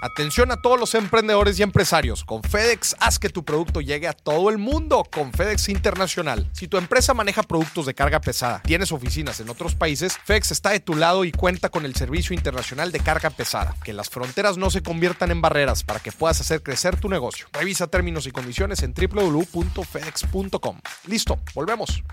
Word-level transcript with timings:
Atención 0.00 0.52
a 0.52 0.62
todos 0.62 0.78
los 0.78 0.94
emprendedores 0.94 1.58
y 1.58 1.64
empresarios. 1.64 2.24
Con 2.24 2.44
FedEx 2.44 2.94
haz 3.00 3.18
que 3.18 3.30
tu 3.30 3.44
producto 3.44 3.80
llegue 3.80 4.06
a 4.06 4.12
todo 4.12 4.48
el 4.48 4.58
mundo 4.58 5.02
con 5.10 5.32
FedEx 5.32 5.68
Internacional. 5.70 6.48
Si 6.52 6.68
tu 6.68 6.76
empresa 6.76 7.14
maneja 7.14 7.42
productos 7.42 7.84
de 7.84 7.94
carga 7.94 8.20
pesada, 8.20 8.62
tienes 8.62 8.92
oficinas 8.92 9.40
en 9.40 9.48
otros 9.48 9.74
países, 9.74 10.16
FedEx 10.18 10.52
está 10.52 10.70
de 10.70 10.78
tu 10.78 10.94
lado 10.94 11.24
y 11.24 11.32
cuenta 11.32 11.68
con 11.68 11.84
el 11.84 11.96
servicio 11.96 12.32
internacional 12.32 12.92
de 12.92 13.00
carga 13.00 13.30
pesada. 13.30 13.74
Que 13.82 13.92
las 13.92 14.08
fronteras 14.08 14.56
no 14.56 14.70
se 14.70 14.84
conviertan 14.84 15.32
en 15.32 15.40
barreras 15.40 15.82
para 15.82 15.98
que 15.98 16.12
puedas 16.12 16.40
hacer 16.40 16.62
crecer 16.62 17.00
tu 17.00 17.08
negocio. 17.08 17.46
Revisa 17.52 17.88
términos 17.88 18.28
y 18.28 18.30
condiciones 18.30 18.84
en 18.84 18.94
www.fedex.com. 18.94 20.80
Listo, 21.06 21.40
volvemos. 21.54 22.04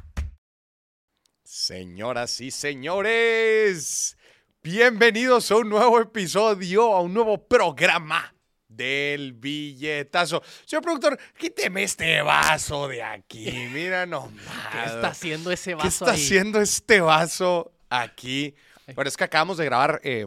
Señoras 1.43 2.41
y 2.41 2.49
señores, 2.49 4.17
bienvenidos 4.65 5.51
a 5.51 5.57
un 5.57 5.69
nuevo 5.69 6.01
episodio, 6.01 6.91
a 6.95 7.01
un 7.01 7.13
nuevo 7.13 7.37
programa 7.37 8.33
del 8.67 9.33
billetazo. 9.33 10.41
Señor 10.65 10.81
productor, 10.81 11.19
quíteme 11.37 11.83
este 11.83 12.19
vaso 12.23 12.87
de 12.87 13.03
aquí. 13.03 13.51
Mira 13.71 14.07
nomás. 14.07 14.41
¿Qué 14.71 14.79
está 14.85 15.09
haciendo 15.09 15.51
ese 15.51 15.69
¿Qué 15.71 15.75
vaso 15.75 15.87
está 15.87 16.11
ahí? 16.13 16.19
haciendo 16.19 16.59
este 16.59 16.99
vaso 16.99 17.73
aquí? 17.91 18.55
Bueno, 18.95 19.07
es 19.07 19.15
que 19.15 19.23
acabamos 19.23 19.57
de 19.57 19.65
grabar 19.65 20.01
eh, 20.03 20.25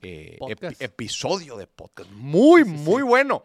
eh, 0.00 0.38
episodio 0.78 1.58
de 1.58 1.66
podcast. 1.66 2.10
Muy, 2.12 2.64
muy 2.64 3.02
bueno. 3.02 3.44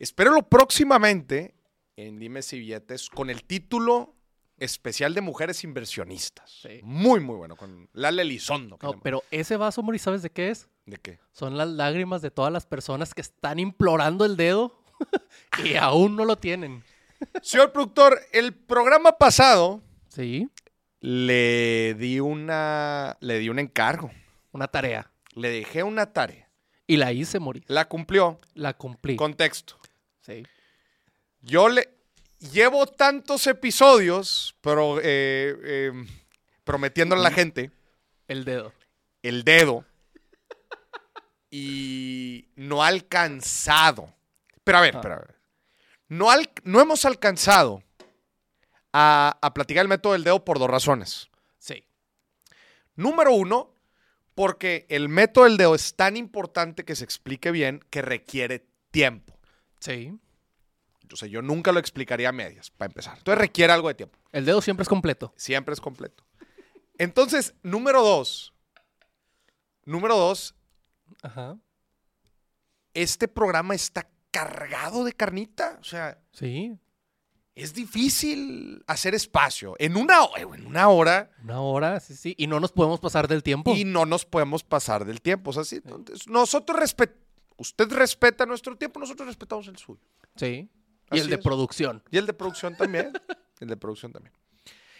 Espérenlo 0.00 0.42
próximamente 0.48 1.54
en 1.94 2.18
Dimes 2.18 2.52
y 2.54 2.58
Billetes 2.58 3.08
con 3.08 3.30
el 3.30 3.44
título 3.44 4.13
especial 4.58 5.14
de 5.14 5.20
mujeres 5.20 5.64
inversionistas. 5.64 6.50
Sí. 6.62 6.80
Muy, 6.82 7.20
muy 7.20 7.36
bueno. 7.36 7.56
Con 7.56 7.88
Lala 7.92 8.22
Elizondo. 8.22 8.78
No, 8.82 9.00
pero 9.00 9.22
ese 9.30 9.56
vaso, 9.56 9.82
Mori, 9.82 9.98
¿sabes 9.98 10.22
de 10.22 10.30
qué 10.30 10.50
es? 10.50 10.68
¿De 10.86 10.96
qué? 10.96 11.18
Son 11.32 11.56
las 11.56 11.68
lágrimas 11.68 12.22
de 12.22 12.30
todas 12.30 12.52
las 12.52 12.66
personas 12.66 13.14
que 13.14 13.20
están 13.20 13.58
implorando 13.58 14.24
el 14.24 14.36
dedo 14.36 14.82
y 15.64 15.74
aún 15.76 16.16
no 16.16 16.24
lo 16.24 16.36
tienen. 16.36 16.84
Señor 17.42 17.72
productor, 17.72 18.20
el 18.32 18.54
programa 18.54 19.12
pasado 19.18 19.82
Sí, 20.08 20.48
le 21.00 21.94
di 21.94 22.20
una. 22.20 23.16
Le 23.20 23.38
di 23.40 23.48
un 23.48 23.58
encargo. 23.58 24.10
una 24.52 24.68
tarea. 24.68 25.10
Le 25.34 25.48
dejé 25.48 25.82
una 25.82 26.12
tarea. 26.12 26.48
Y 26.86 26.98
la 26.98 27.12
hice, 27.12 27.40
Mori. 27.40 27.64
La 27.66 27.88
cumplió. 27.88 28.38
La 28.54 28.74
cumplí. 28.74 29.16
Contexto. 29.16 29.76
Sí. 30.20 30.44
Yo 31.40 31.68
le 31.68 31.88
llevo 32.52 32.86
tantos 32.86 33.46
episodios, 33.46 34.54
pero 34.60 34.98
eh, 35.00 35.56
eh, 35.64 35.92
prometiéndole 36.64 37.20
a 37.20 37.24
la 37.24 37.30
gente 37.30 37.70
El 38.28 38.44
dedo. 38.44 38.72
el 39.22 39.44
dedo 39.44 39.84
y 41.50 42.48
no 42.56 42.82
ha 42.82 42.88
alcanzado. 42.88 44.12
Pero 44.64 44.78
a 44.78 44.80
ver, 44.80 44.96
Ah. 44.96 45.00
pero 45.00 45.14
a 45.14 45.18
ver. 45.18 45.34
No, 46.08 46.30
al- 46.30 46.50
no 46.64 46.80
hemos 46.80 47.04
alcanzado 47.04 47.82
a, 48.92 49.38
a 49.40 49.54
platicar 49.54 49.82
el 49.82 49.88
método 49.88 50.12
del 50.12 50.24
dedo 50.24 50.44
por 50.44 50.58
dos 50.58 50.68
razones. 50.70 51.28
Sí. 51.58 51.84
Número 52.96 53.32
uno, 53.32 53.74
porque 54.34 54.86
el 54.88 55.08
método 55.08 55.44
del 55.44 55.56
dedo 55.56 55.74
es 55.74 55.94
tan 55.96 56.16
importante 56.16 56.84
que 56.84 56.94
se 56.96 57.04
explique 57.04 57.50
bien 57.50 57.80
que 57.90 58.02
requiere 58.02 58.66
tiempo. 58.90 59.38
Sí. 59.80 60.18
O 61.12 61.16
sea, 61.16 61.28
yo 61.28 61.42
nunca 61.42 61.72
lo 61.72 61.78
explicaría 61.80 62.28
a 62.28 62.32
medias, 62.32 62.70
para 62.70 62.90
empezar. 62.90 63.16
Entonces 63.18 63.38
requiere 63.40 63.72
algo 63.72 63.88
de 63.88 63.94
tiempo. 63.94 64.18
El 64.32 64.44
dedo 64.44 64.60
siempre 64.62 64.82
es 64.82 64.88
completo. 64.88 65.32
Siempre 65.36 65.72
es 65.74 65.80
completo. 65.80 66.24
Entonces, 66.98 67.54
número 67.62 68.02
dos. 68.02 68.52
Número 69.84 70.16
dos, 70.16 70.54
Ajá. 71.22 71.58
este 72.94 73.28
programa 73.28 73.74
está 73.74 74.08
cargado 74.30 75.04
de 75.04 75.12
carnita. 75.12 75.76
O 75.80 75.84
sea, 75.84 76.18
Sí. 76.32 76.78
es 77.54 77.74
difícil 77.74 78.82
hacer 78.86 79.14
espacio. 79.14 79.74
En 79.78 79.96
una, 79.96 80.20
en 80.36 80.66
una 80.66 80.88
hora 80.88 81.30
Una 81.42 81.60
hora, 81.60 82.00
sí, 82.00 82.14
sí. 82.16 82.34
Y 82.38 82.46
no 82.46 82.60
nos 82.60 82.72
podemos 82.72 82.98
pasar 83.00 83.28
del 83.28 83.42
tiempo. 83.42 83.74
y 83.76 83.84
no 83.84 84.06
nos 84.06 84.24
podemos 84.24 84.64
pasar 84.64 85.04
del 85.04 85.20
tiempo. 85.20 85.50
O 85.50 85.52
sea, 85.52 85.64
sí, 85.64 85.76
entonces, 85.84 86.26
nosotros 86.28 86.78
respetamos. 86.78 87.22
Usted 87.56 87.88
respeta 87.92 88.46
nuestro 88.46 88.76
tiempo, 88.76 88.98
nosotros 88.98 89.28
respetamos 89.28 89.68
el 89.68 89.76
suyo. 89.76 90.00
Sí. 90.34 90.68
Y 91.16 91.20
el 91.20 91.28
de 91.28 91.36
es. 91.36 91.40
producción. 91.42 92.02
Y 92.10 92.18
el 92.18 92.26
de 92.26 92.32
producción 92.32 92.76
también. 92.76 93.12
el 93.60 93.68
de 93.68 93.76
producción 93.76 94.12
también. 94.12 94.32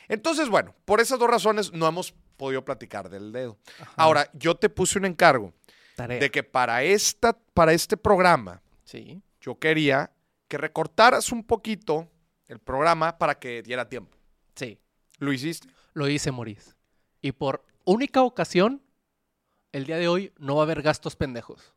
Entonces, 0.09 0.49
bueno, 0.49 0.75
por 0.85 1.01
esas 1.01 1.19
dos 1.19 1.29
razones 1.29 1.73
no 1.73 1.87
hemos 1.87 2.13
podido 2.37 2.65
platicar 2.65 3.09
del 3.09 3.33
dedo. 3.33 3.59
Ahora, 3.97 4.29
yo 4.35 4.55
te 4.55 4.69
puse 4.69 4.99
un 4.99 5.07
encargo 5.07 5.53
Tarea. 5.97 6.19
de 6.21 6.31
que 6.31 6.43
para, 6.43 6.83
esta, 6.83 7.33
para 7.55 7.73
este 7.73 7.97
programa 7.97 8.61
Sí. 8.85 9.23
yo 9.41 9.59
quería 9.59 10.11
que 10.49 10.59
recortaras 10.59 11.33
un 11.33 11.43
poquito 11.45 12.09
el 12.49 12.59
programa 12.59 13.17
para 13.17 13.39
que 13.39 13.63
diera 13.63 13.89
tiempo. 13.89 14.17
Sí. 14.55 14.79
¿Lo 15.19 15.33
hiciste? 15.33 15.69
Lo 15.95 16.09
hice, 16.09 16.31
Moris. 16.31 16.77
Y 17.23 17.33
por 17.33 17.65
única 17.85 18.23
ocasión, 18.23 18.83
el 19.73 19.87
día 19.87 19.97
de 19.97 20.09
hoy 20.09 20.33
no 20.39 20.57
va 20.57 20.63
a 20.63 20.65
haber 20.65 20.83
gastos 20.83 21.17
pendejos. 21.17 21.74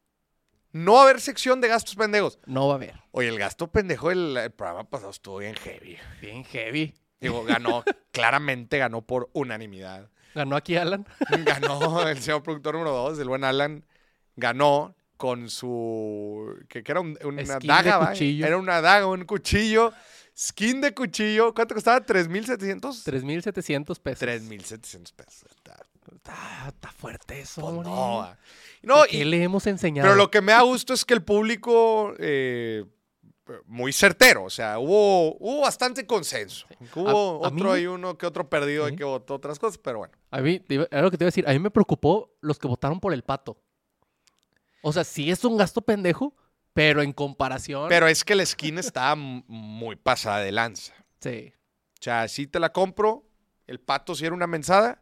No 0.83 0.93
va 0.93 0.99
a 0.99 1.03
haber 1.03 1.21
sección 1.21 1.61
de 1.61 1.67
gastos 1.67 1.95
pendejos. 1.95 2.39
No 2.45 2.67
va 2.67 2.73
a 2.73 2.77
haber. 2.77 2.95
Oye, 3.11 3.29
el 3.29 3.38
gasto 3.39 3.67
pendejo 3.71 4.09
del 4.09 4.38
el 4.38 4.51
programa 4.51 4.83
pasado 4.89 5.11
estuvo 5.11 5.38
bien 5.39 5.55
heavy. 5.55 5.97
Bien 6.21 6.43
heavy. 6.45 6.93
Digo, 7.19 7.43
ganó, 7.43 7.83
claramente 8.11 8.77
ganó 8.77 9.01
por 9.01 9.29
unanimidad. 9.33 10.09
Ganó 10.35 10.55
aquí 10.55 10.75
Alan. 10.75 11.05
Ganó 11.45 12.07
el 12.07 12.19
señor 12.21 12.43
productor 12.43 12.75
número 12.75 12.91
2, 12.91 13.17
el 13.19 13.27
buen 13.27 13.43
Alan, 13.43 13.83
ganó 14.35 14.95
con 15.17 15.49
su. 15.49 16.55
que, 16.69 16.83
que 16.83 16.91
era 16.91 17.01
un- 17.01 17.17
una 17.23 17.44
Skin 17.44 17.59
de 17.61 17.67
daga. 17.67 18.13
Era 18.13 18.57
una 18.57 18.81
daga, 18.81 19.07
un 19.07 19.25
cuchillo. 19.25 19.94
Skin 20.38 20.79
de 20.81 20.94
cuchillo. 20.94 21.55
¿Cuánto 21.55 21.73
costaba? 21.73 22.05
¿3,700? 22.05 23.03
3.700 23.03 23.99
pesos. 23.99 24.19
3,700 24.19 25.11
pesos. 25.13 25.49
Está, 25.55 25.75
Está, 26.29 26.67
está 26.67 26.91
fuerte 26.91 27.39
eso. 27.39 27.61
pues 27.61 27.73
no, 27.88 28.17
va. 28.17 28.38
No, 28.83 29.03
¿Qué 29.09 29.17
y- 29.19 29.23
le 29.25 29.41
hemos 29.43 29.65
enseñado? 29.67 30.05
pero 30.07 30.15
lo 30.15 30.29
que 30.29 30.41
me 30.41 30.51
da 30.51 30.61
gusto 30.61 30.93
es 30.93 31.05
que 31.05 31.13
el 31.13 31.23
público. 31.23 32.13
eh, 32.19 32.83
muy 33.65 33.93
certero, 33.93 34.43
o 34.43 34.49
sea, 34.49 34.77
hubo, 34.77 35.38
hubo 35.38 35.61
bastante 35.61 36.05
consenso. 36.05 36.67
Hubo 36.93 37.45
A- 37.45 37.47
a 37.47 37.51
mí 37.51 37.61
otro 37.61 37.71
hay 37.71 37.88
uno 37.88 38.17
que 38.17 38.25
otro 38.25 38.49
perdido 38.49 38.89
y 38.89 38.95
que 38.97 39.05
votó 39.05 39.35
otras 39.35 39.57
cosas, 39.57 39.77
pero 39.77 39.99
bueno. 39.99 40.13
A 40.31 40.41
mí, 40.41 40.61
era 40.67 41.01
lo 41.01 41.09
que 41.09 41.17
te 41.17 41.23
iba 41.23 41.27
a 41.27 41.31
decir. 41.31 41.47
A 41.47 41.53
mí 41.53 41.59
me 41.59 41.71
preocupó 41.71 42.35
los 42.41 42.59
que 42.59 42.67
votaron 42.67 42.99
por 42.99 43.13
el 43.13 43.23
pato. 43.23 43.57
O 44.81 44.91
sea, 44.91 45.05
sí 45.05 45.31
es 45.31 45.45
un 45.45 45.55
gasto 45.55 45.81
pendejo, 45.81 46.35
pero 46.73 47.01
en 47.01 47.13
comparación. 47.13 47.88
Pero 47.88 48.07
es 48.09 48.25
que 48.25 48.35
la 48.35 48.45
skin 48.45 48.79
m- 49.13 49.44
muy 49.47 49.95
pasada 49.95 50.39
de 50.39 50.51
lanza. 50.51 50.94
Sí. 51.21 51.53
O 51.99 52.03
sea, 52.03 52.27
sí 52.27 52.47
te 52.47 52.59
la 52.59 52.73
compro. 52.73 53.23
El 53.65 53.79
pato 53.79 54.13
sí 54.13 54.25
era 54.25 54.35
una 54.35 54.47
mensada, 54.47 55.01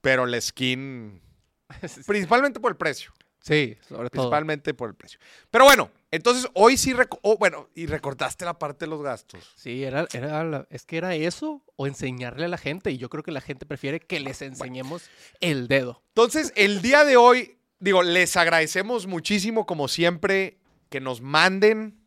pero 0.00 0.26
la 0.26 0.40
skin, 0.40 1.20
principalmente 2.06 2.60
por 2.60 2.72
el 2.72 2.76
precio. 2.76 3.12
Sí, 3.40 3.76
sobre 3.88 4.10
todo. 4.10 4.22
Principalmente 4.22 4.74
por 4.74 4.90
el 4.90 4.94
precio. 4.94 5.18
Pero 5.50 5.64
bueno, 5.64 5.90
entonces 6.10 6.48
hoy 6.54 6.76
sí, 6.76 6.92
oh, 7.22 7.38
bueno, 7.38 7.68
y 7.74 7.86
recortaste 7.86 8.44
la 8.44 8.58
parte 8.58 8.84
de 8.84 8.90
los 8.90 9.00
gastos. 9.02 9.52
Sí, 9.56 9.84
era, 9.84 10.06
era 10.12 10.44
la- 10.44 10.66
es 10.70 10.84
que 10.84 10.98
era 10.98 11.14
eso 11.14 11.62
o 11.76 11.86
enseñarle 11.86 12.44
a 12.44 12.48
la 12.48 12.58
gente. 12.58 12.90
Y 12.90 12.98
yo 12.98 13.08
creo 13.08 13.22
que 13.22 13.30
la 13.30 13.40
gente 13.40 13.64
prefiere 13.64 14.00
que 14.00 14.20
les 14.20 14.42
enseñemos 14.42 15.08
el 15.40 15.68
dedo. 15.68 16.02
Entonces, 16.08 16.52
el 16.56 16.82
día 16.82 17.04
de 17.04 17.16
hoy, 17.16 17.56
digo, 17.78 18.02
les 18.02 18.36
agradecemos 18.36 19.06
muchísimo, 19.06 19.64
como 19.66 19.88
siempre, 19.88 20.58
que 20.90 21.00
nos 21.00 21.20
manden 21.22 22.00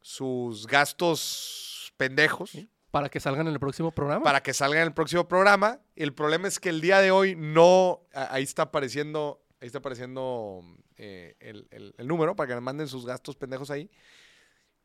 sus 0.00 0.66
gastos 0.66 1.92
pendejos. 1.96 2.52
Para 2.90 3.08
que 3.08 3.20
salgan 3.20 3.46
en 3.46 3.52
el 3.52 3.60
próximo 3.60 3.92
programa. 3.92 4.24
para 4.24 4.42
que 4.42 4.52
salga 4.52 4.80
en 4.80 4.86
el 4.88 4.92
próximo 4.94 5.28
programa. 5.28 5.78
El 5.94 6.12
problema 6.12 6.48
es 6.48 6.58
que 6.58 6.68
el 6.70 6.80
día 6.80 7.00
de 7.00 7.10
hoy 7.10 7.36
no. 7.36 8.00
Ahí 8.12 8.42
está 8.42 8.62
apareciendo. 8.62 9.42
Ahí 9.60 9.66
está 9.66 9.78
apareciendo 9.78 10.62
eh, 10.96 11.36
el, 11.40 11.68
el- 11.70 11.94
el 11.98 12.06
número 12.08 12.34
para 12.34 12.48
que 12.48 12.54
nos 12.54 12.62
manden 12.62 12.88
sus 12.88 13.06
gastos 13.06 13.36
pendejos 13.36 13.70
ahí. 13.70 13.88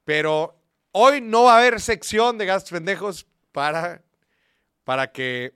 Pero 0.03 0.55
hoy 0.91 1.21
no 1.21 1.43
va 1.45 1.55
a 1.55 1.59
haber 1.59 1.81
sección 1.81 2.37
de 2.37 2.45
gastos 2.45 2.71
pendejos 2.71 3.25
para, 3.51 4.03
para 4.83 5.11
que. 5.11 5.55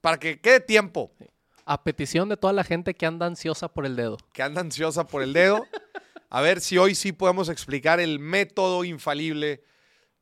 Para 0.00 0.18
que 0.18 0.40
quede 0.40 0.60
tiempo. 0.60 1.10
A 1.66 1.82
petición 1.82 2.28
de 2.28 2.36
toda 2.36 2.52
la 2.52 2.62
gente 2.62 2.94
que 2.94 3.06
anda 3.06 3.26
ansiosa 3.26 3.68
por 3.68 3.86
el 3.86 3.96
dedo. 3.96 4.18
Que 4.32 4.42
anda 4.42 4.60
ansiosa 4.60 5.06
por 5.06 5.22
el 5.22 5.32
dedo. 5.32 5.66
A 6.30 6.40
ver 6.42 6.60
si 6.60 6.78
hoy 6.78 6.94
sí 6.94 7.10
podemos 7.12 7.48
explicar 7.48 7.98
el 8.00 8.18
método 8.18 8.84
infalible 8.84 9.62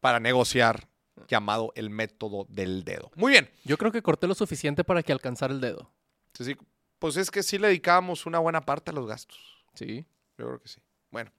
para 0.01 0.21
negociar, 0.21 0.89
llamado 1.29 1.73
el 1.75 1.91
método 1.91 2.47
del 2.49 2.85
dedo. 2.85 3.11
Muy 3.17 3.33
bien. 3.33 3.51
Yo 3.65 3.79
creo 3.79 3.93
que 3.93 4.03
corté 4.03 4.27
lo 4.27 4.35
suficiente 4.35 4.85
para 4.85 5.03
que 5.03 5.13
alcanzara 5.13 5.53
el 5.53 5.61
dedo. 5.61 5.91
Sí, 6.35 6.45
sí, 6.45 6.57
pues 6.99 7.17
es 7.17 7.31
que 7.31 7.43
sí 7.43 7.59
le 7.59 7.69
dedicábamos 7.69 8.27
una 8.27 8.39
buena 8.39 8.61
parte 8.61 8.91
a 8.91 8.95
los 8.95 9.07
gastos. 9.07 9.39
Sí. 9.75 10.07
Yo 10.39 10.47
creo 10.47 10.61
que 10.61 10.69
sí. 10.69 10.81
Bueno. 11.11 11.33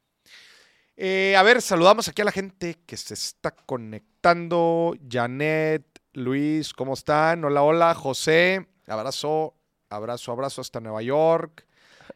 Eh, 0.95 1.35
a 1.35 1.44
ver, 1.44 1.62
saludamos 1.62 2.07
aquí 2.07 2.21
a 2.21 2.25
la 2.25 2.31
gente 2.31 2.80
que 2.85 2.97
se 2.97 3.13
está 3.13 3.51
conectando. 3.51 4.95
Janet, 5.09 5.86
Luis, 6.13 6.74
¿cómo 6.74 6.94
están? 6.94 7.44
Hola, 7.44 7.63
hola. 7.63 7.95
José, 7.95 8.68
abrazo, 8.88 9.56
abrazo, 9.89 10.31
abrazo 10.31 10.62
hasta 10.62 10.79
Nueva 10.79 11.01
York. 11.01 11.65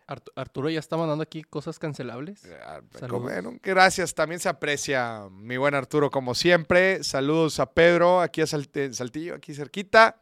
Artu- 0.08 0.32
Arturo 0.36 0.70
ya 0.70 0.80
está 0.80 0.98
mandando 0.98 1.22
aquí 1.24 1.44
cosas 1.44 1.80
cancelables. 1.80 2.44
Ah, 2.66 2.82
Saludos. 3.00 3.22
bueno, 3.24 3.54
gracias, 3.64 4.14
también 4.14 4.40
se 4.40 4.50
aprecia 4.50 5.28
mi 5.32 5.58
buen 5.58 5.74
Arturo 5.76 6.10
como 6.12 6.36
siempre. 6.36 7.04
Saludos 7.04 7.60
a 7.60 7.72
Pedro, 7.72 8.22
aquí 8.22 8.42
a 8.42 8.48
Saltillo, 8.48 9.36
aquí 9.36 9.54
cerquita. 9.54 10.22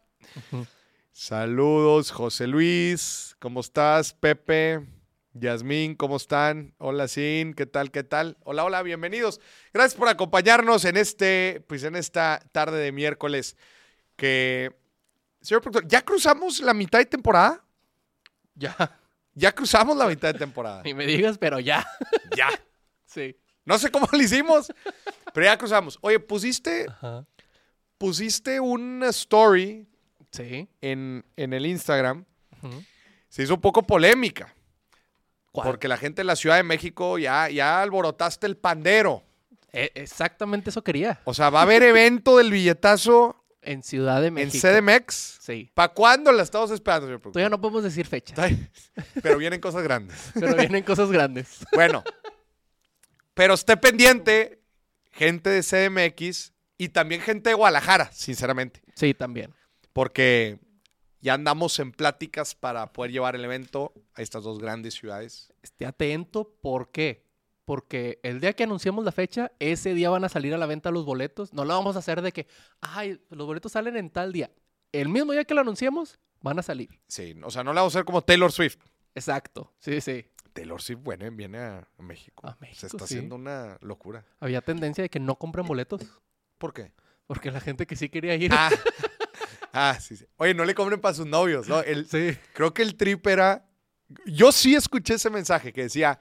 Saludos, 1.12 2.12
José 2.12 2.48
Luis, 2.48 3.36
¿cómo 3.40 3.62
estás? 3.62 4.14
Pepe, 4.14 4.86
Yasmín, 5.34 5.96
¿cómo 5.96 6.18
están? 6.18 6.74
Hola, 6.78 7.08
Sin, 7.08 7.54
¿qué 7.54 7.66
tal? 7.66 7.90
¿Qué 7.92 8.04
tal? 8.04 8.38
Hola, 8.44 8.66
hola, 8.66 8.82
bienvenidos. 8.84 9.40
Gracias 9.74 9.98
por 9.98 10.10
acompañarnos 10.10 10.84
en 10.84 10.98
este, 10.98 11.64
pues 11.68 11.84
en 11.84 11.96
esta 11.96 12.42
tarde 12.52 12.80
de 12.80 12.92
miércoles 12.92 13.56
que, 14.18 14.76
señor 15.42 15.62
productor, 15.62 15.88
¿ya 15.90 16.02
cruzamos 16.04 16.60
la 16.60 16.74
mitad 16.74 17.00
de 17.00 17.06
temporada? 17.06 17.64
Ya, 18.56 18.76
Ya 19.36 19.52
cruzamos 19.54 19.96
la 19.96 20.08
mitad 20.08 20.34
de 20.34 20.40
temporada. 20.40 20.82
ni 20.84 20.94
me 20.94 21.06
digas, 21.06 21.38
pero 21.38 21.60
ya. 21.60 21.86
Ya. 22.36 22.50
Sí. 23.06 23.38
No 23.64 23.78
sé 23.80 23.90
cómo 23.92 24.08
lo 24.12 24.18
hicimos, 24.22 24.72
pero 25.34 25.46
ya 25.46 25.58
cruzamos. 25.58 25.98
Oye, 26.02 26.20
pusiste, 26.20 26.86
Ajá. 26.90 27.26
pusiste 27.98 28.60
una 28.60 29.08
story 29.10 29.88
Sí. 30.32 30.68
en, 30.82 31.24
en 31.38 31.54
el 31.54 31.66
Instagram. 31.66 32.26
Se 33.30 33.44
hizo 33.44 33.54
un 33.56 33.62
poco 33.62 33.84
polémica. 33.84 34.54
¿Cuál? 35.52 35.68
Porque 35.68 35.88
la 35.88 35.98
gente 35.98 36.22
de 36.22 36.26
la 36.26 36.36
Ciudad 36.36 36.58
de 36.58 36.64
México 36.64 37.18
ya, 37.18 37.50
ya 37.50 37.82
alborotaste 37.82 38.46
el 38.48 38.58
pandero. 38.58 39.24
E- 39.72 39.92
exactamente 39.96 40.70
eso 40.70 40.84
quería. 40.84 41.22
O 41.26 41.34
sea, 41.34 41.50
va 41.50 41.60
a 41.60 41.64
haber 41.64 41.84
evento 41.84 42.38
del 42.38 42.52
billetazo 42.52 43.35
En 43.66 43.84
Ciudad 43.84 44.22
de 44.22 44.28
en 44.28 44.34
México. 44.36 44.68
CDMX. 44.68 45.40
Sí. 45.42 45.70
¿Para 45.74 45.94
cuándo 45.94 46.32
la 46.32 46.44
estamos 46.44 46.72
esperando, 46.72 47.08
señor? 47.08 47.22
Todavía 47.22 47.50
no 47.50 47.60
podemos 47.60 47.84
decir 47.84 48.06
fecha, 48.06 48.36
Pero 49.22 49.38
vienen 49.38 49.60
cosas 49.60 49.84
grandes. 49.84 50.16
pero 50.40 50.56
vienen 50.56 50.84
cosas 50.84 51.12
grandes. 51.12 51.60
Bueno, 51.74 52.04
pero 53.34 53.56
esté 53.56 53.76
pendiente, 53.76 54.62
gente 55.12 55.50
de 55.50 55.62
CDMX 55.62 56.54
y 56.78 56.90
también 56.90 57.22
gente 57.22 57.50
de 57.50 57.56
Guadalajara, 57.56 58.10
sinceramente. 58.12 58.82
Sí, 58.96 59.14
también. 59.14 59.54
Porque 59.92 60.60
ya 61.22 61.34
andamos 61.34 61.80
en 61.80 61.92
pláticas 61.92 62.56
para 62.56 62.94
poder 62.94 63.12
llevar 63.12 63.36
el 63.36 63.44
evento 63.44 63.94
a 64.14 64.22
estas 64.22 64.44
dos 64.44 64.60
grandes 64.60 64.94
ciudades. 64.94 65.52
Esté 65.64 65.86
atento, 65.86 66.56
¿por 66.62 66.92
qué? 66.92 67.25
Porque 67.66 68.20
el 68.22 68.40
día 68.40 68.54
que 68.54 68.64
anunciamos 68.64 69.04
la 69.04 69.12
fecha, 69.12 69.52
ese 69.60 69.94
día 69.96 70.10
van 70.12 70.24
a 70.24 70.30
salir 70.30 70.54
a 70.54 70.58
la 70.58 70.68
venta 70.68 70.92
los 70.92 71.04
boletos. 71.04 71.52
No 71.54 71.66
lo 71.66 71.74
vamos 71.74 71.96
a 71.96 72.00
hacer 72.00 72.22
de 72.22 72.32
que, 72.32 72.48
ay, 72.82 73.20
los 73.32 73.48
boletos 73.48 73.72
salen 73.72 73.98
en 73.98 74.12
tal 74.12 74.32
día. 74.32 74.52
El 74.92 75.10
mismo 75.10 75.32
día 75.34 75.44
que 75.46 75.56
lo 75.56 75.62
anunciamos, 75.62 76.20
van 76.42 76.60
a 76.60 76.62
salir. 76.64 77.00
Sí, 77.08 77.36
o 77.44 77.50
sea, 77.50 77.64
no 77.64 77.74
la 77.74 77.82
vamos 77.82 77.96
a 77.96 78.00
hacer 78.00 78.06
como 78.06 78.22
Taylor 78.22 78.52
Swift. 78.52 78.78
Exacto. 79.16 79.74
Sí, 79.80 80.00
sí. 80.00 80.26
Taylor 80.54 80.82
Swift, 80.82 81.00
bueno, 81.02 81.30
viene 81.32 81.58
a, 81.58 81.90
a 81.98 82.02
México. 82.04 82.48
A 82.48 82.54
Se 82.54 82.60
México, 82.62 82.86
está 82.86 83.00
sí. 83.00 83.16
haciendo 83.16 83.36
una 83.36 83.78
locura. 83.82 84.24
Había 84.40 84.62
tendencia 84.62 85.02
de 85.02 85.10
que 85.10 85.20
no 85.20 85.36
compren 85.38 85.66
boletos. 85.66 86.02
¿Por 86.60 86.72
qué? 86.74 86.94
Porque 87.26 87.50
la 87.52 87.60
gente 87.60 87.88
que 87.88 87.96
sí 87.96 88.10
quería 88.10 88.36
ir. 88.36 88.52
Ah, 88.54 88.70
ah, 89.74 89.98
sí, 90.00 90.16
sí. 90.16 90.26
Oye, 90.38 90.54
no 90.54 90.64
le 90.66 90.76
compren 90.76 91.02
para 91.02 91.16
sus 91.16 91.26
novios, 91.26 91.68
¿no? 91.68 91.82
El, 91.82 92.08
Sí. 92.08 92.38
Creo 92.54 92.74
que 92.74 92.84
el 92.84 92.96
trip 92.96 93.26
era. 93.26 93.68
Yo 94.28 94.52
sí 94.52 94.76
escuché 94.76 95.16
ese 95.16 95.32
mensaje 95.32 95.74
que 95.74 95.82
decía. 95.84 96.20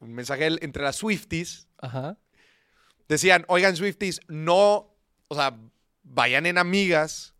Un 0.00 0.12
mensaje 0.14 0.46
entre 0.64 0.82
las 0.82 0.96
Swifties. 0.96 1.68
Ajá. 1.78 2.16
Decían, 3.08 3.44
oigan, 3.48 3.76
Swifties, 3.76 4.20
no. 4.28 4.94
O 5.28 5.34
sea, 5.34 5.56
vayan 6.02 6.46
en 6.46 6.58
amigas. 6.58 7.34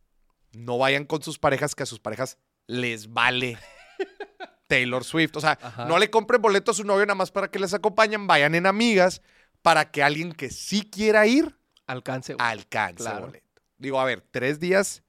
No 0.53 0.79
vayan 0.79 1.05
con 1.05 1.23
sus 1.23 1.39
parejas, 1.39 1.75
que 1.75 1.85
a 1.85 1.87
sus 1.87 2.01
parejas 2.01 2.37
les 2.67 3.13
vale 3.13 3.57
Taylor 4.67 5.05
Swift. 5.05 5.37
O 5.37 5.41
sea, 5.41 5.59
Ajá. 5.63 5.85
no 5.87 5.99
le 5.99 6.11
compren 6.11 6.43
boleto 6.43 6.73
a 6.73 6.75
su 6.75 6.85
novio 6.85 7.07
nada 7.07 7.15
más 7.15 7.31
para 7.31 7.51
que 7.51 7.59
les 7.59 7.73
acompañen. 7.75 8.27
Vayan 8.27 8.55
en 8.55 8.67
amigas 8.67 9.23
para 9.63 9.91
que 9.91 10.03
alguien 10.03 10.33
que 10.33 10.51
sí 10.51 10.83
quiera 10.83 11.27
ir 11.27 11.57
Alcance. 11.87 12.35
alcance 12.39 13.03
Claro. 13.05 13.27
boleto. 13.27 13.63
Digo, 13.79 14.01
a 14.01 14.05
ver, 14.05 14.21
tres 14.31 14.59
días. 14.61 15.03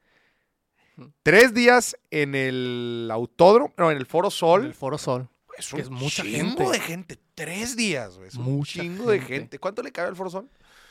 Tres 1.24 1.53
días 1.53 1.98
en 2.12 2.36
el 2.36 3.09
autódromo, 3.12 3.74
no, 3.77 3.89
en 3.92 3.98
el 3.98 4.06
Foro 4.06 4.27
En 4.27 4.31
Sol. 4.31 4.65
el 4.65 4.74
Foro 4.75 4.98
Sol. 4.98 5.27
Es 5.57 5.69
que 5.69 5.75
un 5.77 5.81
es 5.81 5.89
mucha 5.89 6.24
gente. 6.24 6.63
de 6.69 6.80
gente. 6.80 7.19
Tres 7.43 7.75
días, 7.75 8.17
güey. 8.17 8.27
Es 8.27 8.35
un 8.35 8.43
Mucha 8.43 8.81
chingo 8.81 9.09
de 9.09 9.19
gente. 9.19 9.33
gente. 9.35 9.59
¿Cuánto 9.59 9.81
le 9.81 9.91
cabe 9.91 10.09
al 10.09 10.15
Foro 10.15 10.29
Sol? 10.29 10.49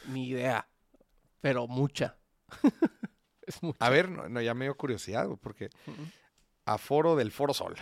Ni 0.08 0.28
idea. 0.28 0.68
Pero 1.40 1.66
mucha. 1.68 2.16
es 3.42 3.62
mucha. 3.62 3.84
A 3.84 3.88
ver, 3.90 4.08
no, 4.10 4.28
no, 4.28 4.40
ya 4.40 4.52
me 4.54 4.64
dio 4.64 4.76
curiosidad, 4.76 5.26
güey, 5.26 5.38
porque 5.40 5.70
Ujú. 5.86 6.02
aforo 6.64 7.14
del 7.16 7.30
Foro 7.30 7.54
Sol. 7.54 7.76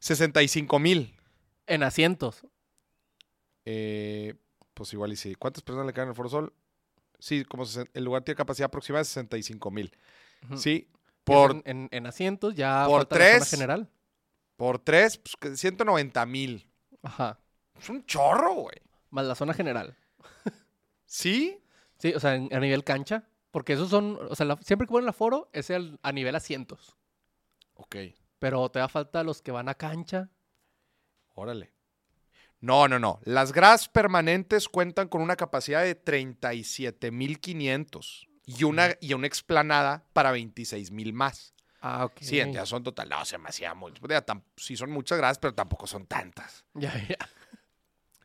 65 0.00 0.78
mil. 0.78 1.14
En 1.66 1.82
asientos. 1.82 2.46
Eh, 3.64 4.34
pues 4.74 4.92
igual 4.92 5.12
y 5.12 5.16
sí. 5.16 5.34
¿Cuántas 5.34 5.62
personas 5.62 5.86
le 5.86 5.92
caben 5.92 6.10
al 6.10 6.14
Foro 6.14 6.28
Sol? 6.28 6.52
Sí, 7.18 7.44
como 7.44 7.64
el 7.94 8.04
lugar 8.04 8.22
tiene 8.22 8.36
capacidad 8.36 8.66
aproximada 8.66 9.00
de 9.00 9.06
65 9.06 9.70
mil. 9.70 9.96
Sí, 10.56 10.88
por, 11.24 11.52
En, 11.52 11.62
en- 11.64 11.88
en 11.90 12.06
asientos 12.06 12.54
ya 12.54 12.86
por 12.86 13.06
tres. 13.06 13.48
general. 13.50 13.88
Por 14.56 14.78
tres, 14.78 15.18
pues 15.18 15.36
que 15.36 15.56
190 15.56 16.24
mil. 16.26 16.70
Ajá. 17.02 17.38
Es 17.78 17.88
un 17.88 18.04
chorro, 18.06 18.54
güey. 18.54 18.76
Más 19.10 19.26
la 19.26 19.34
zona 19.34 19.54
general. 19.54 19.96
¿Sí? 21.04 21.58
Sí, 21.98 22.12
o 22.14 22.20
sea, 22.20 22.34
en- 22.34 22.52
a 22.54 22.60
nivel 22.60 22.84
cancha. 22.84 23.24
Porque 23.50 23.72
esos 23.74 23.88
son, 23.90 24.18
o 24.28 24.34
sea, 24.34 24.46
la- 24.46 24.56
siempre 24.58 24.86
que 24.86 24.90
ponen 24.92 25.04
el 25.04 25.10
aforo 25.10 25.48
es 25.52 25.70
el, 25.70 25.98
a 26.02 26.12
nivel 26.12 26.34
asientos. 26.34 26.96
Ok. 27.74 27.96
Pero 28.38 28.68
te 28.70 28.78
da 28.80 28.88
falta 28.88 29.22
los 29.22 29.40
que 29.40 29.50
van 29.50 29.68
a 29.68 29.74
cancha. 29.74 30.28
Órale. 31.34 31.72
No, 32.60 32.88
no, 32.88 32.98
no. 32.98 33.20
Las 33.24 33.52
gradas 33.52 33.88
permanentes 33.88 34.68
cuentan 34.68 35.08
con 35.08 35.22
una 35.22 35.36
capacidad 35.36 35.82
de 35.82 35.94
37.500 35.94 38.28
y 38.46 38.64
una, 38.64 38.96
y 39.00 39.14
una 39.14 39.26
explanada 39.26 40.06
para 40.12 40.32
26.000 40.32 41.12
más. 41.12 41.54
Ah, 41.86 42.04
ok. 42.06 42.12
Sí, 42.20 42.36
ya 42.52 42.66
son 42.66 42.82
total. 42.82 43.08
No, 43.08 43.24
se 43.24 43.38
me 43.38 43.48
hacía 43.48 43.74
mucho. 43.74 44.02
Ya 44.08 44.24
tam- 44.24 44.42
Sí, 44.56 44.76
son 44.76 44.90
muchas 44.90 45.18
gradas, 45.18 45.38
pero 45.38 45.54
tampoco 45.54 45.86
son 45.86 46.06
tantas. 46.06 46.64
Ya, 46.74 46.92
ya. 47.08 47.16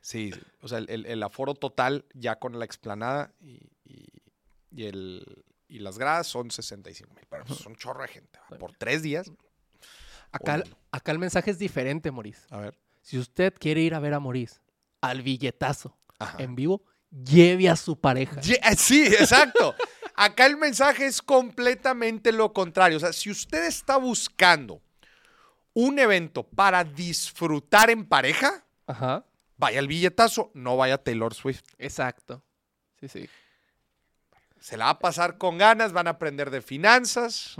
Sí, 0.01 0.31
o 0.61 0.67
sea, 0.67 0.79
el, 0.79 0.89
el- 0.89 1.05
el 1.05 1.23
aforo 1.23 1.53
total 1.53 2.05
ya 2.13 2.37
con 2.37 2.57
la 2.57 2.65
explanada 2.65 3.33
y, 3.39 3.59
y- 3.85 4.07
y 4.71 4.85
el, 4.85 5.43
y 5.67 5.79
las 5.79 5.97
gradas 5.99 6.25
son 6.27 6.49
65 6.49 7.13
mil. 7.13 7.25
Pero 7.29 7.45
pues, 7.45 7.59
son 7.59 7.73
un 7.73 7.77
chorro 7.77 8.01
de 8.01 8.07
gente. 8.07 8.39
¿va? 8.51 8.57
Por 8.57 8.73
tres 8.75 9.03
días. 9.03 9.31
Acá, 10.31 10.63
acá 10.91 11.11
el 11.11 11.19
mensaje 11.19 11.51
es 11.51 11.59
diferente, 11.59 12.09
Moris. 12.09 12.45
A 12.49 12.57
ver. 12.57 12.77
Si 13.01 13.17
usted 13.17 13.53
quiere 13.59 13.81
ir 13.81 13.93
a 13.93 13.99
ver 13.99 14.13
a 14.13 14.19
Moris 14.19 14.61
al 15.01 15.21
billetazo 15.21 15.97
Ajá. 16.19 16.41
en 16.41 16.55
vivo, 16.55 16.83
lleve 17.11 17.69
a 17.69 17.75
su 17.75 17.99
pareja. 17.99 18.39
Ye- 18.41 18.59
eh, 18.63 18.75
Sí, 18.77 19.05
exacto. 19.05 19.75
Acá 20.23 20.45
el 20.45 20.57
mensaje 20.57 21.05
es 21.07 21.19
completamente 21.21 22.31
lo 22.31 22.53
contrario. 22.53 22.97
O 22.97 22.99
sea, 22.99 23.11
si 23.11 23.31
usted 23.31 23.65
está 23.65 23.97
buscando 23.97 24.79
un 25.73 25.97
evento 25.97 26.43
para 26.43 26.83
disfrutar 26.83 27.89
en 27.89 28.05
pareja, 28.05 28.63
Ajá. 28.85 29.25
vaya 29.57 29.79
al 29.79 29.87
billetazo, 29.87 30.51
no 30.53 30.77
vaya 30.77 30.95
a 30.95 30.97
Taylor 30.99 31.33
Swift. 31.33 31.63
Exacto. 31.79 32.43
Sí, 32.99 33.07
sí. 33.07 33.29
Se 34.59 34.77
la 34.77 34.85
va 34.85 34.91
a 34.91 34.99
pasar 34.99 35.39
con 35.39 35.57
ganas, 35.57 35.91
van 35.91 36.05
a 36.05 36.11
aprender 36.11 36.51
de 36.51 36.61
finanzas. 36.61 37.55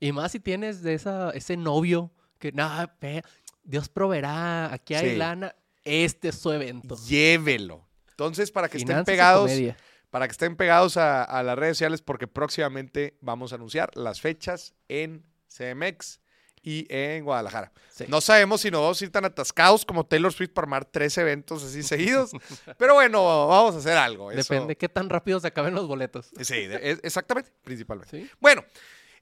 Y 0.00 0.10
más 0.10 0.32
si 0.32 0.40
tienes 0.40 0.82
de 0.82 0.94
esa, 0.94 1.30
ese 1.30 1.56
novio 1.56 2.10
que, 2.40 2.50
no, 2.50 2.68
ve, 3.00 3.22
Dios 3.62 3.88
proveerá, 3.88 4.72
aquí 4.72 4.94
hay 4.94 5.10
Sí. 5.10 5.16
lana, 5.16 5.54
este 5.84 6.30
es 6.30 6.38
su 6.40 6.50
evento. 6.50 6.96
Llévelo. 7.06 7.86
Entonces, 8.10 8.50
para 8.50 8.68
que 8.68 8.78
Finanzas 8.78 9.02
estén 9.02 9.14
y 9.14 9.16
pegados, 9.16 9.42
comedia. 9.50 9.76
Para 10.10 10.26
que 10.26 10.32
estén 10.32 10.56
pegados 10.56 10.96
a, 10.96 11.22
a 11.24 11.42
las 11.42 11.58
redes 11.58 11.76
sociales, 11.76 12.02
porque 12.02 12.26
próximamente 12.26 13.16
vamos 13.20 13.52
a 13.52 13.56
anunciar 13.56 13.90
las 13.96 14.20
fechas 14.20 14.74
en 14.88 15.24
CMX 15.54 16.20
y 16.62 16.86
en 16.90 17.24
Guadalajara. 17.24 17.72
Sí. 17.90 18.04
No 18.08 18.20
sabemos 18.20 18.60
si 18.62 18.70
nos 18.70 18.80
vamos 18.80 19.00
a 19.00 19.04
ir 19.04 19.12
tan 19.12 19.24
atascados 19.24 19.84
como 19.84 20.04
Taylor 20.04 20.32
Swift 20.32 20.50
para 20.52 20.64
armar 20.64 20.84
tres 20.84 21.16
eventos 21.18 21.62
así 21.64 21.82
seguidos. 21.82 22.32
pero 22.78 22.94
bueno, 22.94 23.22
vamos 23.48 23.74
a 23.76 23.78
hacer 23.78 23.96
algo. 23.96 24.30
eso- 24.32 24.52
Depende 24.54 24.76
qué 24.76 24.88
tan 24.88 25.08
rápido 25.08 25.38
se 25.40 25.46
acaben 25.46 25.74
los 25.74 25.86
boletos. 25.86 26.30
Sí, 26.40 26.66
de- 26.66 26.98
exactamente, 27.02 27.52
principalmente. 27.62 28.20
¿Sí? 28.22 28.30
Bueno, 28.40 28.64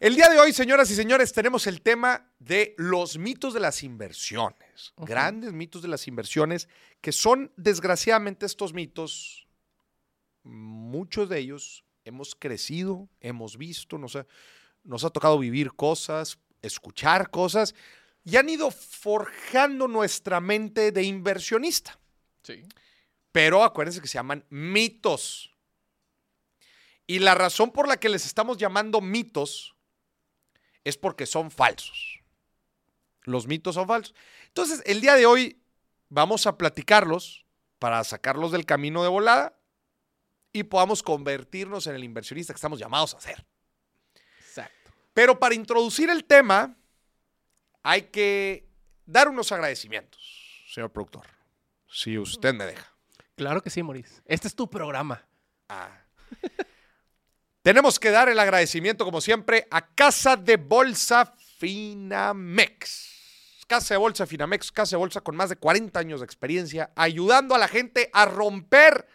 el 0.00 0.14
día 0.14 0.28
de 0.28 0.38
hoy, 0.38 0.52
señoras 0.52 0.90
y 0.90 0.94
señores, 0.94 1.32
tenemos 1.32 1.66
el 1.66 1.82
tema 1.82 2.30
de 2.38 2.74
los 2.78 3.16
mitos 3.18 3.54
de 3.54 3.60
las 3.60 3.82
inversiones. 3.82 4.92
Grandes 4.96 5.52
mitos 5.52 5.82
de 5.82 5.88
las 5.88 6.06
inversiones, 6.08 6.68
que 7.00 7.12
son, 7.12 7.52
desgraciadamente, 7.56 8.44
estos 8.46 8.72
mitos, 8.72 9.45
muchos 10.46 11.28
de 11.28 11.38
ellos 11.38 11.84
hemos 12.04 12.34
crecido, 12.34 13.08
hemos 13.20 13.56
visto, 13.58 13.98
nos 13.98 14.16
ha, 14.16 14.26
nos 14.84 15.04
ha 15.04 15.10
tocado 15.10 15.38
vivir 15.38 15.72
cosas, 15.72 16.38
escuchar 16.62 17.30
cosas, 17.30 17.74
y 18.24 18.36
han 18.36 18.48
ido 18.48 18.70
forjando 18.70 19.88
nuestra 19.88 20.40
mente 20.40 20.92
de 20.92 21.02
inversionista. 21.02 21.98
Sí. 22.42 22.64
Pero 23.32 23.62
acuérdense 23.62 24.00
que 24.00 24.08
se 24.08 24.14
llaman 24.14 24.44
mitos. 24.48 25.52
Y 27.06 27.18
la 27.20 27.34
razón 27.34 27.70
por 27.70 27.86
la 27.86 27.98
que 27.98 28.08
les 28.08 28.26
estamos 28.26 28.56
llamando 28.56 29.00
mitos 29.00 29.76
es 30.84 30.96
porque 30.96 31.26
son 31.26 31.50
falsos. 31.50 32.20
Los 33.22 33.46
mitos 33.46 33.74
son 33.74 33.86
falsos. 33.86 34.14
Entonces, 34.46 34.82
el 34.86 35.00
día 35.00 35.14
de 35.14 35.26
hoy 35.26 35.60
vamos 36.08 36.46
a 36.46 36.56
platicarlos 36.56 37.44
para 37.78 38.02
sacarlos 38.04 38.52
del 38.52 38.64
camino 38.64 39.02
de 39.02 39.08
volada 39.08 39.56
y 40.56 40.62
podamos 40.62 41.02
convertirnos 41.02 41.86
en 41.86 41.94
el 41.94 42.04
inversionista 42.04 42.52
que 42.52 42.56
estamos 42.56 42.78
llamados 42.78 43.14
a 43.14 43.20
ser. 43.20 43.44
Exacto. 44.40 44.90
Pero 45.12 45.38
para 45.38 45.54
introducir 45.54 46.08
el 46.08 46.24
tema, 46.24 46.74
hay 47.82 48.02
que 48.02 48.66
dar 49.04 49.28
unos 49.28 49.52
agradecimientos, 49.52 50.64
señor 50.68 50.90
productor, 50.90 51.26
si 51.88 52.18
usted 52.18 52.54
me 52.54 52.64
deja. 52.64 52.90
Claro 53.36 53.62
que 53.62 53.68
sí, 53.68 53.82
Maurice. 53.82 54.22
Este 54.24 54.48
es 54.48 54.54
tu 54.54 54.68
programa. 54.68 55.26
Ah. 55.68 55.90
Tenemos 57.62 58.00
que 58.00 58.10
dar 58.10 58.28
el 58.30 58.38
agradecimiento, 58.38 59.04
como 59.04 59.20
siempre, 59.20 59.66
a 59.70 59.86
Casa 59.86 60.36
de 60.36 60.56
Bolsa 60.56 61.34
Finamex. 61.58 63.16
Casa 63.66 63.94
de 63.94 63.98
Bolsa 63.98 64.26
Finamex, 64.26 64.72
Casa 64.72 64.96
de 64.96 65.00
Bolsa 65.00 65.20
con 65.20 65.36
más 65.36 65.50
de 65.50 65.56
40 65.56 65.98
años 65.98 66.20
de 66.20 66.24
experiencia, 66.24 66.92
ayudando 66.94 67.54
a 67.54 67.58
la 67.58 67.68
gente 67.68 68.08
a 68.12 68.24
romper 68.24 69.06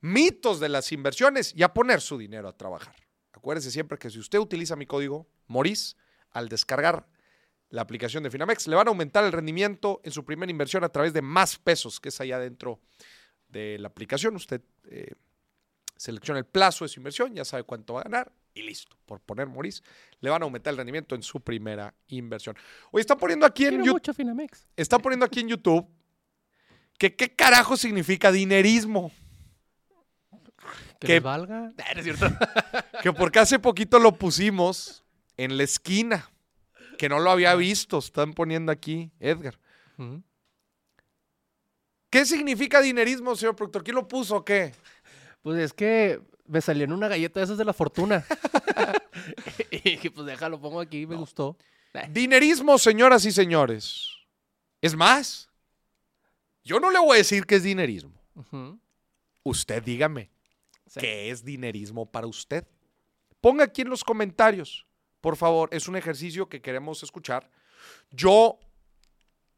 mitos 0.00 0.60
de 0.60 0.68
las 0.68 0.92
inversiones 0.92 1.52
y 1.54 1.62
a 1.62 1.72
poner 1.72 2.00
su 2.00 2.18
dinero 2.18 2.48
a 2.48 2.56
trabajar. 2.56 2.94
Acuérdese 3.32 3.70
siempre 3.70 3.98
que 3.98 4.10
si 4.10 4.18
usted 4.18 4.38
utiliza 4.38 4.76
mi 4.76 4.86
código 4.86 5.28
MORIS, 5.46 5.96
al 6.30 6.48
descargar 6.48 7.08
la 7.70 7.82
aplicación 7.82 8.22
de 8.22 8.30
Finamex, 8.30 8.66
le 8.68 8.76
van 8.76 8.88
a 8.88 8.90
aumentar 8.90 9.24
el 9.24 9.32
rendimiento 9.32 10.00
en 10.04 10.12
su 10.12 10.24
primera 10.24 10.50
inversión 10.50 10.84
a 10.84 10.88
través 10.88 11.12
de 11.12 11.22
más 11.22 11.58
pesos, 11.58 11.98
que 11.98 12.10
es 12.10 12.20
allá 12.20 12.38
dentro 12.38 12.80
de 13.48 13.78
la 13.78 13.88
aplicación. 13.88 14.36
Usted 14.36 14.60
eh, 14.84 15.12
selecciona 15.96 16.38
el 16.38 16.46
plazo 16.46 16.84
de 16.84 16.88
su 16.88 17.00
inversión, 17.00 17.34
ya 17.34 17.44
sabe 17.44 17.64
cuánto 17.64 17.94
va 17.94 18.00
a 18.00 18.04
ganar 18.04 18.32
y 18.54 18.62
listo. 18.62 18.96
Por 19.06 19.20
poner 19.20 19.46
Moris, 19.46 19.82
le 20.20 20.30
van 20.30 20.42
a 20.42 20.44
aumentar 20.44 20.72
el 20.72 20.78
rendimiento 20.78 21.14
en 21.14 21.22
su 21.22 21.40
primera 21.40 21.94
inversión. 22.08 22.56
Hoy 22.90 23.00
están 23.00 23.18
poniendo 23.18 23.46
aquí 23.46 23.66
en 23.66 23.82
YouTube, 23.82 24.60
están 24.76 25.00
poniendo 25.00 25.26
aquí 25.26 25.40
en 25.40 25.48
YouTube 25.48 25.88
que 26.98 27.14
qué 27.14 27.34
carajo 27.34 27.76
significa 27.76 28.32
dinerismo. 28.32 29.12
Que 31.00 31.06
Que- 31.06 31.20
valga. 31.20 31.72
Ah, 31.78 31.94
no 31.94 32.00
es 32.00 32.04
cierto. 32.04 32.26
Que 33.02 33.12
porque 33.12 33.38
hace 33.38 33.58
poquito 33.58 33.98
lo 33.98 34.12
pusimos 34.16 35.04
en 35.36 35.56
la 35.56 35.62
esquina, 35.64 36.30
que 36.98 37.08
no 37.08 37.18
lo 37.20 37.30
había 37.30 37.54
visto, 37.54 37.98
están 37.98 38.32
poniendo 38.32 38.72
aquí, 38.72 39.10
Edgar. 39.20 39.58
¿Qué 42.10 42.24
significa 42.24 42.80
dinerismo, 42.80 43.34
señor 43.36 43.56
productor? 43.56 43.84
¿Quién 43.84 43.96
lo 43.96 44.08
puso 44.08 44.36
o 44.36 44.44
qué? 44.44 44.72
Pues 45.42 45.58
es 45.58 45.72
que 45.72 46.20
me 46.46 46.60
salió 46.60 46.84
en 46.84 46.92
una 46.92 47.08
galleta 47.08 47.40
de 47.40 47.44
esas 47.44 47.58
de 47.58 47.64
la 47.64 47.72
fortuna. 47.72 48.24
y 49.70 50.08
pues 50.08 50.26
déjalo, 50.26 50.60
pongo 50.60 50.80
aquí, 50.80 51.06
me 51.06 51.16
gustó. 51.16 51.56
Dinerismo, 52.10 52.78
señoras 52.78 53.24
y 53.24 53.32
señores. 53.32 54.08
Es 54.80 54.94
más, 54.94 55.48
yo 56.64 56.78
no 56.80 56.90
le 56.90 56.98
voy 56.98 57.14
a 57.16 57.18
decir 57.18 57.46
que 57.46 57.56
es 57.56 57.62
dinerismo. 57.62 58.12
Usted 59.42 59.82
dígame, 59.82 60.30
Sí. 60.86 61.00
¿qué 61.00 61.30
es 61.30 61.44
dinerismo 61.44 62.10
para 62.10 62.26
usted? 62.26 62.66
Ponga 63.40 63.64
aquí 63.64 63.82
en 63.82 63.90
los 63.90 64.04
comentarios, 64.04 64.86
por 65.20 65.36
favor, 65.36 65.68
es 65.72 65.88
un 65.88 65.96
ejercicio 65.96 66.48
que 66.48 66.60
queremos 66.62 67.02
escuchar. 67.02 67.50
Yo 68.10 68.58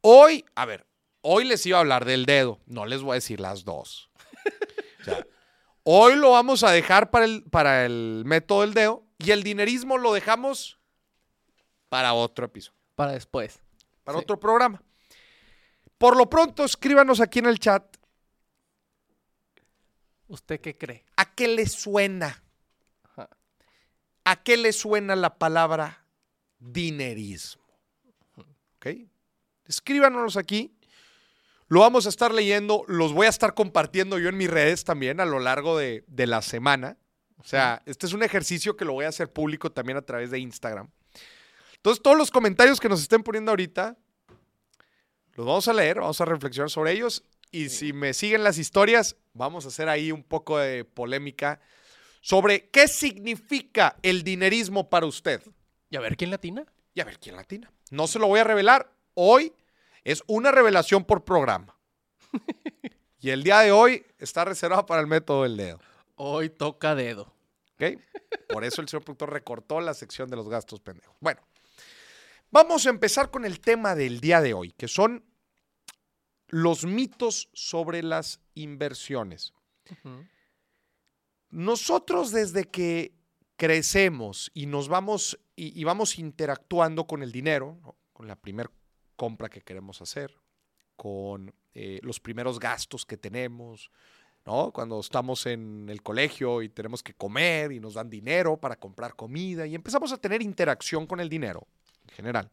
hoy, 0.00 0.44
a 0.54 0.64
ver, 0.64 0.86
hoy 1.20 1.44
les 1.44 1.64
iba 1.66 1.78
a 1.78 1.80
hablar 1.80 2.04
del 2.04 2.24
dedo, 2.26 2.60
no 2.66 2.86
les 2.86 3.02
voy 3.02 3.12
a 3.12 3.14
decir 3.14 3.40
las 3.40 3.64
dos. 3.64 4.10
O 5.00 5.04
sea, 5.04 5.26
hoy 5.84 6.16
lo 6.16 6.30
vamos 6.32 6.64
a 6.64 6.70
dejar 6.72 7.10
para 7.10 7.24
el, 7.26 7.44
para 7.44 7.84
el 7.86 8.22
método 8.26 8.62
del 8.62 8.74
dedo 8.74 9.04
y 9.18 9.30
el 9.30 9.42
dinerismo 9.42 9.98
lo 9.98 10.12
dejamos 10.12 10.78
para 11.88 12.14
otro 12.14 12.46
episodio 12.46 12.76
Para 12.94 13.12
después. 13.12 13.60
para 14.04 14.18
Sí. 14.18 14.22
otro 14.24 14.40
programa. 14.40 14.82
Por 15.98 16.16
lo 16.16 16.28
pronto, 16.30 16.64
escríbanos 16.64 17.20
aquí 17.20 17.38
en 17.40 17.46
el 17.46 17.58
chat 17.58 17.96
¿Usted 20.28 20.60
qué 20.60 20.76
cree? 20.76 21.04
a 21.16 21.34
qué 21.34 21.48
le 21.48 21.66
suena, 21.66 22.42
Ajá. 23.04 23.28
a 24.24 24.42
qué 24.42 24.56
le 24.56 24.72
suena 24.72 25.16
la 25.16 25.38
palabra 25.38 26.04
dinerismo. 26.58 27.62
¿Ok? 28.76 28.86
Escríbanos 29.66 30.36
aquí. 30.36 30.74
Lo 31.68 31.80
vamos 31.80 32.06
a 32.06 32.08
estar 32.08 32.32
leyendo, 32.32 32.84
los 32.88 33.12
voy 33.12 33.26
a 33.26 33.30
estar 33.30 33.52
compartiendo 33.54 34.18
yo 34.18 34.30
en 34.30 34.38
mis 34.38 34.50
redes 34.50 34.84
también 34.84 35.20
a 35.20 35.26
lo 35.26 35.38
largo 35.38 35.76
de, 35.76 36.02
de 36.06 36.26
la 36.26 36.40
semana. 36.40 36.96
O 37.36 37.44
sea, 37.44 37.82
este 37.84 38.06
es 38.06 38.14
un 38.14 38.22
ejercicio 38.22 38.74
que 38.76 38.84
lo 38.86 38.94
voy 38.94 39.04
a 39.04 39.08
hacer 39.08 39.30
público 39.32 39.70
también 39.70 39.98
a 39.98 40.02
través 40.02 40.30
de 40.30 40.38
Instagram. 40.38 40.88
Entonces, 41.76 42.02
todos 42.02 42.16
los 42.16 42.30
comentarios 42.30 42.80
que 42.80 42.88
nos 42.88 43.00
estén 43.02 43.22
poniendo 43.22 43.52
ahorita, 43.52 43.96
los 45.34 45.46
vamos 45.46 45.68
a 45.68 45.72
leer, 45.74 46.00
vamos 46.00 46.20
a 46.20 46.24
reflexionar 46.24 46.70
sobre 46.70 46.92
ellos. 46.92 47.22
Y 47.50 47.70
si 47.70 47.92
me 47.92 48.12
siguen 48.14 48.44
las 48.44 48.58
historias, 48.58 49.16
vamos 49.32 49.64
a 49.64 49.68
hacer 49.68 49.88
ahí 49.88 50.12
un 50.12 50.22
poco 50.22 50.58
de 50.58 50.84
polémica 50.84 51.60
sobre 52.20 52.68
qué 52.68 52.88
significa 52.88 53.96
el 54.02 54.22
dinerismo 54.22 54.90
para 54.90 55.06
usted. 55.06 55.42
¿Y 55.90 55.96
a 55.96 56.00
ver 56.00 56.16
quién 56.16 56.30
latina? 56.30 56.66
Y 56.94 57.00
a 57.00 57.04
ver 57.04 57.18
quién 57.18 57.36
latina. 57.36 57.72
No 57.90 58.06
se 58.06 58.18
lo 58.18 58.26
voy 58.26 58.40
a 58.40 58.44
revelar. 58.44 58.92
Hoy 59.14 59.52
es 60.04 60.22
una 60.26 60.50
revelación 60.50 61.04
por 61.04 61.24
programa. 61.24 61.74
y 63.20 63.30
el 63.30 63.42
día 63.42 63.60
de 63.60 63.72
hoy 63.72 64.04
está 64.18 64.44
reservado 64.44 64.84
para 64.84 65.00
el 65.00 65.06
método 65.06 65.44
del 65.44 65.56
dedo. 65.56 65.80
Hoy 66.16 66.50
toca 66.50 66.94
dedo. 66.94 67.32
¿Ok? 67.74 67.98
Por 68.48 68.64
eso 68.64 68.82
el 68.82 68.88
señor 68.88 69.04
productor 69.04 69.32
recortó 69.32 69.80
la 69.80 69.94
sección 69.94 70.28
de 70.28 70.36
los 70.36 70.48
gastos 70.48 70.80
pendejos. 70.80 71.16
Bueno, 71.20 71.40
vamos 72.50 72.86
a 72.86 72.90
empezar 72.90 73.30
con 73.30 73.44
el 73.44 73.60
tema 73.60 73.94
del 73.94 74.20
día 74.20 74.40
de 74.40 74.52
hoy, 74.52 74.72
que 74.72 74.88
son 74.88 75.24
los 76.48 76.84
mitos 76.84 77.48
sobre 77.52 78.02
las 78.02 78.40
inversiones. 78.54 79.52
Nosotros 81.50 82.30
desde 82.30 82.64
que 82.64 83.14
crecemos 83.56 84.50
y 84.54 84.66
nos 84.66 84.88
vamos 84.88 85.38
y, 85.56 85.78
y 85.78 85.84
vamos 85.84 86.18
interactuando 86.18 87.06
con 87.06 87.22
el 87.22 87.32
dinero, 87.32 87.78
¿no? 87.82 87.96
con 88.12 88.26
la 88.26 88.36
primera 88.36 88.70
compra 89.16 89.48
que 89.48 89.60
queremos 89.60 90.00
hacer, 90.02 90.34
con 90.96 91.52
eh, 91.74 92.00
los 92.02 92.18
primeros 92.18 92.58
gastos 92.58 93.06
que 93.06 93.16
tenemos, 93.16 93.90
¿no? 94.44 94.72
Cuando 94.72 94.98
estamos 94.98 95.46
en 95.46 95.88
el 95.88 96.02
colegio 96.02 96.62
y 96.62 96.68
tenemos 96.68 97.02
que 97.02 97.14
comer 97.14 97.70
y 97.70 97.78
nos 97.78 97.94
dan 97.94 98.10
dinero 98.10 98.56
para 98.56 98.74
comprar 98.76 99.14
comida 99.14 99.66
y 99.66 99.74
empezamos 99.74 100.12
a 100.12 100.16
tener 100.16 100.42
interacción 100.42 101.06
con 101.06 101.20
el 101.20 101.28
dinero 101.28 101.66
en 102.08 102.14
general. 102.14 102.50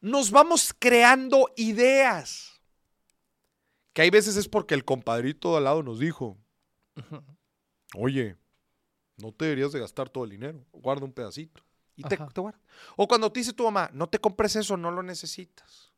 Nos 0.00 0.30
vamos 0.30 0.74
creando 0.78 1.48
ideas. 1.56 2.60
Que 3.92 4.02
hay 4.02 4.10
veces 4.10 4.36
es 4.36 4.48
porque 4.48 4.74
el 4.74 4.84
compadrito 4.84 5.52
de 5.52 5.58
al 5.58 5.64
lado 5.64 5.82
nos 5.82 5.98
dijo, 5.98 6.36
oye, 7.94 8.36
no 9.16 9.32
te 9.32 9.46
deberías 9.46 9.72
de 9.72 9.80
gastar 9.80 10.10
todo 10.10 10.24
el 10.24 10.30
dinero, 10.30 10.64
guarda 10.72 11.04
un 11.04 11.12
pedacito. 11.12 11.62
Y 11.96 12.02
te, 12.02 12.16
guarda. 12.16 12.60
O 12.96 13.08
cuando 13.08 13.32
te 13.32 13.40
dice 13.40 13.54
tu 13.54 13.64
mamá, 13.64 13.88
no 13.94 14.06
te 14.06 14.18
compres 14.18 14.54
eso, 14.56 14.76
no 14.76 14.90
lo 14.90 15.02
necesitas. 15.02 15.92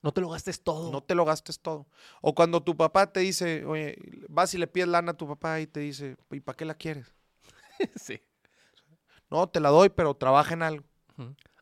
No 0.00 0.12
te 0.12 0.20
lo 0.20 0.28
gastes 0.28 0.62
todo. 0.62 0.92
No 0.92 1.02
te 1.02 1.16
lo 1.16 1.24
gastes 1.24 1.58
todo. 1.58 1.88
O 2.20 2.34
cuando 2.34 2.62
tu 2.62 2.76
papá 2.76 3.12
te 3.12 3.20
dice, 3.20 3.64
oye, 3.64 3.98
vas 4.28 4.54
y 4.54 4.58
le 4.58 4.68
pides 4.68 4.88
lana 4.88 5.12
a 5.12 5.16
tu 5.16 5.26
papá 5.26 5.60
y 5.60 5.66
te 5.66 5.80
dice, 5.80 6.16
¿y 6.30 6.38
para 6.38 6.56
qué 6.56 6.64
la 6.64 6.74
quieres? 6.74 7.12
sí. 7.96 8.22
No, 9.28 9.48
te 9.48 9.58
la 9.58 9.70
doy, 9.70 9.88
pero 9.88 10.14
trabaja 10.14 10.54
en 10.54 10.62
algo. 10.62 10.84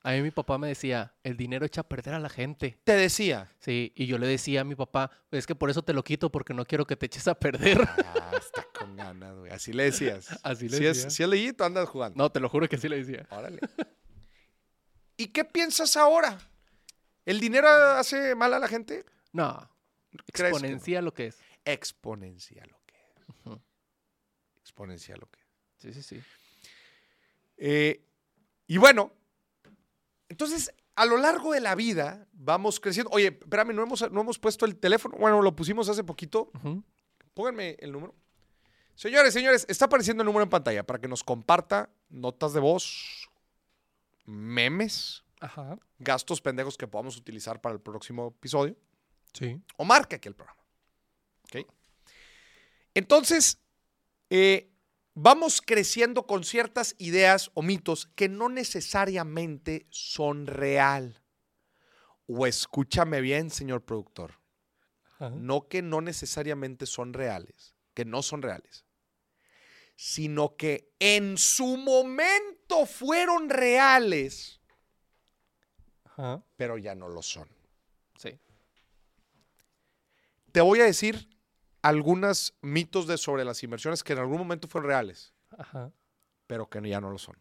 A 0.07 0.13
mí 0.13 0.23
mi 0.23 0.31
papá 0.31 0.57
me 0.57 0.69
decía, 0.69 1.13
el 1.25 1.37
dinero 1.37 1.67
echa 1.67 1.81
a 1.81 1.89
perder 1.89 2.15
a 2.15 2.21
la 2.21 2.29
gente. 2.29 2.79
Te 2.85 2.93
decía. 2.93 3.53
Sí, 3.59 3.93
y 3.97 4.07
yo 4.07 4.19
le 4.19 4.29
decía 4.29 4.61
a 4.61 4.65
mi 4.65 4.77
papá, 4.77 5.11
es 5.33 5.49
que 5.49 5.57
por 5.57 5.69
eso 5.69 5.83
te 5.83 5.93
lo 5.93 6.05
quito, 6.05 6.31
porque 6.31 6.55
no 6.55 6.65
quiero 6.65 6.87
que 6.87 6.95
te 6.95 7.07
eches 7.07 7.27
a 7.27 7.35
perder. 7.35 7.79
Ah, 8.29 8.33
está 8.39 8.65
con 8.73 8.95
ganas, 8.95 9.37
güey. 9.37 9.51
Así 9.51 9.73
le 9.73 9.83
decías. 9.83 10.29
Así 10.45 10.69
le 10.69 10.77
si 10.77 10.85
decía. 10.85 11.09
Es, 11.09 11.13
si 11.13 11.25
es 11.25 11.29
leyito, 11.29 11.65
andas 11.65 11.89
jugando. 11.89 12.17
No, 12.23 12.31
te 12.31 12.39
lo 12.39 12.49
juro 12.49 12.69
que 12.69 12.77
sí 12.77 12.89
le 12.89 13.03
decía. 13.03 13.27
Órale. 13.31 13.59
¿Y 15.17 15.27
qué 15.29 15.45
piensas 15.45 15.97
ahora? 15.97 16.39
¿El 17.25 17.41
dinero 17.41 17.69
hace 17.69 18.37
mal 18.37 18.55
a 18.55 18.61
la 18.61 18.69
gente? 18.69 19.05
No, 19.33 19.69
exponencia 20.29 21.03
lo 21.03 21.13
que 21.13 21.27
es. 21.27 21.39
Exponencial 21.65 22.69
lo 22.71 22.81
que 22.87 22.95
es. 22.95 23.29
Ujú. 23.29 23.61
Exponencial 24.61 25.19
lo 25.19 25.29
que 25.29 25.41
es. 25.41 25.47
Sí, 25.79 25.93
sí, 25.93 26.03
sí. 26.03 26.23
Eh, 27.57 28.05
y 28.69 28.77
bueno, 28.77 29.13
entonces 30.29 30.73
a 30.95 31.05
lo 31.05 31.17
largo 31.19 31.53
de 31.53 31.61
la 31.61 31.75
vida 31.75 32.27
vamos 32.33 32.81
creciendo. 32.81 33.11
Oye, 33.13 33.39
espérame, 33.41 33.75
no 33.75 33.83
hemos, 33.83 34.11
no 34.11 34.21
hemos 34.23 34.39
puesto 34.39 34.65
el 34.65 34.77
teléfono. 34.77 35.17
Bueno, 35.19 35.43
lo 35.43 35.55
pusimos 35.55 35.89
hace 35.89 36.03
poquito. 36.05 36.51
Ujú. 36.55 36.83
Pónganme 37.35 37.77
el 37.81 37.93
número. 37.93 38.15
Señores, 38.95 39.35
señores, 39.35 39.67
está 39.69 39.85
apareciendo 39.85 40.23
el 40.23 40.27
número 40.27 40.45
en 40.45 40.49
pantalla 40.51 40.83
para 40.87 40.99
que 40.99 41.07
nos 41.07 41.23
comparta 41.23 41.91
notas 42.09 42.55
de 42.55 42.61
voz, 42.61 43.29
memes, 44.25 45.23
Ajá. 45.41 45.79
gastos 45.99 46.41
pendejos 46.41 46.79
que 46.79 46.89
podamos 46.89 47.17
utilizar 47.19 47.61
para 47.61 47.75
el 47.75 47.81
próximo 47.81 48.29
episodio. 48.29 48.77
Sí. 49.35 49.61
o 49.77 49.85
marque 49.85 50.17
aquí 50.17 50.29
el 50.29 50.35
programa. 50.35 50.59
¿Ok? 51.45 51.67
Entonces, 52.95 53.61
eh, 54.31 54.71
vamos 55.17 55.63
creciendo 55.63 56.27
con 56.27 56.45
ciertas 56.45 56.95
ideas 56.99 57.51
o 57.55 57.63
mitos 57.63 58.07
que 58.15 58.29
no 58.29 58.49
necesariamente 58.51 59.87
son 59.91 60.47
real. 60.47 61.23
O 62.27 62.47
escúchame 62.47 63.21
bien, 63.23 63.51
señor 63.51 63.85
productor. 63.85 64.35
Ajá. 65.15 65.31
No 65.31 65.69
que 65.69 65.81
no 65.81 66.03
necesariamente 66.03 66.85
son 66.85 67.15
reales, 67.15 67.75
que 67.95 68.05
no 68.05 68.23
son 68.23 68.43
reales, 68.43 68.85
sino 69.97 70.57
que 70.57 70.93
en 70.99 71.39
su 71.39 71.79
momento 71.79 72.85
fueron 72.85 73.49
reales, 73.49 74.61
Ajá. 76.05 76.45
pero 76.57 76.77
ya 76.77 76.95
no 76.95 77.09
lo 77.09 77.23
son. 77.23 77.49
Sí. 78.19 78.39
Te 80.53 80.61
voy 80.61 80.81
a 80.81 80.85
decir 80.85 81.36
algunos 81.89 82.55
mitos 82.63 83.07
de 83.07 83.19
sobre 83.19 83.45
las 83.45 83.63
inversiones 83.63 84.03
que 84.03 84.13
en 84.13 84.19
algún 84.21 84.39
momento 84.39 84.69
fueron 84.69 84.89
reales, 84.89 85.33
Ajá. 85.57 85.93
pero 86.47 86.69
que 86.69 86.81
ya 86.89 87.01
no 87.01 87.11
lo 87.11 87.19
son. 87.19 87.37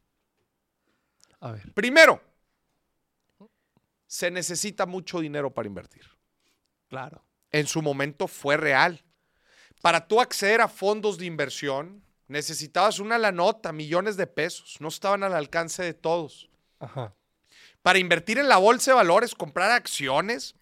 A 1.40 1.52
ver. 1.52 1.74
Primero, 1.74 2.22
se 4.08 4.32
necesita 4.32 4.86
mucho 4.86 5.20
dinero 5.20 5.54
para 5.54 5.68
invertir. 5.68 6.06
Claro. 6.88 7.24
En 7.52 7.68
su 7.68 7.82
momento 7.82 8.28
fue 8.28 8.58
real. 8.58 9.04
Para 9.82 10.08
tú 10.08 10.22
acceder 10.22 10.62
a 10.62 10.68
fondos 10.68 11.18
de 11.18 11.26
inversión, 11.26 12.04
necesitabas 12.28 13.00
una 13.00 13.18
la 13.18 13.32
nota, 13.32 13.72
millones 13.72 14.18
de 14.18 14.28
pesos. 14.28 14.78
No 14.80 14.88
estaban 14.88 15.24
al 15.24 15.34
alcance 15.34 15.84
de 15.84 15.94
todos. 15.94 16.50
Ajá. 16.80 17.14
Para 17.82 18.00
invertir 18.00 18.40
en 18.40 18.48
la 18.48 18.58
bolsa 18.58 18.92
de 18.92 18.96
valores, 18.96 19.36
comprar 19.36 19.72
acciones, 19.72 20.56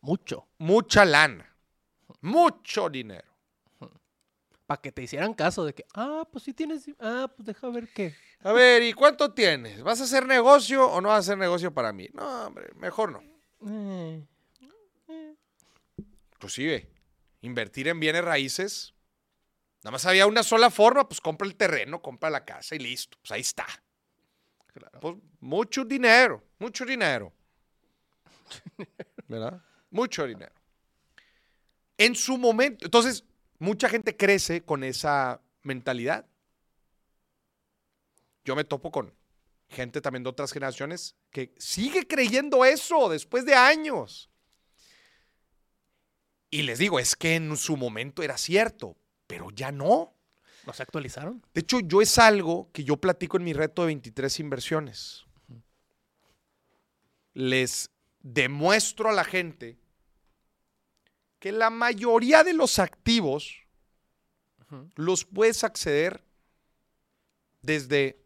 Mucho. 0.00 0.46
mucha 0.58 1.04
lana. 1.04 1.55
Mucho 2.20 2.88
dinero. 2.88 3.26
Para 4.66 4.80
que 4.80 4.90
te 4.90 5.02
hicieran 5.02 5.32
caso 5.32 5.64
de 5.64 5.74
que, 5.74 5.84
ah, 5.94 6.26
pues 6.30 6.42
sí 6.44 6.52
tienes. 6.52 6.90
Ah, 6.98 7.30
pues 7.34 7.46
deja 7.46 7.68
ver 7.68 7.88
qué. 7.92 8.16
A 8.42 8.52
ver, 8.52 8.82
¿y 8.82 8.92
cuánto 8.92 9.32
tienes? 9.32 9.80
¿Vas 9.82 10.00
a 10.00 10.04
hacer 10.04 10.26
negocio 10.26 10.90
o 10.90 11.00
no 11.00 11.08
vas 11.08 11.16
a 11.16 11.20
hacer 11.20 11.38
negocio 11.38 11.72
para 11.72 11.92
mí? 11.92 12.08
No, 12.12 12.46
hombre, 12.46 12.72
mejor 12.74 13.12
no. 13.12 13.22
Eh, 13.64 14.26
Inclusive, 16.32 16.90
invertir 17.42 17.88
en 17.88 18.00
bienes 18.00 18.24
raíces. 18.24 18.92
Nada 19.82 19.92
más 19.92 20.04
había 20.04 20.26
una 20.26 20.42
sola 20.42 20.70
forma, 20.70 21.08
pues 21.08 21.20
compra 21.20 21.46
el 21.46 21.54
terreno, 21.54 22.02
compra 22.02 22.28
la 22.28 22.44
casa 22.44 22.74
y 22.74 22.80
listo. 22.80 23.16
Pues 23.22 23.30
ahí 23.30 23.40
está. 23.42 23.66
claro. 24.72 25.00
Pues 25.00 25.14
mucho 25.40 25.84
dinero, 25.84 26.42
mucho 26.58 26.84
dinero. 26.84 27.32
¿Verdad? 29.28 29.62
Mucho 29.90 30.26
dinero. 30.26 30.52
En 31.98 32.14
su 32.14 32.36
momento, 32.38 32.84
entonces, 32.84 33.24
mucha 33.58 33.88
gente 33.88 34.16
crece 34.16 34.62
con 34.62 34.84
esa 34.84 35.40
mentalidad. 35.62 36.26
Yo 38.44 38.54
me 38.54 38.64
topo 38.64 38.90
con 38.90 39.14
gente 39.68 40.00
también 40.00 40.22
de 40.22 40.30
otras 40.30 40.52
generaciones 40.52 41.16
que 41.30 41.54
sigue 41.58 42.06
creyendo 42.06 42.64
eso 42.64 43.08
después 43.08 43.44
de 43.44 43.54
años. 43.54 44.30
Y 46.50 46.62
les 46.62 46.78
digo, 46.78 46.98
es 46.98 47.16
que 47.16 47.34
en 47.34 47.56
su 47.56 47.76
momento 47.76 48.22
era 48.22 48.38
cierto, 48.38 48.96
pero 49.26 49.50
ya 49.50 49.72
no. 49.72 50.14
¿No 50.64 50.72
se 50.72 50.82
actualizaron? 50.82 51.44
De 51.54 51.60
hecho, 51.60 51.80
yo 51.80 52.00
es 52.00 52.18
algo 52.18 52.70
que 52.72 52.84
yo 52.84 52.96
platico 52.96 53.36
en 53.36 53.44
mi 53.44 53.52
reto 53.52 53.82
de 53.82 53.86
23 53.86 54.40
inversiones. 54.40 55.24
Les 57.34 57.90
demuestro 58.20 59.10
a 59.10 59.12
la 59.12 59.24
gente 59.24 59.78
que 61.38 61.52
la 61.52 61.70
mayoría 61.70 62.44
de 62.44 62.52
los 62.54 62.78
activos 62.78 63.54
los 64.96 65.24
puedes 65.24 65.62
acceder 65.64 66.24
desde 67.62 68.18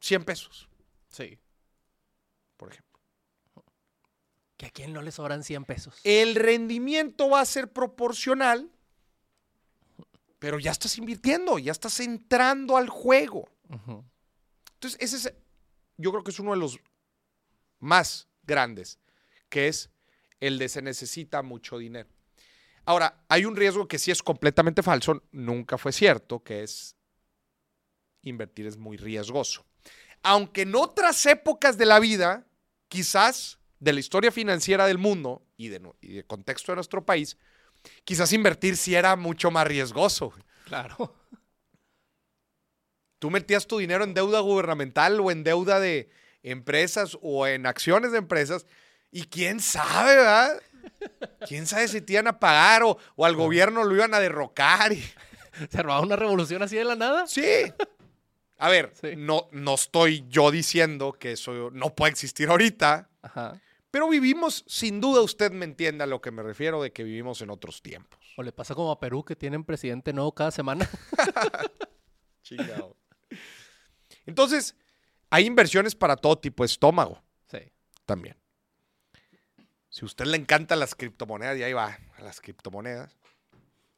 100 0.00 0.24
pesos, 0.24 0.68
Sí. 1.10 1.38
por 2.56 2.72
ejemplo. 2.72 2.98
Que 4.56 4.66
a 4.66 4.70
quién 4.70 4.92
no 4.92 5.00
le 5.02 5.12
sobran 5.12 5.42
100 5.44 5.64
pesos. 5.64 6.00
El 6.04 6.34
rendimiento 6.34 7.30
va 7.30 7.40
a 7.40 7.44
ser 7.46 7.72
proporcional, 7.72 8.70
pero 10.38 10.58
ya 10.58 10.70
estás 10.70 10.98
invirtiendo, 10.98 11.58
ya 11.58 11.72
estás 11.72 12.00
entrando 12.00 12.76
al 12.76 12.88
juego. 12.88 13.48
Entonces, 14.74 14.98
ese 15.00 15.16
es, 15.16 15.34
yo 15.96 16.10
creo 16.10 16.24
que 16.24 16.30
es 16.30 16.40
uno 16.40 16.52
de 16.52 16.58
los 16.58 16.78
más 17.78 18.28
grandes, 18.42 18.98
que 19.48 19.68
es 19.68 19.90
el 20.40 20.58
de 20.58 20.68
se 20.68 20.82
necesita 20.82 21.42
mucho 21.42 21.78
dinero. 21.78 22.08
Ahora, 22.90 23.22
hay 23.28 23.44
un 23.44 23.54
riesgo 23.54 23.86
que 23.86 24.00
sí 24.00 24.10
es 24.10 24.20
completamente 24.20 24.82
falso, 24.82 25.22
nunca 25.30 25.78
fue 25.78 25.92
cierto, 25.92 26.42
que 26.42 26.64
es 26.64 26.96
invertir 28.22 28.66
es 28.66 28.76
muy 28.76 28.96
riesgoso. 28.96 29.64
Aunque 30.24 30.62
en 30.62 30.74
otras 30.74 31.24
épocas 31.26 31.78
de 31.78 31.86
la 31.86 32.00
vida, 32.00 32.48
quizás 32.88 33.60
de 33.78 33.92
la 33.92 34.00
historia 34.00 34.32
financiera 34.32 34.88
del 34.88 34.98
mundo 34.98 35.46
y 35.56 35.68
de, 35.68 35.78
nu- 35.78 35.94
y 36.00 36.14
de 36.14 36.24
contexto 36.26 36.72
de 36.72 36.76
nuestro 36.76 37.06
país, 37.06 37.36
quizás 38.02 38.32
invertir 38.32 38.76
sí 38.76 38.96
era 38.96 39.14
mucho 39.14 39.52
más 39.52 39.68
riesgoso. 39.68 40.32
Claro. 40.64 41.14
Tú 43.20 43.30
metías 43.30 43.68
tu 43.68 43.78
dinero 43.78 44.02
en 44.02 44.14
deuda 44.14 44.40
gubernamental 44.40 45.20
o 45.20 45.30
en 45.30 45.44
deuda 45.44 45.78
de 45.78 46.10
empresas 46.42 47.16
o 47.22 47.46
en 47.46 47.66
acciones 47.66 48.10
de 48.10 48.18
empresas 48.18 48.66
y 49.12 49.26
quién 49.26 49.60
sabe, 49.60 50.16
¿verdad? 50.16 50.60
¿Quién 51.46 51.66
sabe 51.66 51.88
si 51.88 52.00
te 52.00 52.14
iban 52.14 52.26
a 52.28 52.38
pagar 52.38 52.82
o, 52.82 52.98
o 53.16 53.24
al 53.26 53.34
gobierno 53.36 53.84
lo 53.84 53.94
iban 53.94 54.14
a 54.14 54.20
derrocar? 54.20 54.92
y- 54.92 55.02
¿Se 55.70 55.82
robaba 55.82 56.00
una 56.02 56.16
revolución 56.16 56.62
así 56.62 56.76
de 56.76 56.84
la 56.84 56.96
nada? 56.96 57.26
Sí. 57.26 57.42
A 58.58 58.68
ver, 58.68 58.92
Sí. 59.00 59.14
no, 59.16 59.48
no 59.52 59.74
estoy 59.74 60.24
yo 60.28 60.50
diciendo 60.50 61.12
que 61.12 61.32
eso 61.32 61.70
no 61.72 61.94
puede 61.94 62.12
existir 62.12 62.48
ahorita, 62.50 63.08
Ajá. 63.22 63.60
pero 63.90 64.08
vivimos, 64.08 64.64
sin 64.68 65.00
duda 65.00 65.22
usted 65.22 65.50
me 65.50 65.64
entiende 65.64 66.04
a 66.04 66.06
lo 66.06 66.20
que 66.20 66.30
me 66.30 66.42
refiero 66.42 66.82
de 66.82 66.92
que 66.92 67.02
vivimos 67.02 67.40
en 67.40 67.48
otros 67.50 67.80
tiempos. 67.82 68.20
O 68.36 68.42
le 68.42 68.52
pasa 68.52 68.74
como 68.74 68.90
a 68.92 69.00
Perú 69.00 69.24
que 69.24 69.34
tienen 69.34 69.64
presidente 69.64 70.12
nuevo 70.12 70.32
cada 70.34 70.50
semana. 70.50 70.88
Chingado. 72.42 72.96
Entonces, 74.26 74.76
hay 75.30 75.46
inversiones 75.46 75.94
para 75.94 76.16
todo 76.16 76.38
tipo 76.38 76.62
de 76.62 76.66
estómago. 76.66 77.22
Sí. 77.50 77.58
también. 78.06 78.36
Si 79.90 80.04
a 80.04 80.06
usted 80.06 80.24
le 80.26 80.36
encantan 80.36 80.78
las 80.78 80.94
criptomonedas, 80.94 81.58
y 81.58 81.64
ahí 81.64 81.72
va, 81.72 81.98
a 82.16 82.22
las 82.22 82.40
criptomonedas, 82.40 83.16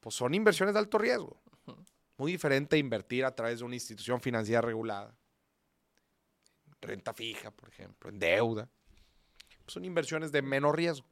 pues 0.00 0.14
son 0.14 0.34
inversiones 0.34 0.74
de 0.74 0.80
alto 0.80 0.98
riesgo. 0.98 1.40
Muy 2.16 2.32
diferente 2.32 2.76
a 2.76 2.78
invertir 2.78 3.24
a 3.24 3.34
través 3.34 3.58
de 3.58 3.64
una 3.64 3.74
institución 3.74 4.20
financiera 4.20 4.62
regulada. 4.62 5.14
Renta 6.80 7.12
fija, 7.12 7.50
por 7.50 7.68
ejemplo, 7.68 8.10
en 8.10 8.18
deuda. 8.18 8.68
Pues 9.64 9.74
son 9.74 9.84
inversiones 9.84 10.32
de 10.32 10.42
menos 10.42 10.74
riesgo. 10.74 11.06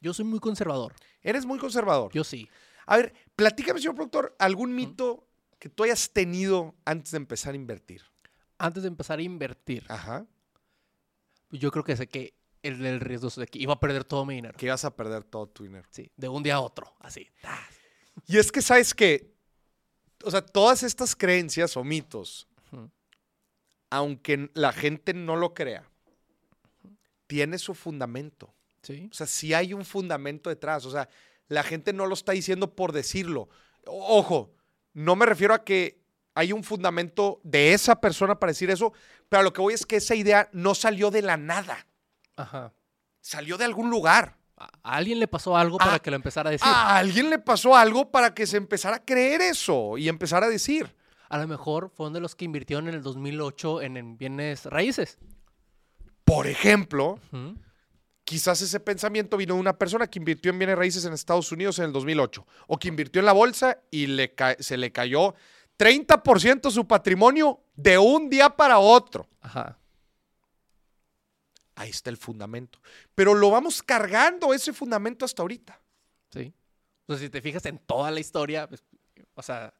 Yo 0.00 0.14
soy 0.14 0.24
muy 0.24 0.38
conservador. 0.38 0.94
Eres 1.20 1.44
muy 1.44 1.58
conservador. 1.58 2.12
Yo 2.12 2.24
sí. 2.24 2.48
A 2.86 2.96
ver, 2.96 3.12
platícame, 3.36 3.80
señor 3.80 3.94
productor, 3.94 4.34
algún 4.38 4.74
mito 4.74 5.26
que 5.58 5.68
tú 5.68 5.84
hayas 5.84 6.10
tenido 6.10 6.74
antes 6.84 7.12
de 7.12 7.18
empezar 7.18 7.54
a 7.54 7.56
invertir. 7.56 8.02
Antes 8.58 8.82
de 8.82 8.88
empezar 8.88 9.18
a 9.18 9.22
invertir, 9.22 9.84
Ajá. 9.88 10.26
yo 11.50 11.70
creo 11.70 11.84
que 11.84 11.96
sé 11.96 12.08
que 12.08 12.34
el 12.62 12.78
del 12.78 13.00
riesgo 13.00 13.28
de 13.30 13.46
que 13.46 13.58
iba 13.58 13.74
a 13.74 13.80
perder 13.80 14.04
todo 14.04 14.24
mi 14.24 14.34
dinero. 14.36 14.56
Que 14.56 14.66
ibas 14.66 14.84
a 14.84 14.94
perder 14.94 15.24
todo 15.24 15.46
tu 15.48 15.64
dinero. 15.64 15.86
Sí, 15.90 16.10
de 16.16 16.28
un 16.28 16.42
día 16.42 16.54
a 16.56 16.60
otro, 16.60 16.94
así. 17.00 17.28
Y 18.26 18.38
es 18.38 18.52
que, 18.52 18.62
¿sabes 18.62 18.94
qué? 18.94 19.32
O 20.24 20.30
sea, 20.30 20.44
todas 20.44 20.82
estas 20.82 21.16
creencias 21.16 21.76
o 21.76 21.82
mitos, 21.84 22.46
aunque 23.90 24.50
la 24.54 24.72
gente 24.72 25.12
no 25.14 25.36
lo 25.36 25.54
crea, 25.54 25.84
tiene 27.26 27.58
su 27.58 27.74
fundamento. 27.74 28.54
Sí. 28.82 29.08
O 29.10 29.14
sea, 29.14 29.26
sí 29.26 29.54
hay 29.54 29.72
un 29.74 29.84
fundamento 29.84 30.50
detrás. 30.50 30.84
O 30.86 30.90
sea, 30.90 31.08
la 31.48 31.62
gente 31.62 31.92
no 31.92 32.06
lo 32.06 32.14
está 32.14 32.32
diciendo 32.32 32.74
por 32.74 32.92
decirlo. 32.92 33.48
O- 33.86 34.18
Ojo, 34.18 34.54
no 34.92 35.16
me 35.16 35.26
refiero 35.26 35.54
a 35.54 35.64
que 35.64 36.00
hay 36.34 36.52
un 36.52 36.64
fundamento 36.64 37.40
de 37.44 37.74
esa 37.74 38.00
persona 38.00 38.38
para 38.38 38.52
decir 38.52 38.70
eso, 38.70 38.92
pero 39.28 39.40
a 39.40 39.44
lo 39.44 39.52
que 39.52 39.60
voy 39.60 39.74
es 39.74 39.84
que 39.84 39.96
esa 39.96 40.14
idea 40.14 40.48
no 40.52 40.74
salió 40.74 41.10
de 41.10 41.22
la 41.22 41.36
nada, 41.36 41.86
Ajá. 42.42 42.72
salió 43.20 43.56
de 43.56 43.64
algún 43.64 43.90
lugar. 43.90 44.36
A 44.56 44.96
alguien 44.96 45.18
le 45.18 45.26
pasó 45.26 45.56
algo 45.56 45.78
para 45.78 45.94
Ah, 45.94 45.98
que 45.98 46.10
lo 46.10 46.16
empezara 46.16 46.48
a 46.50 46.52
decir. 46.52 46.68
A 46.68 46.96
alguien 46.96 47.30
le 47.30 47.38
pasó 47.38 47.74
algo 47.76 48.10
para 48.12 48.32
que 48.34 48.46
se 48.46 48.56
empezara 48.56 48.96
a 48.96 49.04
creer 49.04 49.40
eso 49.40 49.98
y 49.98 50.08
empezar 50.08 50.44
a 50.44 50.48
decir. 50.48 50.94
A 51.28 51.38
lo 51.38 51.48
mejor 51.48 51.90
fueron 51.94 52.12
de 52.12 52.20
los 52.20 52.36
que 52.36 52.44
invirtieron 52.44 52.86
en 52.88 52.94
el 52.94 53.02
2008 53.02 53.82
en, 53.82 53.96
en 53.96 54.18
bienes 54.18 54.66
raíces. 54.66 55.18
Por 56.24 56.46
ejemplo, 56.46 57.18
quizás 58.24 58.60
ese 58.62 58.78
pensamiento 58.80 59.36
vino 59.36 59.54
de 59.54 59.60
una 59.60 59.76
persona 59.78 60.06
que 60.06 60.18
invirtió 60.18 60.52
en 60.52 60.58
bienes 60.58 60.76
raíces 60.78 61.04
en 61.04 61.12
Estados 61.12 61.50
Unidos 61.50 61.78
en 61.78 61.86
el 61.86 61.92
2008 61.92 62.46
o 62.68 62.78
que 62.78 62.88
invirtió 62.88 63.20
en 63.20 63.26
la 63.26 63.32
bolsa 63.32 63.78
y 63.90 64.06
le 64.06 64.34
se 64.60 64.76
le 64.76 64.92
cayó 64.92 65.34
30% 65.78 66.70
su 66.70 66.86
patrimonio 66.86 67.60
de 67.74 67.98
un 67.98 68.30
día 68.30 68.50
para 68.50 68.78
otro. 68.78 69.26
Ajá. 69.40 69.78
Ahí 71.82 71.90
está 71.90 72.10
el 72.10 72.16
fundamento. 72.16 72.78
Pero 73.16 73.34
lo 73.34 73.50
vamos 73.50 73.82
cargando 73.82 74.54
ese 74.54 74.72
fundamento 74.72 75.24
hasta 75.24 75.42
ahorita. 75.42 75.80
Sí. 76.32 76.52
Entonces, 77.00 77.26
si 77.26 77.30
te 77.30 77.40
fijas 77.42 77.66
en 77.66 77.78
toda 77.78 78.10
la 78.12 78.20
historia, 78.20 78.68
pues, 78.68 78.84
o 79.34 79.42
sea, 79.42 79.74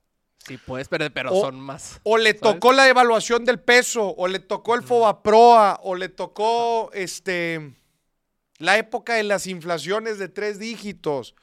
Sí, 0.44 0.58
puedes, 0.58 0.88
pero, 0.88 1.08
pero 1.14 1.32
O- 1.32 1.40
son 1.40 1.60
más. 1.60 2.00
O 2.02 2.18
le 2.18 2.30
¿Sabes? 2.36 2.40
tocó 2.54 2.72
la 2.72 2.82
devaluación 2.82 3.44
del 3.44 3.60
peso, 3.60 4.12
o 4.16 4.26
le 4.26 4.40
tocó 4.40 4.74
el 4.74 4.82
Fobaproa, 4.82 5.78
o 5.84 5.94
le 5.94 6.08
tocó 6.08 6.90
este 6.92 7.72
la 8.58 8.76
época 8.76 9.14
de 9.14 9.22
las 9.22 9.46
inflaciones 9.46 10.18
de 10.18 10.28
tres 10.28 10.58
dígitos. 10.58 11.36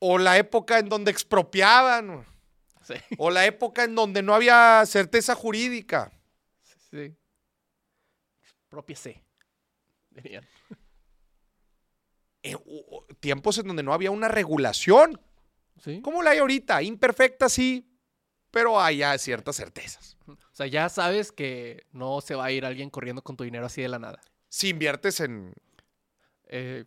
O 0.00 0.16
la 0.16 0.38
época 0.38 0.78
en 0.78 0.88
donde 0.88 1.10
expropiaban, 1.10 2.24
Sí, 2.82 2.94
o 3.18 3.28
la 3.30 3.44
época 3.44 3.84
en 3.84 3.94
donde 3.94 4.22
no 4.22 4.34
había 4.34 4.82
certeza 4.86 5.34
jurídica. 5.34 6.10
sí. 6.90 7.14
Propia 8.68 8.96
C. 8.96 9.22
Dirían. 10.10 10.44
Eh, 12.42 12.54
o 12.56 13.04
tiempos 13.20 13.58
en 13.58 13.66
donde 13.66 13.82
no 13.82 13.92
había 13.92 14.10
una 14.10 14.28
regulación, 14.28 15.20
Sí. 15.82 16.00
como 16.02 16.22
la 16.22 16.30
hay 16.30 16.38
ahorita, 16.38 16.82
imperfecta 16.82 17.48
sí, 17.48 17.88
pero 18.50 18.80
hay 18.80 18.98
ya 18.98 19.16
ciertas 19.18 19.56
certezas. 19.56 20.16
O 20.26 20.36
sea, 20.52 20.66
ya 20.66 20.88
sabes 20.88 21.30
que 21.32 21.86
no 21.92 22.20
se 22.20 22.34
va 22.34 22.46
a 22.46 22.50
ir 22.52 22.64
alguien 22.64 22.90
corriendo 22.90 23.22
con 23.22 23.36
tu 23.36 23.44
dinero 23.44 23.66
así 23.66 23.82
de 23.82 23.88
la 23.88 23.98
nada. 23.98 24.20
Si 24.48 24.68
inviertes 24.70 25.20
en 25.20 25.52
Eh, 26.50 26.84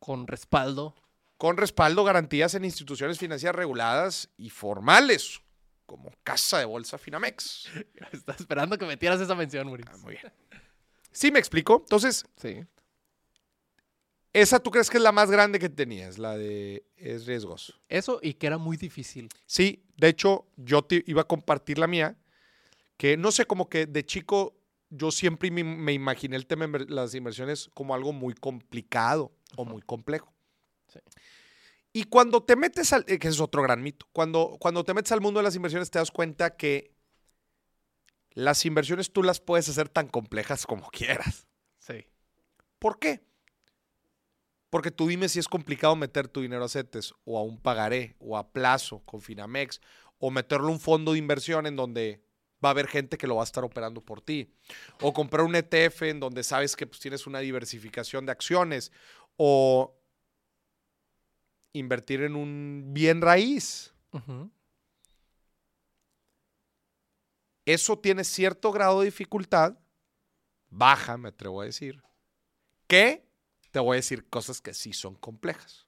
con 0.00 0.26
respaldo. 0.26 0.94
con 1.36 1.56
respaldo, 1.56 2.04
garantías 2.04 2.54
en 2.54 2.64
instituciones 2.64 3.18
financieras 3.18 3.54
reguladas 3.56 4.28
y 4.36 4.50
formales, 4.50 5.40
como 5.86 6.10
Casa 6.24 6.58
de 6.58 6.64
Bolsa 6.64 6.98
Finamex. 6.98 7.68
Estaba 8.12 8.36
esperando 8.38 8.76
que 8.78 8.86
metieras 8.86 9.20
esa 9.20 9.34
mención, 9.34 9.66
Muris. 9.68 9.86
Ah, 9.88 9.96
muy 9.98 10.14
bien. 10.16 10.32
¿Sí 11.14 11.30
me 11.30 11.38
explico? 11.38 11.78
Entonces, 11.80 12.26
Sí. 12.36 12.64
esa 14.32 14.58
tú 14.60 14.70
crees 14.70 14.90
que 14.90 14.96
es 14.98 15.02
la 15.02 15.12
más 15.12 15.30
grande 15.30 15.58
que 15.58 15.68
tenías, 15.68 16.18
la 16.18 16.36
de 16.36 16.84
es 16.96 17.24
riesgoso. 17.24 17.72
Eso 17.88 18.18
y 18.20 18.34
que 18.34 18.46
era 18.48 18.58
muy 18.58 18.76
difícil. 18.76 19.28
Sí, 19.46 19.84
de 19.96 20.08
hecho, 20.08 20.46
yo 20.56 20.82
te 20.82 21.02
iba 21.06 21.22
a 21.22 21.28
compartir 21.28 21.78
la 21.78 21.86
mía, 21.86 22.16
que 22.96 23.16
no 23.16 23.30
sé, 23.32 23.46
como 23.46 23.68
que 23.68 23.86
de 23.86 24.04
chico 24.04 24.54
yo 24.90 25.10
siempre 25.10 25.50
me, 25.50 25.62
me 25.64 25.92
imaginé 25.92 26.36
el 26.36 26.46
tema 26.46 26.66
de 26.66 26.86
las 26.86 27.14
inversiones 27.14 27.68
como 27.74 27.94
algo 27.94 28.12
muy 28.12 28.34
complicado 28.34 29.32
o 29.56 29.64
muy 29.64 29.82
complejo. 29.82 30.32
Sí. 30.88 30.98
Y 31.92 32.04
cuando 32.04 32.42
te 32.42 32.56
metes 32.56 32.92
al, 32.92 33.04
eh, 33.06 33.18
que 33.20 33.28
es 33.28 33.38
otro 33.40 33.62
gran 33.62 33.80
mito, 33.82 34.06
cuando, 34.12 34.56
cuando 34.60 34.82
te 34.84 34.94
metes 34.94 35.12
al 35.12 35.20
mundo 35.20 35.38
de 35.38 35.44
las 35.44 35.54
inversiones 35.54 35.90
te 35.90 35.98
das 36.00 36.10
cuenta 36.10 36.56
que 36.56 36.92
las 38.34 38.64
inversiones 38.66 39.12
tú 39.12 39.22
las 39.22 39.40
puedes 39.40 39.68
hacer 39.68 39.88
tan 39.88 40.08
complejas 40.08 40.66
como 40.66 40.90
quieras. 40.90 41.46
Sí. 41.78 42.06
¿Por 42.78 42.98
qué? 42.98 43.24
Porque 44.70 44.90
tú 44.90 45.06
dime 45.06 45.28
si 45.28 45.38
es 45.38 45.48
complicado 45.48 45.94
meter 45.94 46.26
tu 46.28 46.40
dinero 46.40 46.64
a 46.64 46.68
CETES 46.68 47.14
o 47.24 47.38
a 47.38 47.42
un 47.42 47.60
pagaré 47.60 48.16
o 48.18 48.36
a 48.36 48.50
plazo 48.50 49.00
con 49.04 49.20
Finamex 49.20 49.80
o 50.18 50.30
meterlo 50.30 50.68
a 50.68 50.72
un 50.72 50.80
fondo 50.80 51.12
de 51.12 51.18
inversión 51.18 51.66
en 51.66 51.76
donde 51.76 52.24
va 52.64 52.70
a 52.70 52.72
haber 52.72 52.88
gente 52.88 53.18
que 53.18 53.26
lo 53.26 53.36
va 53.36 53.42
a 53.42 53.44
estar 53.44 53.62
operando 53.62 54.00
por 54.00 54.20
ti. 54.20 54.52
O 55.00 55.12
comprar 55.12 55.44
un 55.44 55.54
ETF 55.54 56.02
en 56.02 56.18
donde 56.18 56.42
sabes 56.42 56.74
que 56.74 56.86
pues, 56.86 56.98
tienes 56.98 57.26
una 57.26 57.40
diversificación 57.40 58.26
de 58.26 58.32
acciones. 58.32 58.90
O 59.36 59.96
invertir 61.72 62.22
en 62.22 62.36
un 62.36 62.86
bien 62.88 63.20
raíz. 63.20 63.92
Eso 67.64 67.98
tiene 67.98 68.24
cierto 68.24 68.72
grado 68.72 69.00
de 69.00 69.06
dificultad, 69.06 69.78
baja, 70.68 71.16
me 71.16 71.30
atrevo 71.30 71.60
a 71.60 71.64
decir, 71.64 72.02
que 72.86 73.26
te 73.70 73.78
voy 73.78 73.94
a 73.94 73.96
decir 73.96 74.28
cosas 74.28 74.60
que 74.60 74.74
sí 74.74 74.92
son 74.92 75.14
complejas. 75.14 75.86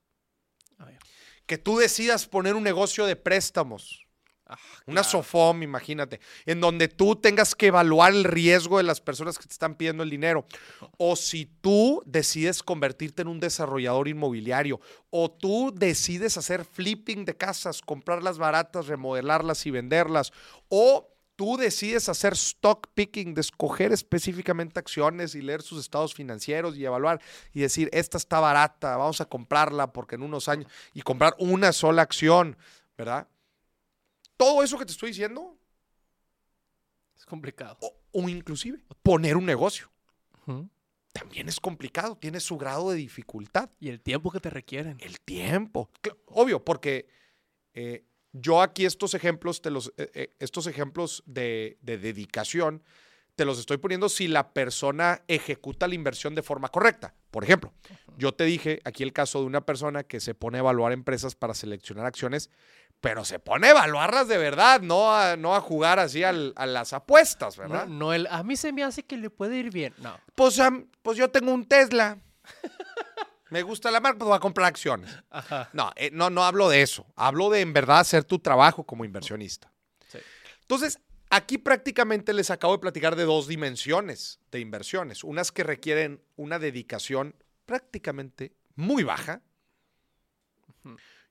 Que 1.46 1.58
tú 1.58 1.78
decidas 1.78 2.26
poner 2.26 2.54
un 2.54 2.64
negocio 2.64 3.06
de 3.06 3.14
préstamos, 3.14 4.06
Ah, 4.48 4.56
una 4.86 5.02
claro. 5.02 5.08
SOFOM, 5.10 5.64
imagínate, 5.64 6.20
en 6.44 6.60
donde 6.60 6.86
tú 6.86 7.16
tengas 7.16 7.56
que 7.56 7.66
evaluar 7.66 8.12
el 8.12 8.22
riesgo 8.22 8.76
de 8.76 8.84
las 8.84 9.00
personas 9.00 9.38
que 9.38 9.46
te 9.46 9.52
están 9.52 9.74
pidiendo 9.74 10.04
el 10.04 10.10
dinero. 10.10 10.46
O 10.98 11.16
si 11.16 11.46
tú 11.46 12.00
decides 12.06 12.62
convertirte 12.62 13.22
en 13.22 13.28
un 13.28 13.40
desarrollador 13.40 14.06
inmobiliario, 14.06 14.80
o 15.10 15.28
tú 15.32 15.72
decides 15.74 16.36
hacer 16.36 16.64
flipping 16.64 17.24
de 17.24 17.36
casas, 17.36 17.82
comprarlas 17.82 18.38
baratas, 18.38 18.86
remodelarlas 18.86 19.66
y 19.66 19.72
venderlas, 19.72 20.32
o 20.68 21.08
tú 21.36 21.56
decides 21.56 22.08
hacer 22.08 22.32
stock 22.32 22.88
picking, 22.94 23.34
de 23.34 23.42
escoger 23.42 23.92
específicamente 23.92 24.80
acciones 24.80 25.34
y 25.34 25.42
leer 25.42 25.62
sus 25.62 25.78
estados 25.80 26.14
financieros 26.14 26.76
y 26.76 26.84
evaluar 26.84 27.20
y 27.52 27.60
decir, 27.60 27.88
esta 27.92 28.16
está 28.16 28.40
barata, 28.40 28.96
vamos 28.96 29.20
a 29.20 29.26
comprarla 29.26 29.92
porque 29.92 30.14
en 30.14 30.22
unos 30.22 30.48
años, 30.48 30.70
y 30.94 31.02
comprar 31.02 31.34
una 31.38 31.72
sola 31.72 32.02
acción, 32.02 32.56
¿verdad? 32.96 33.28
Todo 34.36 34.62
eso 34.62 34.78
que 34.78 34.86
te 34.86 34.92
estoy 34.92 35.10
diciendo, 35.10 35.56
Es 37.16 37.24
complicado. 37.26 37.76
o, 37.80 37.94
o 38.12 38.28
inclusive 38.28 38.80
poner 39.02 39.36
un 39.36 39.46
negocio, 39.46 39.90
también 41.12 41.48
es 41.48 41.58
complicado, 41.60 42.16
tiene 42.16 42.40
su 42.40 42.58
grado 42.58 42.90
de 42.90 42.96
dificultad. 42.96 43.70
Y 43.80 43.88
el 43.88 44.00
tiempo 44.02 44.30
que 44.30 44.38
te 44.38 44.50
requieren. 44.50 44.98
El 45.00 45.18
tiempo. 45.20 45.90
Obvio, 46.26 46.62
porque 46.62 47.08
eh, 47.72 48.04
yo 48.40 48.62
aquí 48.62 48.84
estos 48.84 49.14
ejemplos, 49.14 49.62
te 49.62 49.70
los, 49.70 49.92
eh, 49.96 50.10
eh, 50.14 50.34
estos 50.38 50.66
ejemplos 50.66 51.22
de, 51.26 51.78
de 51.82 51.98
dedicación, 51.98 52.82
te 53.34 53.44
los 53.44 53.58
estoy 53.58 53.76
poniendo 53.76 54.08
si 54.08 54.28
la 54.28 54.52
persona 54.54 55.22
ejecuta 55.28 55.86
la 55.86 55.94
inversión 55.94 56.34
de 56.34 56.42
forma 56.42 56.68
correcta. 56.70 57.14
Por 57.30 57.44
ejemplo, 57.44 57.72
yo 58.16 58.32
te 58.32 58.44
dije 58.44 58.80
aquí 58.84 59.02
el 59.02 59.12
caso 59.12 59.40
de 59.40 59.46
una 59.46 59.60
persona 59.66 60.04
que 60.04 60.20
se 60.20 60.34
pone 60.34 60.56
a 60.56 60.60
evaluar 60.60 60.92
empresas 60.92 61.34
para 61.34 61.52
seleccionar 61.52 62.06
acciones, 62.06 62.48
pero 63.02 63.26
se 63.26 63.38
pone 63.38 63.66
a 63.66 63.70
evaluarlas 63.72 64.26
de 64.28 64.38
verdad, 64.38 64.80
no 64.80 65.14
a, 65.14 65.36
no 65.36 65.54
a 65.54 65.60
jugar 65.60 65.98
así 65.98 66.24
al- 66.24 66.54
a 66.56 66.64
las 66.64 66.94
apuestas, 66.94 67.58
No, 67.58 67.62
¿verdad? 67.68 67.86
no 67.88 68.14
el, 68.14 68.26
a 68.28 68.42
mí 68.42 68.56
se 68.56 68.72
me 68.72 68.82
hace 68.82 69.02
que 69.02 69.18
le 69.18 69.28
puede 69.28 69.58
ir 69.58 69.70
bien. 69.70 69.92
No. 69.98 70.18
Pues, 70.34 70.58
pues 71.02 71.18
yo 71.18 71.30
tengo 71.30 71.52
un 71.52 71.66
Tesla. 71.66 72.18
Me 73.50 73.62
gusta 73.62 73.90
la 73.90 74.00
marca, 74.00 74.18
pues 74.18 74.28
voy 74.28 74.36
a 74.36 74.40
comprar 74.40 74.66
acciones. 74.66 75.10
Ajá. 75.30 75.70
No, 75.72 75.92
eh, 75.96 76.10
no, 76.12 76.30
no 76.30 76.44
hablo 76.44 76.68
de 76.68 76.82
eso. 76.82 77.06
Hablo 77.14 77.48
de 77.50 77.60
en 77.60 77.72
verdad 77.72 78.00
hacer 78.00 78.24
tu 78.24 78.38
trabajo 78.40 78.84
como 78.84 79.04
inversionista. 79.04 79.72
Sí. 80.08 80.18
Entonces, 80.62 80.98
aquí 81.30 81.58
prácticamente 81.58 82.32
les 82.32 82.50
acabo 82.50 82.72
de 82.72 82.80
platicar 82.80 83.14
de 83.14 83.24
dos 83.24 83.46
dimensiones 83.46 84.40
de 84.50 84.58
inversiones. 84.60 85.22
Unas 85.22 85.52
que 85.52 85.62
requieren 85.62 86.22
una 86.34 86.58
dedicación 86.58 87.36
prácticamente 87.66 88.52
muy 88.74 89.02
baja. 89.04 89.42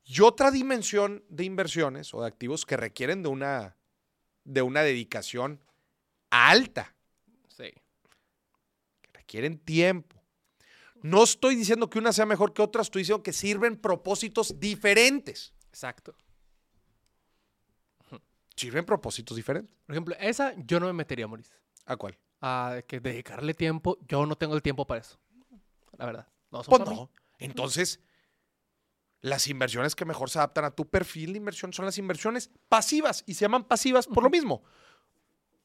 Y 0.03 0.21
otra 0.21 0.51
dimensión 0.51 1.23
de 1.29 1.45
inversiones 1.45 2.13
o 2.13 2.21
de 2.21 2.27
activos 2.27 2.65
que 2.65 2.77
requieren 2.77 3.23
de 3.23 3.29
una, 3.29 3.75
de 4.43 4.61
una 4.61 4.83
dedicación 4.83 5.61
alta, 6.29 6.93
Sí. 7.47 7.71
que 9.01 9.09
requieren 9.13 9.57
tiempo. 9.57 10.14
No 11.05 11.23
estoy 11.23 11.55
diciendo 11.55 11.87
que 11.87 11.99
una 11.99 12.11
sea 12.11 12.25
mejor 12.25 12.51
que 12.51 12.63
otra, 12.63 12.81
estoy 12.81 13.01
diciendo 13.01 13.21
que 13.21 13.31
sirven 13.31 13.77
propósitos 13.77 14.59
diferentes. 14.59 15.53
Exacto. 15.69 16.15
Sirven 18.55 18.83
propósitos 18.83 19.37
diferentes. 19.37 19.71
Por 19.85 19.93
ejemplo, 19.93 20.15
esa 20.19 20.55
yo 20.57 20.79
no 20.79 20.87
me 20.87 20.93
metería, 20.93 21.27
Maurice. 21.27 21.53
¿A 21.85 21.95
cuál? 21.95 22.17
A 22.41 22.81
que 22.87 22.99
dedicarle 22.99 23.53
tiempo, 23.53 23.99
yo 24.07 24.25
no 24.25 24.35
tengo 24.35 24.55
el 24.55 24.63
tiempo 24.63 24.87
para 24.87 25.01
eso. 25.01 25.19
La 25.95 26.07
verdad. 26.07 26.27
No, 26.49 26.63
son 26.63 26.71
Pues 26.71 26.79
para 26.79 26.91
mí. 26.91 26.97
no. 26.97 27.11
Entonces, 27.37 27.99
las 29.21 29.47
inversiones 29.47 29.93
que 29.95 30.05
mejor 30.05 30.31
se 30.31 30.39
adaptan 30.39 30.65
a 30.65 30.71
tu 30.71 30.89
perfil 30.89 31.33
de 31.33 31.37
inversión 31.37 31.71
son 31.71 31.85
las 31.85 31.99
inversiones 31.99 32.49
pasivas 32.67 33.23
y 33.27 33.35
se 33.35 33.41
llaman 33.41 33.65
pasivas 33.65 34.07
por 34.07 34.23
lo 34.23 34.31
mismo. 34.31 34.63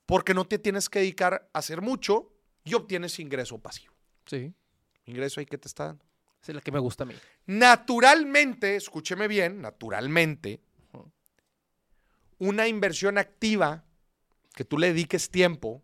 Porque 0.05 0.35
no 0.35 0.45
te 0.45 0.59
tienes 0.59 0.91
que 0.91 0.99
dedicar 0.99 1.49
a 1.55 1.59
hacer 1.59 1.81
mucho 1.81 2.31
y 2.63 2.75
obtienes 2.75 3.19
ingreso 3.19 3.57
pasivo. 3.57 3.95
Sí. 4.27 4.53
Ingreso 5.11 5.41
ahí 5.41 5.47
que 5.47 5.59
te 5.59 5.69
está 5.69 5.87
dando. 5.87 6.05
Esa 6.43 6.53
es 6.53 6.57
la 6.57 6.61
que 6.63 6.73
me 6.73 6.79
gusta 6.79 7.05
a 7.05 7.07
mí. 7.07 7.15
Naturalmente, 7.47 8.77
escúcheme 8.77 9.29
bien, 9.29 9.61
naturalmente, 9.61 10.61
una 12.39 12.67
inversión 12.67 13.19
activa 13.19 13.85
que 14.55 14.65
tú 14.65 14.79
le 14.79 14.89
dediques 14.89 15.31
tiempo, 15.31 15.83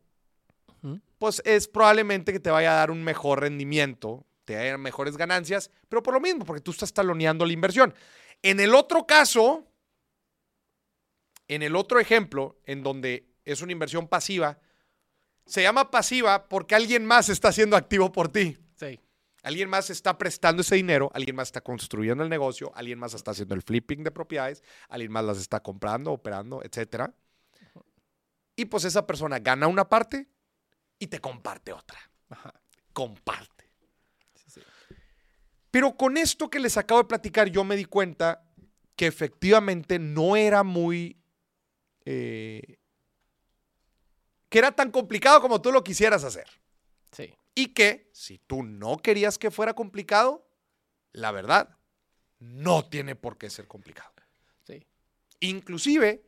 pues 1.19 1.43
es 1.45 1.69
probablemente 1.69 2.33
que 2.33 2.41
te 2.41 2.51
vaya 2.51 2.73
a 2.73 2.77
dar 2.77 2.91
un 2.91 3.03
mejor 3.03 3.41
rendimiento, 3.41 4.27
te 4.45 4.55
vaya 4.55 4.69
a 4.69 4.71
dar 4.71 4.79
mejores 4.79 5.17
ganancias, 5.17 5.71
pero 5.89 6.03
por 6.03 6.15
lo 6.15 6.21
mismo, 6.21 6.45
porque 6.45 6.63
tú 6.63 6.71
estás 6.71 6.93
taloneando 6.93 7.45
la 7.45 7.53
inversión. 7.53 7.95
En 8.43 8.61
el 8.61 8.75
otro 8.75 9.07
caso, 9.07 9.67
en 11.49 11.63
el 11.63 11.77
otro 11.77 12.01
ejemplo, 12.01 12.59
en 12.65 12.83
donde 12.83 13.29
es 13.45 13.63
una 13.63 13.73
inversión 13.73 14.09
pasiva, 14.09 14.59
se 15.47 15.63
llama 15.63 15.91
pasiva 15.91 16.49
porque 16.49 16.75
alguien 16.75 17.07
más 17.07 17.29
está 17.29 17.53
siendo 17.53 17.77
activo 17.77 18.13
por 18.13 18.29
ti. 18.29 18.59
Sí. 18.77 19.01
Alguien 19.47 19.71
más 19.71 19.91
está 19.91 20.19
prestando 20.19 20.63
ese 20.63 20.75
dinero, 20.75 21.09
alguien 21.15 21.37
más 21.37 21.47
está 21.47 21.61
construyendo 21.61 22.25
el 22.25 22.29
negocio, 22.29 22.73
alguien 22.75 22.99
más 22.99 23.15
está 23.15 23.31
haciendo 23.31 23.55
el 23.55 23.63
flipping 23.63 24.03
de 24.03 24.11
propiedades, 24.11 24.65
alguien 24.89 25.13
más 25.13 25.25
las 25.25 25.39
está 25.39 25.63
comprando, 25.63 26.11
operando, 26.11 26.65
etcétera. 26.65 27.15
Y 28.57 28.65
pues 28.65 28.85
esa 28.85 29.07
persona 29.07 29.39
gana 29.39 29.69
una 29.69 29.89
parte 29.89 30.27
y 30.99 31.07
te 31.07 31.21
comparte 31.21 31.73
otra. 31.73 31.97
Ajá. 32.29 32.53
Comparte. 32.93 33.71
Sí, 34.35 34.51
sí. 34.51 34.61
Pero 35.71 35.97
con 35.97 36.17
esto 36.17 36.51
que 36.51 36.59
les 36.59 36.77
acabo 36.77 37.03
de 37.03 37.07
platicar, 37.07 37.49
yo 37.49 37.63
me 37.63 37.77
di 37.77 37.85
cuenta 37.85 38.43
que 38.97 39.07
efectivamente 39.07 40.01
no 40.01 40.35
era 40.35 40.65
muy... 40.65 41.23
eh, 42.05 42.79
que 44.49 44.59
era 44.59 44.73
tan 44.73 44.91
complicado 44.91 45.41
como 45.41 45.63
tú 45.63 45.71
lo 45.71 45.85
quisieras 45.85 46.25
hacer. 46.25 46.49
Sí. 47.13 47.33
Y 47.59 47.69
que 47.69 48.11
si 48.13 48.39
tú 48.39 48.63
no 48.63 48.99
querías 48.99 49.39
que 49.39 49.51
fuera 49.51 49.73
complicado, 49.73 50.47
la 51.13 51.33
verdad, 51.33 51.79
no 52.39 52.85
tiene 52.85 53.17
por 53.17 53.39
qué 53.39 53.49
ser 53.49 53.67
complicado. 53.67 54.13
Sí. 54.65 54.87
Inclusive, 55.41 56.23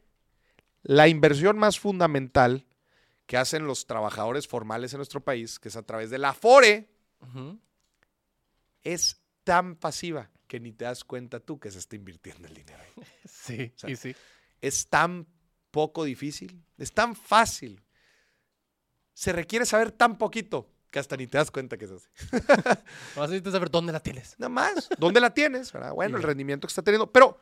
la 0.83 1.07
inversión 1.07 1.59
más 1.59 1.79
fundamental 1.79 2.67
que 3.27 3.37
hacen 3.37 3.67
los 3.67 3.87
trabajadores 3.87 4.49
formales 4.49 4.95
en 4.95 5.01
nuestro 5.01 5.23
país, 5.23 5.59
que 5.59 5.69
es 5.69 5.77
a 5.77 5.83
través 5.83 6.09
de 6.09 6.17
la 6.17 6.33
FORE, 6.33 6.89
es 8.83 9.21
tan 9.45 9.77
pasiva 9.77 10.31
que 10.47 10.59
ni 10.61 10.73
te 10.73 10.87
das 10.87 11.05
cuenta 11.05 11.41
tú 11.41 11.61
que 11.61 11.71
se 11.71 11.79
está 11.79 11.95
invirtiendo 11.95 12.49
el 12.49 12.55
dinero 12.55 12.83
ahí. 12.83 13.05
Sí, 13.29 13.71
sea, 13.77 13.91
y 13.91 13.97
sí. 13.97 14.17
Es 14.63 14.89
tan 14.89 15.27
poco 15.71 16.05
difícil, 16.05 16.65
es 16.79 16.91
tan 16.93 17.15
fácil. 17.15 17.83
Se 19.13 19.33
requiere 19.33 19.67
saber 19.67 19.93
tan 19.93 20.17
poquito 20.17 20.71
que 20.91 20.99
hasta 20.99 21.17
ni 21.17 21.27
te 21.27 21.39
das 21.39 21.51
cuenta 21.51 21.77
que 21.77 21.85
es 21.85 21.91
así. 21.91 22.09
Vas 23.17 23.31
a 23.31 23.51
saber 23.51 23.71
dónde 23.71 23.93
la 23.93 24.01
tienes. 24.01 24.35
Nada 24.39 24.49
más. 24.49 24.89
¿Dónde 24.99 25.21
la 25.21 25.33
tienes? 25.35 25.73
¿verdad? 25.73 25.93
Bueno, 25.93 26.17
el 26.17 26.23
rendimiento 26.23 26.67
que 26.67 26.71
está 26.73 26.83
teniendo. 26.83 27.11
Pero, 27.13 27.39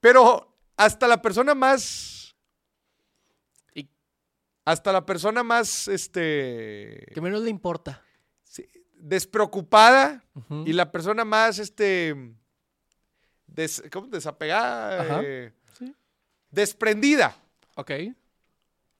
pero 0.00 0.54
hasta 0.76 1.08
la 1.08 1.22
persona 1.22 1.54
más. 1.54 2.34
Y- 3.74 3.88
Hasta 4.64 4.92
la 4.92 5.06
persona 5.06 5.42
más 5.42 5.88
este, 5.88 7.06
Que 7.14 7.20
menos 7.20 7.40
le 7.42 7.50
importa. 7.50 8.02
sí, 8.44 8.66
despreocupada 8.94 10.24
y 10.66 10.72
la 10.72 10.92
persona 10.92 11.24
más 11.24 11.58
este, 11.58 12.14
des- 13.46 13.82
¿cómo? 13.92 14.06
desapegada, 14.08 15.20
eh, 15.24 15.52
Sí. 15.78 15.94
desprendida. 16.50 17.34
Ok. 17.76 17.90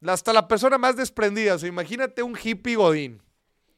Hasta 0.06 0.32
la 0.32 0.48
persona 0.48 0.78
más 0.78 0.96
desprendida. 0.96 1.54
O 1.54 1.58
sea, 1.58 1.68
imagínate 1.68 2.22
un 2.22 2.36
hippie 2.42 2.76
godín. 2.76 3.22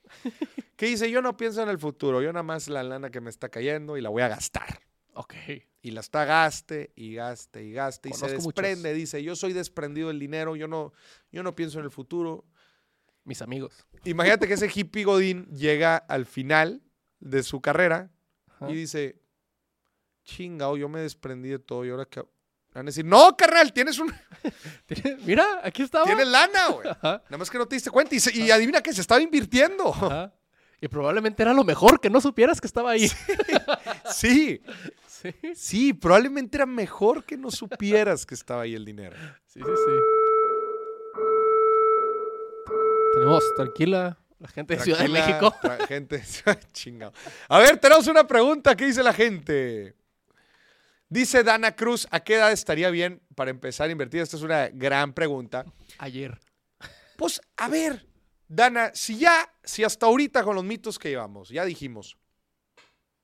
Que 0.76 0.86
dice, 0.86 1.08
yo 1.08 1.22
no 1.22 1.36
pienso 1.36 1.62
en 1.62 1.68
el 1.68 1.78
futuro, 1.78 2.20
yo 2.20 2.32
nada 2.32 2.42
más 2.42 2.66
la 2.66 2.82
lana 2.82 3.08
que 3.08 3.20
me 3.20 3.30
está 3.30 3.48
cayendo 3.48 3.96
y 3.96 4.00
la 4.00 4.08
voy 4.08 4.22
a 4.22 4.28
gastar. 4.28 4.80
Ok. 5.12 5.34
Y 5.82 5.92
la 5.92 6.00
está 6.00 6.24
gaste 6.24 6.92
y 6.96 7.14
gaste 7.14 7.62
y 7.62 7.72
gaste 7.72 8.08
y 8.08 8.12
se 8.12 8.24
muchos. 8.26 8.44
desprende. 8.44 8.92
Dice, 8.92 9.22
yo 9.22 9.36
soy 9.36 9.52
desprendido 9.52 10.08
del 10.08 10.18
dinero, 10.18 10.56
yo 10.56 10.66
no, 10.66 10.92
yo 11.30 11.44
no 11.44 11.54
pienso 11.54 11.78
en 11.78 11.84
el 11.84 11.92
futuro. 11.92 12.44
Mis 13.22 13.40
amigos. 13.40 13.86
Imagínate 14.04 14.46
que 14.48 14.54
ese 14.54 14.68
hippie 14.74 15.04
godín 15.04 15.46
llega 15.46 15.96
al 15.96 16.26
final 16.26 16.82
de 17.20 17.42
su 17.42 17.60
carrera 17.62 18.10
Ajá. 18.48 18.70
y 18.70 18.74
dice, 18.74 19.22
chingao, 20.24 20.76
yo 20.76 20.88
me 20.88 21.00
desprendí 21.00 21.48
de 21.50 21.58
todo 21.58 21.84
y 21.86 21.90
ahora 21.90 22.04
que... 22.04 22.22
Van 22.74 22.84
a 22.86 22.86
decir, 22.86 23.04
no, 23.04 23.36
carnal, 23.36 23.72
tienes 23.72 23.98
un... 24.00 24.12
Mira, 25.24 25.60
aquí 25.62 25.82
estaba. 25.82 26.04
Tienes 26.04 26.26
lana, 26.26 26.68
güey. 26.72 26.84
Nada 27.02 27.38
más 27.38 27.48
que 27.48 27.56
no 27.56 27.66
te 27.66 27.76
diste 27.76 27.90
cuenta. 27.90 28.14
Y, 28.14 28.20
se- 28.20 28.36
y 28.36 28.50
adivina 28.50 28.82
que 28.82 28.92
se 28.92 29.00
estaba 29.00 29.20
invirtiendo. 29.22 29.88
Ajá. 29.94 30.32
Y 30.80 30.88
probablemente 30.88 31.42
era 31.42 31.54
lo 31.54 31.64
mejor 31.64 32.00
que 32.00 32.10
no 32.10 32.20
supieras 32.20 32.60
que 32.60 32.66
estaba 32.66 32.90
ahí. 32.90 33.10
Sí, 34.12 34.60
Sí, 35.06 35.34
sí, 35.54 35.92
probablemente 35.94 36.58
era 36.58 36.66
mejor 36.66 37.24
que 37.24 37.38
no 37.38 37.50
supieras 37.50 38.26
que 38.26 38.34
estaba 38.34 38.62
ahí 38.62 38.74
el 38.74 38.84
dinero. 38.84 39.16
sí, 39.46 39.60
sí. 39.60 39.64
sí. 39.64 39.92
Tenemos 43.14 43.42
tranquila 43.56 44.18
la 44.38 44.48
gente 44.48 44.76
de 44.76 44.82
Ciudad 44.82 44.98
de 44.98 45.08
México. 45.08 45.54
gente, 45.88 46.22
chingado. 46.72 47.12
A 47.48 47.58
ver, 47.60 47.78
tenemos 47.78 48.06
una 48.08 48.26
pregunta. 48.26 48.74
¿Qué 48.76 48.86
dice 48.86 49.02
la 49.02 49.12
gente? 49.12 49.94
Dice 51.08 51.42
Dana 51.44 51.76
Cruz, 51.76 52.06
¿a 52.10 52.20
qué 52.20 52.36
edad 52.36 52.52
estaría 52.52 52.90
bien 52.90 53.22
para 53.34 53.50
empezar 53.50 53.88
a 53.88 53.92
invertir? 53.92 54.20
Esta 54.20 54.36
es 54.36 54.42
una 54.42 54.68
gran 54.68 55.12
pregunta. 55.12 55.64
Ayer. 55.98 56.40
Pues, 57.16 57.40
a 57.56 57.68
ver, 57.68 58.06
Dana, 58.48 58.90
si 58.94 59.18
ya, 59.18 59.52
si 59.62 59.84
hasta 59.84 60.06
ahorita 60.06 60.42
con 60.42 60.56
los 60.56 60.64
mitos 60.64 60.98
que 60.98 61.10
llevamos, 61.10 61.48
ya 61.48 61.64
dijimos 61.64 62.16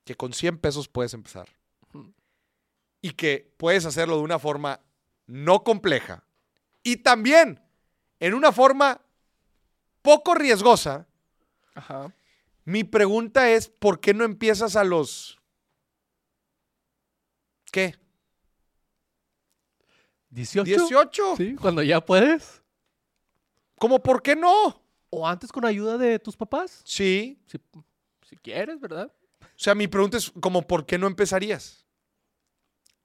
que 0.04 0.14
con 0.14 0.32
100 0.32 0.58
pesos 0.58 0.88
puedes 0.88 1.14
empezar 1.14 1.48
y 3.02 3.12
que 3.12 3.52
puedes 3.56 3.84
hacerlo 3.86 4.16
de 4.16 4.22
una 4.22 4.38
forma 4.38 4.80
no 5.26 5.64
compleja 5.64 6.24
y 6.82 6.96
también 6.98 7.60
en 8.18 8.34
una 8.34 8.52
forma 8.52 9.00
poco 10.02 10.34
riesgosa, 10.34 11.06
Ajá. 11.74 12.14
mi 12.64 12.84
pregunta 12.84 13.50
es, 13.50 13.68
¿por 13.68 14.00
qué 14.00 14.14
no 14.14 14.24
empiezas 14.24 14.76
a 14.76 14.84
los... 14.84 15.39
¿Qué? 17.70 17.94
18. 20.30 20.88
¿18? 20.88 21.36
Sí, 21.36 21.56
cuando 21.56 21.82
ya 21.82 22.04
puedes. 22.04 22.62
¿Cómo 23.78 24.02
por 24.02 24.22
qué 24.22 24.36
no? 24.36 24.82
O 25.10 25.26
antes 25.26 25.50
con 25.50 25.64
ayuda 25.64 25.98
de 25.98 26.18
tus 26.18 26.36
papás. 26.36 26.82
Sí. 26.84 27.42
Si, 27.46 27.58
si 28.28 28.36
quieres, 28.36 28.78
¿verdad? 28.78 29.12
O 29.42 29.46
sea, 29.56 29.74
mi 29.74 29.88
pregunta 29.88 30.16
es, 30.16 30.30
como, 30.40 30.62
¿por 30.62 30.86
qué 30.86 30.98
no 30.98 31.06
empezarías? 31.06 31.84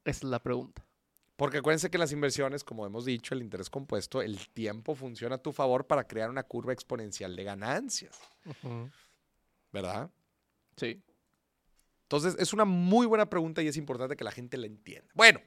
Esa 0.04 0.20
es 0.20 0.24
la 0.24 0.40
pregunta. 0.40 0.86
Porque 1.36 1.58
acuérdense 1.58 1.90
que 1.90 1.98
las 1.98 2.12
inversiones, 2.12 2.64
como 2.64 2.86
hemos 2.86 3.06
dicho, 3.06 3.34
el 3.34 3.42
interés 3.42 3.70
compuesto, 3.70 4.22
el 4.22 4.48
tiempo 4.50 4.96
funciona 4.96 5.36
a 5.36 5.42
tu 5.42 5.52
favor 5.52 5.86
para 5.86 6.08
crear 6.08 6.30
una 6.30 6.44
curva 6.44 6.72
exponencial 6.72 7.36
de 7.36 7.44
ganancias. 7.44 8.18
¿verdad? 9.74 10.10
Sí. 10.78 11.02
Entonces, 12.06 12.36
es 12.38 12.54
una 12.54 12.66
muy 12.66 13.08
buena 13.08 13.28
pregunta 13.28 13.64
y 13.64 13.68
es 13.68 13.78
importante 13.78 14.16
que 14.16 14.24
la 14.24 14.32
gente 14.32 14.58
la 14.58 14.68
entienda. 14.68 15.12
Bueno, 15.16 15.42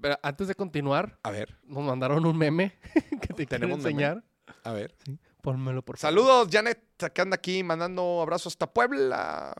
pero 0.00 0.18
antes 0.22 0.48
de 0.48 0.54
continuar, 0.54 1.18
a 1.22 1.30
ver, 1.30 1.54
nos 1.64 1.84
mandaron 1.84 2.24
un 2.24 2.36
meme 2.36 2.78
que 3.20 3.34
te 3.34 3.46
quiero 3.46 3.68
enseñar. 3.68 4.24
a 4.64 4.72
ver. 4.72 4.94
Pónmelo, 5.42 5.82
por 5.82 5.98
favor. 5.98 6.14
Saludos, 6.14 6.48
Janet, 6.50 6.80
que 7.12 7.20
anda 7.20 7.36
aquí 7.36 7.62
mandando 7.62 8.20
abrazos 8.22 8.54
hasta 8.54 8.72
Puebla. 8.72 9.54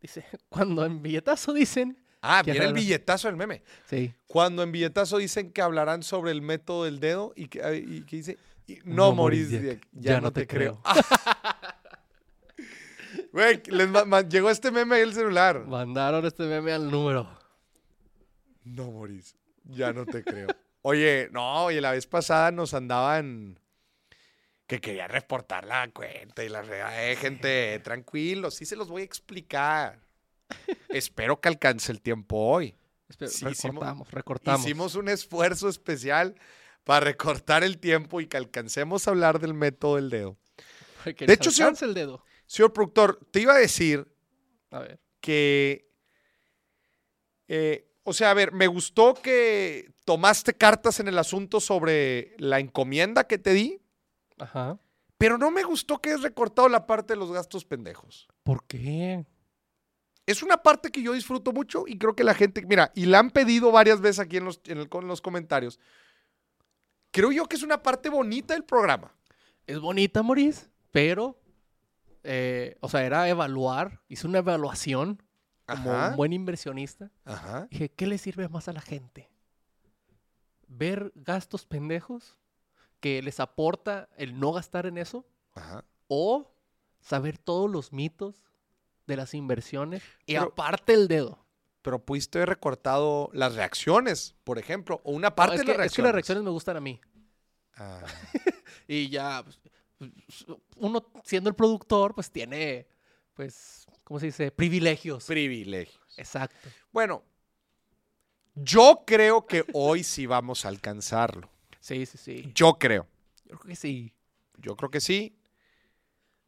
Dice, 0.00 0.24
cuando 0.48 0.84
en 0.84 1.02
billetazo 1.02 1.52
dicen... 1.52 2.02
Ah, 2.22 2.42
¿Quién 2.44 2.54
viene 2.54 2.68
el 2.68 2.74
billetazo 2.74 3.28
del 3.28 3.36
meme. 3.36 3.62
Sí. 3.86 4.12
Cuando 4.26 4.62
en 4.62 4.72
billetazo 4.72 5.18
dicen 5.18 5.52
que 5.52 5.62
hablarán 5.62 6.02
sobre 6.02 6.32
el 6.32 6.42
método 6.42 6.84
del 6.84 7.00
dedo 7.00 7.32
y 7.34 7.48
que, 7.48 7.76
y 7.76 8.02
que 8.02 8.16
dice, 8.16 8.38
no, 8.84 9.14
Maurice, 9.14 9.58
Dieck, 9.58 9.88
ya, 9.92 10.20
no 10.20 10.32
te 10.32 10.46
creo. 10.46 10.80
Güey, 13.32 13.62
les 13.66 13.88
llegó 14.28 14.50
este 14.50 14.70
meme 14.70 14.96
ahí 14.96 15.02
el 15.02 15.14
celular. 15.14 15.64
Mandaron 15.66 16.24
este 16.26 16.44
meme 16.44 16.72
al 16.72 16.90
número. 16.90 17.30
No, 18.64 18.90
Maurice, 18.90 19.36
ya 19.64 19.92
no 19.92 20.04
te 20.04 20.22
creo. 20.24 20.48
Oye, 20.82 21.28
no, 21.30 21.64
oye, 21.66 21.80
la 21.80 21.92
vez 21.92 22.06
pasada 22.06 22.50
nos 22.50 22.74
andaban 22.74 23.58
que 24.66 24.80
quería 24.80 25.08
reportar 25.08 25.64
la 25.66 25.88
cuenta 25.90 26.44
y 26.44 26.48
la 26.48 26.62
eh, 27.10 27.16
gente, 27.16 27.78
tranquilo, 27.80 28.50
sí 28.50 28.64
se 28.64 28.76
los 28.76 28.88
voy 28.88 29.02
a 29.02 29.04
explicar. 29.04 30.00
Espero 30.88 31.40
que 31.40 31.48
alcance 31.48 31.92
el 31.92 32.00
tiempo 32.00 32.36
hoy. 32.36 32.74
Sí, 33.18 33.24
hicimos- 33.46 33.62
recortamos, 33.62 34.10
recortamos. 34.10 34.60
Hicimos 34.60 34.94
un 34.94 35.08
esfuerzo 35.08 35.68
especial 35.68 36.34
para 36.84 37.00
recortar 37.06 37.64
el 37.64 37.78
tiempo 37.78 38.20
y 38.20 38.26
que 38.26 38.36
alcancemos 38.36 39.06
a 39.06 39.10
hablar 39.10 39.40
del 39.40 39.54
método 39.54 39.96
del 39.96 40.10
dedo. 40.10 40.36
Que 41.16 41.26
de 41.26 41.32
hecho, 41.32 41.50
señor- 41.50 41.68
alcance 41.70 41.84
el 41.86 41.94
dedo. 41.94 42.24
Señor 42.50 42.72
productor, 42.72 43.20
te 43.30 43.38
iba 43.42 43.54
a 43.54 43.58
decir 43.58 44.12
A 44.72 44.80
ver. 44.80 44.98
que, 45.20 45.88
eh, 47.46 47.88
o 48.02 48.12
sea, 48.12 48.32
a 48.32 48.34
ver, 48.34 48.50
me 48.50 48.66
gustó 48.66 49.14
que 49.14 49.92
tomaste 50.04 50.54
cartas 50.54 50.98
en 50.98 51.06
el 51.06 51.16
asunto 51.16 51.60
sobre 51.60 52.34
la 52.38 52.58
encomienda 52.58 53.28
que 53.28 53.38
te 53.38 53.52
di, 53.52 53.80
Ajá. 54.36 54.80
pero 55.16 55.38
no 55.38 55.52
me 55.52 55.62
gustó 55.62 56.00
que 56.00 56.08
hayas 56.10 56.22
recortado 56.22 56.68
la 56.68 56.86
parte 56.88 57.12
de 57.12 57.20
los 57.20 57.30
gastos 57.30 57.64
pendejos. 57.64 58.26
¿Por 58.42 58.64
qué? 58.66 59.24
Es 60.26 60.42
una 60.42 60.56
parte 60.60 60.90
que 60.90 61.02
yo 61.02 61.12
disfruto 61.12 61.52
mucho 61.52 61.84
y 61.86 61.98
creo 61.98 62.16
que 62.16 62.24
la 62.24 62.34
gente, 62.34 62.66
mira, 62.66 62.90
y 62.96 63.06
la 63.06 63.20
han 63.20 63.30
pedido 63.30 63.70
varias 63.70 64.00
veces 64.00 64.18
aquí 64.18 64.38
en 64.38 64.44
los, 64.46 64.60
en 64.66 64.78
el- 64.78 64.88
con 64.88 65.06
los 65.06 65.20
comentarios. 65.20 65.78
Creo 67.12 67.30
yo 67.30 67.46
que 67.46 67.54
es 67.54 67.62
una 67.62 67.80
parte 67.80 68.08
bonita 68.08 68.54
del 68.54 68.64
programa. 68.64 69.14
Es 69.68 69.78
bonita, 69.78 70.24
Maurice, 70.24 70.66
pero... 70.90 71.39
eh, 72.22 72.76
o 72.80 72.88
sea, 72.88 73.04
era 73.04 73.28
evaluar. 73.28 74.00
Hice 74.08 74.26
una 74.26 74.38
evaluación 74.38 75.22
como 75.66 75.92
Ajá. 75.92 76.10
un 76.10 76.16
buen 76.16 76.32
inversionista. 76.32 77.10
Ajá. 77.24 77.66
Dije, 77.70 77.90
¿qué 77.90 78.06
le 78.06 78.18
sirve 78.18 78.48
más 78.48 78.68
a 78.68 78.72
la 78.72 78.80
gente? 78.80 79.30
¿Ver 80.66 81.12
gastos 81.14 81.66
pendejos 81.66 82.36
que 83.00 83.22
les 83.22 83.40
aporta 83.40 84.08
el 84.16 84.38
no 84.38 84.52
gastar 84.52 84.86
en 84.86 84.98
eso? 84.98 85.26
Ajá. 85.54 85.84
¿O 86.08 86.52
saber 87.00 87.38
todos 87.38 87.70
los 87.70 87.92
mitos 87.92 88.42
de 89.06 89.16
las 89.16 89.34
inversiones? 89.34 90.02
Y 90.26 90.34
Pero- 90.34 90.44
aparte 90.48 90.92
el 90.94 91.08
dedo. 91.08 91.44
Pero 91.82 92.04
pudiste 92.04 92.36
haber 92.38 92.50
recortado 92.50 93.30
las 93.32 93.54
reacciones, 93.54 94.34
por 94.44 94.58
ejemplo, 94.58 95.00
o 95.02 95.12
una 95.12 95.30
No, 95.30 95.34
parte 95.34 95.54
es, 95.54 95.60
de 95.60 95.64
que, 95.64 95.78
las 95.78 95.86
es 95.86 95.92
que 95.92 96.02
reacciones. 96.02 96.08
las 96.08 96.14
reacciones 96.14 96.44
me 96.44 96.50
gustan 96.50 96.76
a 96.76 96.80
mí. 96.80 97.00
Ah, 97.76 98.02
Y 98.86 99.08
ya, 99.08 99.42
pues, 99.42 99.58
uno 100.76 101.04
siendo 101.24 101.48
el 101.50 101.56
productor, 101.56 102.14
pues 102.14 102.30
tiene, 102.30 102.86
pues, 103.34 103.86
¿cómo 104.04 104.18
se 104.20 104.26
dice? 104.26 104.50
Privilegios. 104.50 105.24
privilegios. 105.26 106.00
Exacto. 106.16 106.68
Bueno, 106.92 107.24
yo 108.54 109.04
creo 109.06 109.46
que 109.46 109.64
hoy 109.72 110.02
sí 110.04 110.26
vamos 110.26 110.64
a 110.64 110.68
alcanzarlo. 110.68 111.48
Sí, 111.80 112.04
sí, 112.06 112.18
sí. 112.18 112.52
Yo 112.54 112.74
creo. 112.78 113.06
Yo 113.44 113.58
creo 113.58 113.68
que 113.70 113.76
sí. 113.76 114.12
Yo 114.58 114.76
creo 114.76 114.90
que 114.90 115.00
sí. 115.00 115.36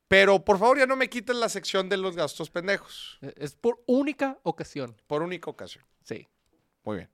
Pero 0.08 0.44
por 0.44 0.58
favor 0.58 0.78
ya 0.78 0.86
no 0.86 0.94
me 0.96 1.08
quiten 1.08 1.40
la 1.40 1.48
sección 1.48 1.88
de 1.88 1.96
los 1.96 2.16
gastos 2.16 2.50
pendejos. 2.50 3.18
E- 3.22 3.32
Es 3.36 3.54
por 3.54 3.82
única 3.86 4.38
ocasión. 4.42 4.94
Por 5.06 5.22
única 5.22 5.50
ocasión. 5.50 5.84
Sí. 6.04 6.28
Muy 6.84 6.96
bien. 6.98 7.10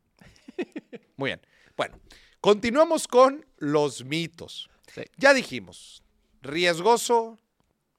Muy 1.16 1.28
bien. 1.30 1.40
Bueno, 1.76 2.00
continuamos 2.40 3.06
con 3.06 3.46
los 3.58 4.04
mitos. 4.04 4.68
Sí. 4.92 5.02
Ya 5.16 5.32
dijimos, 5.32 6.02
riesgoso, 6.42 7.38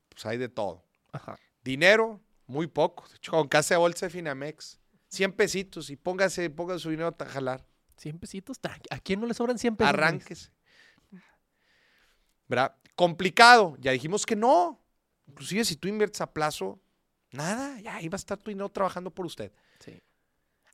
pues 0.09 0.25
hay 0.25 0.37
de 0.37 0.49
todo. 0.49 0.83
Ajá. 1.11 1.37
Dinero, 1.63 2.21
muy 2.47 2.67
poco. 2.67 3.07
De 3.09 3.15
hecho, 3.15 3.31
con 3.31 3.47
casa 3.47 3.75
de 3.75 3.79
bolsa 3.79 4.07
de 4.07 4.09
Finamex, 4.11 4.79
100 5.09 5.33
pesitos 5.33 5.89
y 5.89 5.95
póngase, 5.95 6.49
póngase 6.49 6.79
su 6.79 6.89
dinero 6.89 7.15
a 7.17 7.25
jalar. 7.25 7.65
100 7.97 8.19
pesitos. 8.19 8.59
¿A 8.89 8.99
quién 8.99 9.19
no 9.19 9.27
le 9.27 9.33
sobran 9.33 9.57
100 9.57 9.75
pesos? 9.75 9.91
Luis? 9.91 10.03
Arránquese. 10.03 10.51
¿Verdad? 12.47 12.75
Complicado. 12.95 13.75
Ya 13.79 13.91
dijimos 13.91 14.25
que 14.25 14.35
no. 14.35 14.81
Inclusive 15.27 15.63
si 15.63 15.75
tú 15.75 15.87
inviertes 15.87 16.21
a 16.21 16.33
plazo, 16.33 16.79
nada, 17.31 17.79
ya 17.81 17.95
ahí 17.95 18.09
va 18.09 18.15
a 18.15 18.17
estar 18.17 18.37
tu 18.37 18.49
dinero 18.49 18.69
trabajando 18.69 19.11
por 19.11 19.25
usted. 19.25 19.51
Sí. 19.79 20.01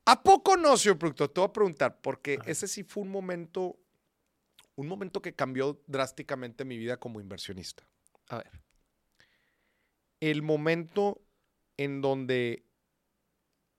¿A 0.06 0.22
poco 0.22 0.56
no, 0.56 0.78
señor 0.78 0.98
productor? 0.98 1.30
Te 1.30 1.42
voy 1.42 1.50
a 1.50 1.54
preguntar, 1.54 2.00
porque 2.02 2.38
Ajá. 2.40 2.50
ese 2.50 2.68
sí 2.68 2.84
fue 2.84 3.04
un 3.04 3.10
momento, 3.10 3.78
un 4.76 4.88
momento 4.88 5.22
que 5.22 5.34
cambió 5.34 5.82
drásticamente 5.88 6.66
mi 6.66 6.78
vida 6.78 6.98
como 6.98 7.20
inversionista. 7.22 7.88
A 8.30 8.38
ver. 8.38 8.52
El 10.20 10.42
momento 10.42 11.22
en 11.78 12.02
donde 12.02 12.66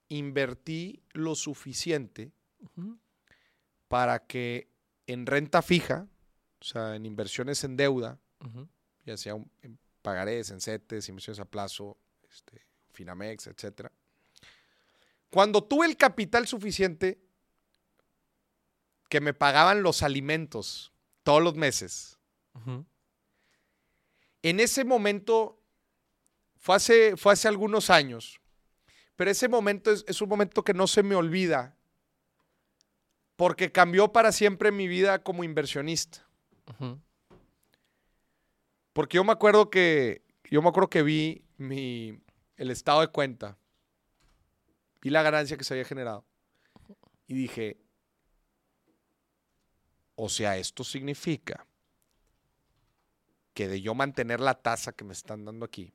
invertí 0.09 1.03
lo 1.13 1.35
suficiente 1.35 2.33
para 3.89 4.27
que 4.27 4.69
en 5.07 5.27
renta 5.27 5.63
fija, 5.63 6.09
o 6.61 6.65
sea, 6.65 6.95
en 6.97 7.07
inversiones 7.07 7.65
en 7.65 7.77
deuda, 7.77 8.19
ya 9.05 9.17
sea 9.17 9.35
un- 9.35 9.51
en 9.63 9.79
pagarés, 10.03 10.51
en 10.51 10.61
CETES, 10.61 11.09
inversiones 11.09 11.41
a 11.41 11.45
plazo, 11.45 11.99
este, 12.31 12.65
Finamex, 12.93 13.47
etcétera. 13.49 13.91
Cuando 15.31 15.63
tuve 15.65 15.87
el 15.87 15.97
capital 15.97 16.47
suficiente 16.47 17.19
que 19.09 19.21
me 19.21 19.35
pagaban 19.35 19.83
los 19.83 20.03
alimentos 20.03 20.93
todos 21.23 21.43
los 21.43 21.55
meses, 21.55 22.19
en 24.43 24.61
ese 24.61 24.85
momento, 24.85 25.61
fue 26.57 26.77
hace, 26.77 27.17
fue 27.17 27.33
hace 27.33 27.49
algunos 27.49 27.91
años, 27.91 28.41
pero 29.15 29.31
ese 29.31 29.49
momento 29.49 29.91
es, 29.91 30.05
es 30.09 30.21
un 30.21 30.29
momento 30.29 30.63
que 30.65 30.75
no 30.75 30.87
se 30.87 31.03
me 31.03 31.15
olvida 31.15 31.77
porque 33.37 33.71
cambió 33.71 34.13
para 34.13 34.33
siempre 34.33 34.73
mi 34.73 34.89
vida 34.89 35.23
como 35.23 35.45
inversionista. 35.45 36.27
Porque 38.93 39.17
yo 39.17 39.25
me 39.25 39.33
acuerdo 39.33 39.71
que 39.71 40.23
yo 40.51 40.63
me 40.63 40.69
acuerdo 40.69 40.89
que 40.89 41.03
vi 41.03 41.45
mi 41.59 42.19
el 42.57 42.71
estado 42.71 43.03
de 43.03 43.09
cuenta. 43.09 43.59
Vi 45.03 45.11
la 45.11 45.23
ganancia 45.23 45.57
que 45.57 45.65
se 45.65 45.75
había 45.75 45.85
generado. 45.85 46.25
Y 47.27 47.35
dije, 47.35 47.77
o 50.17 50.29
sea, 50.29 50.57
esto 50.57 50.83
significa 50.83 51.67
que 53.55 53.69
de 53.69 53.81
yo 53.81 53.95
mantener 53.95 54.41
la 54.41 54.55
tasa 54.55 54.93
que 54.93 55.05
me 55.05 55.13
están 55.13 55.45
dando 55.45 55.65
aquí, 55.65 55.93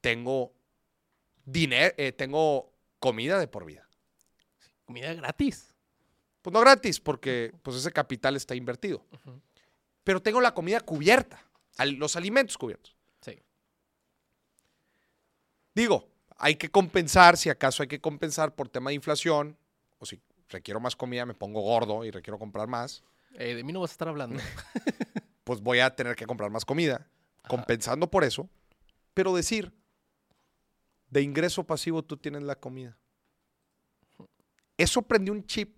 tengo 0.00 0.52
dinero, 1.44 1.94
tengo 2.16 2.72
comida 2.98 3.38
de 3.38 3.48
por 3.48 3.64
vida. 3.64 3.86
Comida 4.84 5.12
gratis. 5.14 5.74
Pues 6.42 6.52
no 6.54 6.60
gratis, 6.60 7.00
porque 7.00 7.52
pues 7.62 7.76
ese 7.76 7.92
capital 7.92 8.36
está 8.36 8.54
invertido. 8.54 9.04
Pero 10.04 10.22
tengo 10.22 10.40
la 10.40 10.54
comida 10.54 10.80
cubierta, 10.80 11.44
al- 11.76 11.92
los 11.94 12.16
alimentos 12.16 12.56
cubiertos. 12.56 12.96
Sí. 13.20 13.38
Digo, 15.74 16.08
hay 16.38 16.56
que 16.56 16.70
compensar, 16.70 17.36
si 17.36 17.50
acaso 17.50 17.82
hay 17.82 17.88
que 17.88 18.00
compensar 18.00 18.54
por 18.54 18.68
tema 18.68 18.90
de 18.90 18.94
inflación, 18.94 19.56
o 19.98 20.06
si 20.06 20.18
requiero 20.50 20.80
más 20.80 20.94
comida, 20.94 21.24
me 21.24 21.34
pongo 21.34 21.60
gordo 21.62 22.04
y 22.04 22.10
requiero 22.10 22.38
comprar 22.38 22.68
más, 22.68 23.02
Eh, 23.34 23.54
de 23.54 23.64
mí 23.64 23.72
no 23.72 23.80
vas 23.80 23.90
a 23.90 23.92
estar 23.92 24.08
hablando. 24.08 24.40
pues 25.44 25.60
voy 25.60 25.78
a 25.80 25.94
tener 25.94 26.16
que 26.16 26.26
comprar 26.26 26.50
más 26.50 26.64
comida, 26.64 27.06
compensando 27.48 28.10
por 28.10 28.24
eso, 28.24 28.48
pero 29.14 29.34
decir, 29.34 29.72
de 31.08 31.22
ingreso 31.22 31.64
pasivo 31.64 32.02
tú 32.02 32.16
tienes 32.16 32.42
la 32.42 32.56
comida. 32.56 32.98
Eso 34.76 35.02
prendió 35.02 35.32
un 35.32 35.44
chip. 35.44 35.76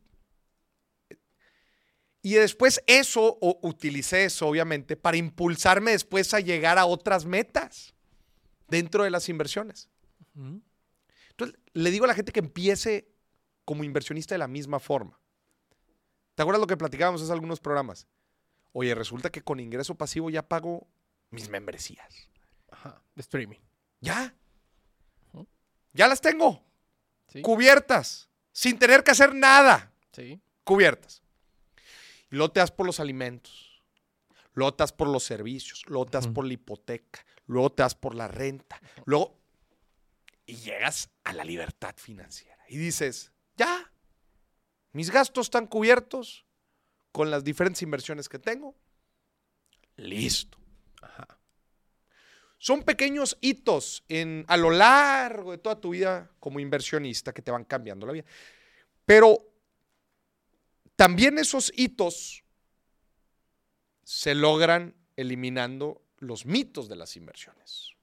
Y 2.24 2.35
después 2.35 2.80
eso, 2.87 3.37
o 3.40 3.58
utilicé 3.62 4.24
eso 4.24 4.46
obviamente, 4.46 4.96
para 4.96 5.16
impulsarme 5.16 5.90
después 5.90 6.32
a 6.35 6.40
llegar 6.40 6.78
a 6.78 6.87
otras 6.87 7.24
metas 7.24 7.94
dentro 8.68 9.02
de 9.02 9.11
las 9.11 9.28
inversiones. 9.28 9.88
Entonces, 11.30 11.58
le 11.72 11.90
digo 11.90 12.04
a 12.04 12.08
la 12.08 12.14
gente 12.14 12.30
que 12.30 12.40
empiece 12.40 13.12
como 13.64 13.85
inversionista 13.85 14.35
de 14.35 14.38
la 14.40 14.48
misma 14.48 14.81
forma. 14.81 15.18
¿Te 16.35 16.42
acuerdas 16.42 16.61
lo 16.61 16.66
que 16.66 16.77
platicábamos 16.77 17.22
hace 17.22 17.33
algunos 17.33 17.61
programas? 17.61 18.07
Oye, 18.72 18.94
resulta 18.94 19.31
que 19.31 19.42
con 19.42 19.61
ingreso 19.61 19.94
pasivo 19.94 20.31
ya 20.31 20.48
pago 20.48 20.87
mis 21.31 21.48
membresías. 21.48 22.29
Ajá. 22.70 23.03
De 23.14 23.20
streaming. 23.20 23.59
Ya. 24.01 24.35
Ya 25.92 26.09
las 26.09 26.20
tengo. 26.20 26.64
Sí. 27.29 27.42
Cubiertas. 27.42 28.31
Sin 28.53 28.79
tener 28.79 29.05
que 29.05 29.11
hacer 29.11 29.35
nada. 29.35 29.92
Sí. 30.12 30.40
Cubiertas. 30.64 31.22
Y 32.31 32.37
luego 32.37 32.51
te 32.53 32.61
das 32.61 32.70
por 32.70 32.87
los 32.87 32.98
alimentos. 32.98 33.83
Das 34.77 34.92
por 34.92 35.09
los 35.09 35.25
servicios. 35.25 35.85
Luego 35.87 36.07
te 36.07 36.12
das 36.18 36.27
Ujú. 36.27 36.35
por 36.35 36.46
la 36.46 36.53
hipoteca. 36.55 37.25
Luego 37.46 37.72
te 37.72 37.83
das 37.83 37.94
por 37.94 38.14
la 38.14 38.29
renta. 38.29 38.81
Luego. 39.05 39.38
Y 40.46 40.57
llegas 40.57 41.11
a 41.25 41.33
la 41.33 41.44
libertad 41.44 41.94
financiera. 41.96 42.59
Y 42.68 42.77
dices, 42.79 43.32
Mis 44.92 45.11
gastos 45.11 45.46
están 45.46 45.66
cubiertos 45.66 46.44
con 47.12 47.31
las 47.31 47.44
diferentes 47.44 47.83
inversiones 47.83 48.29
que 48.29 48.38
tengo. 48.38 48.75
Listo. 49.96 50.59
Son 52.59 52.83
pequeños 52.85 53.37
hitos 53.40 54.05
en, 54.09 54.44
a 54.46 54.57
lo 54.57 54.70
largo 54.70 55.51
de 55.51 55.59
toda 55.59 55.81
tu 55.81 55.90
vida 55.90 56.31
como 56.38 56.61
inversionista 56.61 57.33
que 57.33 57.42
te 57.42 57.51
van 57.51 57.64
cambiando 57.64 58.07
la 58.07 58.12
vida. 58.12 58.25
Pero 59.05 59.38
también 60.94 61.38
esos 61.38 61.72
hitos 61.75 62.44
se 64.05 64.35
logran 64.35 64.94
eliminando 65.16 66.03
los 66.18 66.46
mitos 66.46 66.88
de 66.88 66.96
las 66.96 67.16
inversiones. 67.16 67.96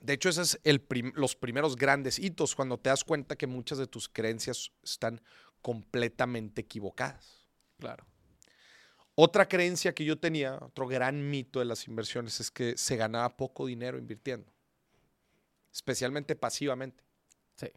De 0.00 0.12
hecho, 0.12 0.28
esos 0.28 0.58
son 0.62 1.12
los 1.14 1.36
primeros 1.36 1.76
grandes 1.76 2.18
hitos 2.18 2.54
cuando 2.54 2.78
te 2.78 2.90
das 2.90 3.04
cuenta 3.04 3.36
que 3.36 3.46
muchas 3.46 3.78
de 3.78 3.86
tus 3.86 4.08
creencias 4.08 4.72
están 4.82 5.20
completamente 5.62 6.62
equivocadas. 6.62 7.46
Claro. 7.78 8.04
Otra 9.16 9.48
creencia 9.48 9.94
que 9.94 10.04
yo 10.04 10.18
tenía, 10.18 10.58
otro 10.60 10.88
gran 10.88 11.30
mito 11.30 11.60
de 11.60 11.64
las 11.64 11.86
inversiones, 11.86 12.40
es 12.40 12.50
que 12.50 12.76
se 12.76 12.96
ganaba 12.96 13.36
poco 13.36 13.66
dinero 13.66 13.96
invirtiendo, 13.96 14.52
especialmente 15.72 16.34
pasivamente. 16.34 17.04
Sí. 17.54 17.68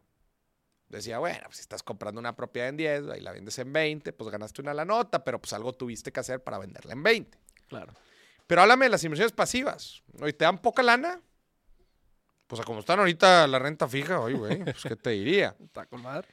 Decía, 0.89 1.19
bueno, 1.19 1.41
pues 1.45 1.57
si 1.57 1.61
estás 1.61 1.83
comprando 1.83 2.19
una 2.19 2.35
propiedad 2.35 2.69
en 2.69 2.77
10 2.77 3.03
y 3.17 3.21
la 3.21 3.31
vendes 3.33 3.59
en 3.59 3.71
20, 3.71 4.13
pues 4.13 4.31
ganaste 4.31 4.61
una 4.61 4.73
la 4.73 4.85
nota, 4.85 5.23
pero 5.23 5.39
pues 5.39 5.53
algo 5.53 5.73
tuviste 5.73 6.11
que 6.11 6.19
hacer 6.19 6.43
para 6.43 6.57
venderla 6.57 6.93
en 6.93 7.03
20. 7.03 7.37
Claro. 7.67 7.93
Pero 8.47 8.61
háblame 8.61 8.85
de 8.85 8.89
las 8.89 9.03
inversiones 9.03 9.33
pasivas. 9.33 10.01
Oye, 10.19 10.33
¿te 10.33 10.45
dan 10.45 10.59
poca 10.59 10.81
lana? 10.81 11.21
Pues 12.47 12.61
a 12.61 12.63
como 12.63 12.79
están 12.79 12.99
ahorita 12.99 13.45
la 13.47 13.59
renta 13.59 13.87
fija, 13.87 14.19
oye, 14.19 14.37
güey, 14.37 14.63
pues 14.63 14.83
qué 14.83 14.95
te 14.95 15.11
diría. 15.11 15.55
Está 15.63 15.85
con 15.85 16.01
madre. 16.01 16.27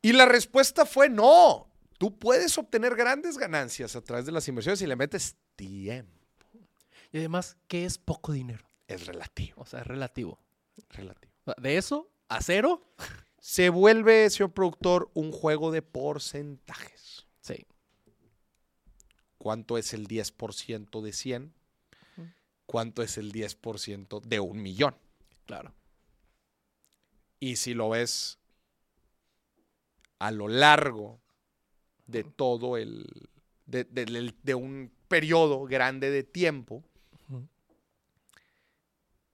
Y 0.00 0.12
la 0.12 0.26
respuesta 0.26 0.84
fue 0.86 1.08
no. 1.08 1.68
Tú 1.98 2.18
puedes 2.18 2.56
obtener 2.58 2.96
grandes 2.96 3.38
ganancias 3.38 3.94
a 3.94 4.00
través 4.00 4.26
de 4.26 4.32
las 4.32 4.48
inversiones 4.48 4.80
si 4.80 4.86
le 4.86 4.96
metes 4.96 5.36
tiempo. 5.54 6.10
Y 7.12 7.18
además, 7.18 7.56
¿qué 7.68 7.84
es 7.84 7.98
poco 7.98 8.32
dinero? 8.32 8.66
Es 8.88 9.06
relativo. 9.06 9.62
O 9.62 9.66
sea, 9.66 9.80
es 9.80 9.86
relativo. 9.86 10.40
relativo. 10.90 11.32
De 11.58 11.76
eso 11.76 12.10
a 12.28 12.40
cero. 12.40 12.82
Se 13.38 13.68
vuelve, 13.68 14.30
señor 14.30 14.52
productor, 14.52 15.10
un 15.14 15.32
juego 15.32 15.70
de 15.70 15.82
porcentajes. 15.82 17.26
Sí. 17.40 17.66
¿Cuánto 19.36 19.76
es 19.76 19.92
el 19.92 20.08
10% 20.08 21.02
de 21.02 21.12
100? 21.12 21.52
¿Cuánto 22.72 23.02
es 23.02 23.18
el 23.18 23.32
10% 23.32 24.20
de 24.20 24.40
un 24.40 24.62
millón? 24.62 24.96
Claro. 25.44 25.74
Y 27.38 27.56
si 27.56 27.74
lo 27.74 27.90
ves 27.90 28.38
a 30.18 30.30
lo 30.30 30.48
largo 30.48 31.20
de 32.06 32.24
todo 32.24 32.78
el, 32.78 33.04
de, 33.66 33.84
de- 33.84 34.06
del- 34.06 34.34
de 34.42 34.54
un 34.54 34.90
periodo 35.06 35.64
grande 35.66 36.10
de 36.10 36.22
tiempo, 36.22 36.82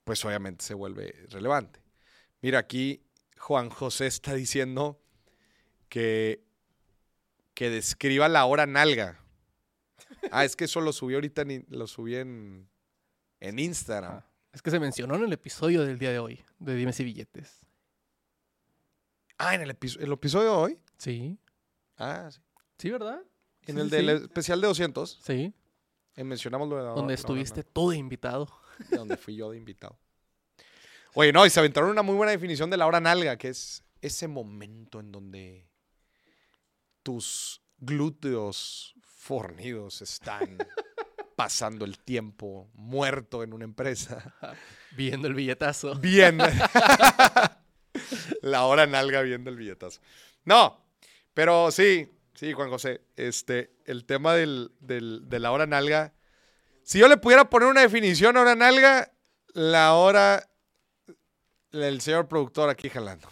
pues 0.02 0.24
obviamente 0.24 0.64
se 0.64 0.74
vuelve 0.74 1.12
relevante. 1.30 1.80
Mira, 2.40 2.58
aquí 2.58 3.04
Juan 3.38 3.70
José 3.70 4.08
está 4.08 4.34
diciendo 4.34 5.00
que, 5.88 6.42
que 7.54 7.70
describa 7.70 8.28
la 8.28 8.44
hora 8.46 8.66
nalga. 8.66 9.20
Ah, 10.32 10.44
es 10.44 10.56
que 10.56 10.64
eso 10.64 10.80
lo 10.80 10.92
subí 10.92 11.14
ahorita, 11.14 11.44
lo 11.68 11.86
subí 11.86 12.16
en, 12.16 12.68
en 13.40 13.58
Instagram. 13.58 14.14
Ah, 14.18 14.26
es 14.52 14.62
que 14.62 14.70
se 14.70 14.80
mencionó 14.80 15.14
en 15.16 15.24
el 15.24 15.32
episodio 15.32 15.84
del 15.84 15.98
día 15.98 16.10
de 16.10 16.18
hoy, 16.18 16.44
de 16.58 16.74
Dime 16.74 16.92
si 16.92 17.04
billetes. 17.04 17.60
Ah, 19.38 19.54
en 19.54 19.60
el, 19.62 19.70
episo- 19.70 20.00
el 20.00 20.10
episodio 20.12 20.50
de 20.50 20.56
hoy. 20.56 20.78
Sí. 20.96 21.38
Ah, 21.96 22.28
sí. 22.30 22.40
Sí, 22.78 22.90
¿verdad? 22.90 23.20
En 23.62 23.74
Sí, 23.76 23.80
el 23.82 23.90
sí, 23.90 23.96
del 23.96 24.08
especial 24.10 24.60
de 24.60 24.66
200, 24.68 25.18
Sí. 25.22 25.52
eh, 26.16 26.24
mencionamos 26.24 26.68
lo 26.68 26.76
de 26.76 26.82
la 26.82 26.88
Donde 26.90 27.02
hora 27.02 27.14
estuviste 27.14 27.56
nalga, 27.60 27.70
todo 27.72 27.92
invitado. 27.92 28.48
donde 28.90 29.16
fui 29.16 29.36
yo 29.36 29.50
de 29.50 29.56
invitado. 29.58 29.98
Oye, 31.14 31.32
no, 31.32 31.44
y 31.44 31.50
se 31.50 31.58
aventaron 31.60 31.90
una 31.90 32.02
muy 32.02 32.14
buena 32.14 32.32
definición 32.32 32.70
de 32.70 32.76
la 32.76 32.86
hora 32.86 33.00
nalga, 33.00 33.36
que 33.36 33.48
es 33.48 33.84
ese 34.00 34.28
momento 34.28 35.00
en 35.00 35.10
donde 35.10 35.68
tus 37.02 37.60
glúteos 37.78 38.94
fornidos 39.02 40.02
están 40.02 40.56
pasando 41.38 41.84
el 41.84 42.00
tiempo 42.00 42.68
muerto 42.74 43.44
en 43.44 43.52
una 43.52 43.64
empresa. 43.64 44.34
Viendo 44.96 45.28
el 45.28 45.34
billetazo. 45.34 45.94
Bien. 45.94 46.36
la 48.42 48.64
hora 48.64 48.88
nalga 48.88 49.22
viendo 49.22 49.48
el 49.48 49.54
billetazo. 49.54 50.00
No, 50.44 50.84
pero 51.34 51.70
sí, 51.70 52.10
sí, 52.34 52.52
Juan 52.52 52.70
José. 52.70 53.02
Este, 53.14 53.70
el 53.84 54.04
tema 54.04 54.34
del, 54.34 54.72
del- 54.80 55.28
de 55.28 55.38
la 55.38 55.52
hora 55.52 55.68
nalga. 55.68 56.12
Si 56.82 56.98
yo 56.98 57.06
le 57.06 57.18
pudiera 57.18 57.48
poner 57.48 57.68
una 57.68 57.82
definición 57.82 58.36
a 58.36 58.40
hora 58.40 58.56
nalga, 58.56 59.12
la 59.54 59.94
hora 59.94 60.50
el 61.70 62.00
señor 62.00 62.26
productor 62.26 62.68
aquí 62.68 62.88
jalando. 62.88 63.28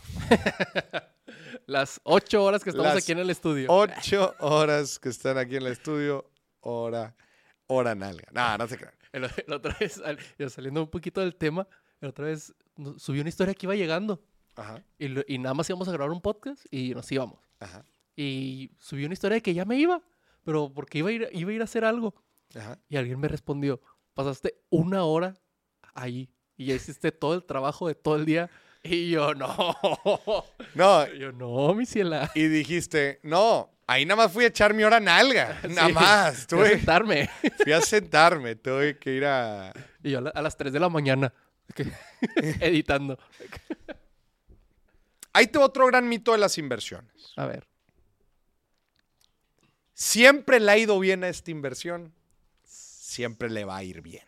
Las 1.66 2.00
ocho 2.04 2.44
horas 2.44 2.62
que 2.62 2.70
estamos 2.70 2.94
Las 2.94 3.02
aquí 3.02 3.10
en 3.10 3.18
el 3.18 3.30
estudio. 3.30 3.66
Ocho 3.68 4.32
horas 4.38 5.00
que 5.00 5.08
están 5.08 5.38
aquí 5.38 5.56
en 5.56 5.62
el 5.62 5.72
estudio, 5.72 6.30
hora, 6.60 7.16
hora 7.66 7.94
nalga. 7.94 8.28
No, 8.32 8.58
no 8.58 8.68
se 8.68 8.76
crean. 8.78 8.94
El- 9.12 9.30
La 9.46 9.56
otra 9.56 9.76
vez, 9.80 9.98
al- 10.04 10.18
yo 10.38 10.48
saliendo 10.50 10.82
un 10.82 10.90
poquito 10.90 11.20
del 11.20 11.34
tema, 11.36 11.66
la 12.00 12.08
otra 12.10 12.26
vez 12.26 12.54
no- 12.76 12.98
subí 12.98 13.20
una 13.20 13.28
historia 13.28 13.54
que 13.54 13.66
iba 13.66 13.74
llegando. 13.74 14.22
Ajá, 14.56 14.82
Y, 14.98 15.08
lo- 15.08 15.22
y 15.28 15.38
nada 15.38 15.54
más 15.54 15.68
íbamos 15.68 15.88
a 15.88 15.92
grabar 15.92 16.10
un 16.12 16.20
podcast 16.22 16.64
y 16.70 16.94
nos 16.94 17.10
íbamos. 17.12 17.38
ajá, 17.60 17.84
Y 18.16 18.70
subí 18.78 19.04
una 19.04 19.12
historia 19.14 19.34
de 19.36 19.42
que 19.42 19.52
ya 19.54 19.64
me 19.66 19.76
iba, 19.78 20.00
pero 20.44 20.72
porque 20.72 20.98
iba 20.98 21.10
a 21.10 21.12
ir, 21.12 21.28
iba 21.32 21.50
a, 21.50 21.54
ir 21.54 21.60
a 21.60 21.64
hacer 21.64 21.84
algo. 21.84 22.14
ajá. 22.54 22.78
Y 22.88 22.96
alguien 22.96 23.18
me 23.20 23.28
respondió, 23.28 23.80
pasaste 24.14 24.54
una 24.70 25.04
hora 25.04 25.34
ahí 25.94 26.30
y 26.56 26.66
ya 26.66 26.74
hiciste 26.74 27.12
todo 27.12 27.34
el 27.34 27.44
trabajo 27.44 27.86
de 27.88 27.94
todo 27.94 28.16
el 28.16 28.24
día. 28.24 28.48
Y 28.82 29.10
yo, 29.10 29.34
no. 29.34 29.48
No, 30.74 31.12
yo, 31.14 31.32
no, 31.32 31.74
mi 31.74 31.86
ciela. 31.86 32.30
y 32.34 32.46
dijiste, 32.46 33.18
no, 33.22 33.70
ahí 33.86 34.04
nada 34.04 34.24
más 34.24 34.32
fui 34.32 34.44
a 34.44 34.48
echar 34.48 34.74
mi 34.74 34.82
hora 34.84 35.00
nalga. 35.00 35.60
Nada 35.68 35.86
Sí, 35.88 35.92
más. 35.92 36.34
fui 36.34 36.42
a 36.44 36.46
Tuve, 36.46 36.68
sentarme. 36.76 37.30
fui 37.62 37.72
a 37.72 37.80
sentarme, 37.80 38.56
tuve 38.56 38.98
que 38.98 39.12
ir 39.12 39.24
a. 39.24 39.72
Y 40.02 40.10
yo 40.12 40.18
a, 40.18 40.20
la- 40.22 40.30
a 40.30 40.42
las 40.42 40.56
3 40.56 40.72
de 40.72 40.80
la 40.80 40.88
mañana 40.88 41.32
editando. 42.60 43.18
Ahí 45.32 45.46
te 45.48 45.58
otro 45.58 45.86
gran 45.86 46.08
mito 46.08 46.32
de 46.32 46.38
las 46.38 46.56
inversiones. 46.58 47.32
A 47.36 47.46
ver. 47.46 47.66
Siempre 49.94 50.60
le 50.60 50.70
ha 50.72 50.76
ido 50.78 50.98
bien 50.98 51.24
a 51.24 51.28
esta 51.28 51.50
inversión, 51.50 52.12
siempre 52.64 53.48
le 53.48 53.64
va 53.64 53.76
a 53.78 53.82
ir 53.84 54.02
bien. 54.02 54.24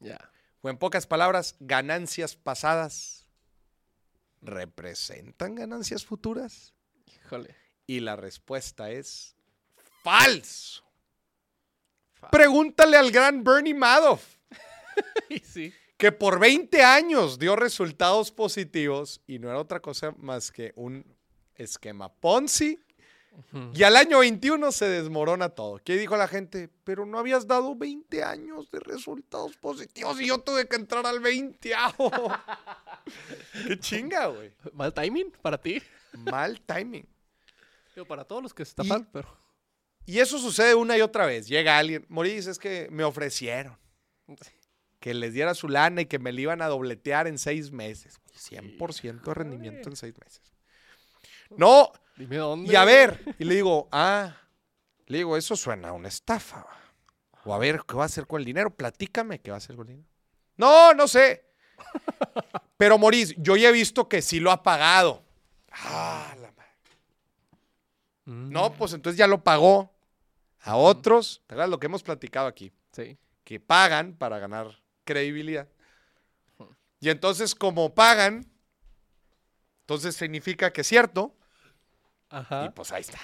Ya. 0.00 0.30
O 0.62 0.70
en 0.70 0.78
pocas 0.78 1.06
palabras, 1.06 1.56
ganancias 1.60 2.36
pasadas 2.36 3.26
representan 4.40 5.54
ganancias 5.54 6.04
futuras. 6.04 6.72
Híjole. 7.06 7.54
Y 7.86 8.00
la 8.00 8.16
respuesta 8.16 8.90
es 8.90 9.34
falso. 10.02 10.82
Pregúntale 12.30 12.96
al 12.96 13.10
gran 13.10 13.42
Bernie 13.42 13.74
Madoff, 13.74 14.36
sí. 15.42 15.72
que 15.96 16.12
por 16.12 16.38
20 16.38 16.82
años 16.82 17.38
dio 17.38 17.56
resultados 17.56 18.30
positivos 18.30 19.20
y 19.26 19.38
no 19.38 19.48
era 19.48 19.58
otra 19.58 19.80
cosa 19.80 20.14
más 20.18 20.52
que 20.52 20.72
un 20.76 21.04
esquema 21.56 22.12
Ponzi. 22.12 22.78
Y 23.72 23.82
al 23.82 23.96
año 23.96 24.18
21 24.18 24.72
se 24.72 24.88
desmorona 24.90 25.48
todo. 25.48 25.80
¿Qué 25.82 25.96
dijo 25.96 26.16
la 26.18 26.28
gente? 26.28 26.68
Pero 26.84 27.06
no 27.06 27.18
habías 27.18 27.46
dado 27.46 27.74
20 27.74 28.22
años 28.22 28.70
de 28.70 28.78
resultados 28.80 29.56
positivos 29.56 30.20
y 30.20 30.26
yo 30.26 30.38
tuve 30.38 30.68
que 30.68 30.76
entrar 30.76 31.06
al 31.06 31.18
20. 31.18 31.72
¡Qué 33.66 33.78
chinga, 33.78 34.26
güey! 34.26 34.52
Mal 34.74 34.92
timing 34.92 35.32
para 35.40 35.58
ti. 35.58 35.82
Mal 36.12 36.60
timing. 36.60 37.06
Digo, 37.94 38.06
para 38.06 38.24
todos 38.24 38.42
los 38.42 38.54
que 38.54 38.62
está 38.62 38.84
Y- 38.84 38.88
mal, 38.88 39.06
pero. 39.12 39.28
Y 40.04 40.18
eso 40.18 40.38
sucede 40.38 40.74
una 40.74 40.96
y 40.96 41.00
otra 41.00 41.26
vez. 41.26 41.46
Llega 41.46 41.78
alguien, 41.78 42.04
Moris, 42.08 42.46
es 42.48 42.58
que 42.58 42.88
me 42.90 43.04
ofrecieron 43.04 43.78
que 44.98 45.14
les 45.14 45.32
diera 45.34 45.54
su 45.54 45.68
lana 45.68 46.00
y 46.02 46.06
que 46.06 46.18
me 46.18 46.32
la 46.32 46.40
iban 46.40 46.62
a 46.62 46.66
dobletear 46.66 47.26
en 47.28 47.38
seis 47.38 47.70
meses. 47.70 48.20
100% 48.36 49.22
de 49.22 49.34
rendimiento 49.34 49.88
en 49.88 49.96
seis 49.96 50.14
meses. 50.18 50.52
No, 51.50 51.92
Dime 52.16 52.36
dónde. 52.36 52.72
y 52.72 52.76
a 52.76 52.84
ver, 52.84 53.36
y 53.38 53.44
le 53.44 53.54
digo, 53.54 53.88
ah, 53.92 54.36
le 55.06 55.18
digo, 55.18 55.36
eso 55.36 55.54
suena 55.54 55.90
a 55.90 55.92
una 55.92 56.08
estafa. 56.08 56.66
O 57.44 57.54
a 57.54 57.58
ver, 57.58 57.82
¿qué 57.86 57.94
va 57.94 58.04
a 58.04 58.06
hacer 58.06 58.26
con 58.26 58.40
el 58.40 58.44
dinero? 58.44 58.74
Platícame 58.74 59.40
qué 59.40 59.50
va 59.50 59.56
a 59.56 59.58
hacer 59.58 59.76
con 59.76 59.86
el 59.86 59.94
dinero. 59.96 60.08
No, 60.56 60.94
no 60.94 61.06
sé. 61.06 61.44
Pero 62.76 62.98
Moris, 62.98 63.34
yo 63.36 63.56
ya 63.56 63.68
he 63.68 63.72
visto 63.72 64.08
que 64.08 64.22
sí 64.22 64.40
lo 64.40 64.50
ha 64.50 64.62
pagado. 64.62 65.22
Ah. 65.70 66.34
Mm, 68.32 68.50
No, 68.50 68.72
pues 68.72 68.92
entonces 68.94 69.18
ya 69.18 69.26
lo 69.26 69.42
pagó 69.44 69.92
a 70.60 70.76
otros. 70.76 71.42
¿Te 71.46 71.54
acuerdas 71.54 71.70
lo 71.70 71.78
que 71.78 71.86
hemos 71.86 72.02
platicado 72.02 72.46
aquí? 72.46 72.72
Sí. 72.92 73.18
Que 73.44 73.60
pagan 73.60 74.14
para 74.14 74.38
ganar 74.38 74.68
credibilidad. 75.04 75.68
Y 77.00 77.08
entonces, 77.10 77.54
como 77.54 77.94
pagan, 77.94 78.46
entonces 79.80 80.14
significa 80.14 80.72
que 80.72 80.82
es 80.82 80.86
cierto. 80.86 81.34
Y 82.30 82.36
Ajá. 82.36 82.72
pues 82.74 82.92
ahí 82.92 83.00
está. 83.00 83.18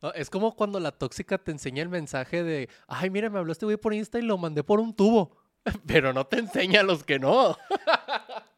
No, 0.00 0.12
es 0.12 0.30
como 0.30 0.54
cuando 0.54 0.78
la 0.78 0.92
tóxica 0.92 1.36
te 1.38 1.50
enseña 1.50 1.82
el 1.82 1.88
mensaje 1.88 2.44
de, 2.44 2.68
ay, 2.86 3.10
mira, 3.10 3.28
me 3.30 3.38
habló 3.38 3.50
este 3.52 3.64
güey 3.64 3.76
por 3.76 3.92
Insta 3.94 4.18
y 4.18 4.22
lo 4.22 4.38
mandé 4.38 4.62
por 4.62 4.78
un 4.78 4.94
tubo. 4.94 5.36
Pero 5.86 6.12
no 6.12 6.26
te 6.26 6.38
enseña 6.38 6.80
a 6.80 6.84
los 6.84 7.02
que 7.02 7.18
no. 7.18 7.56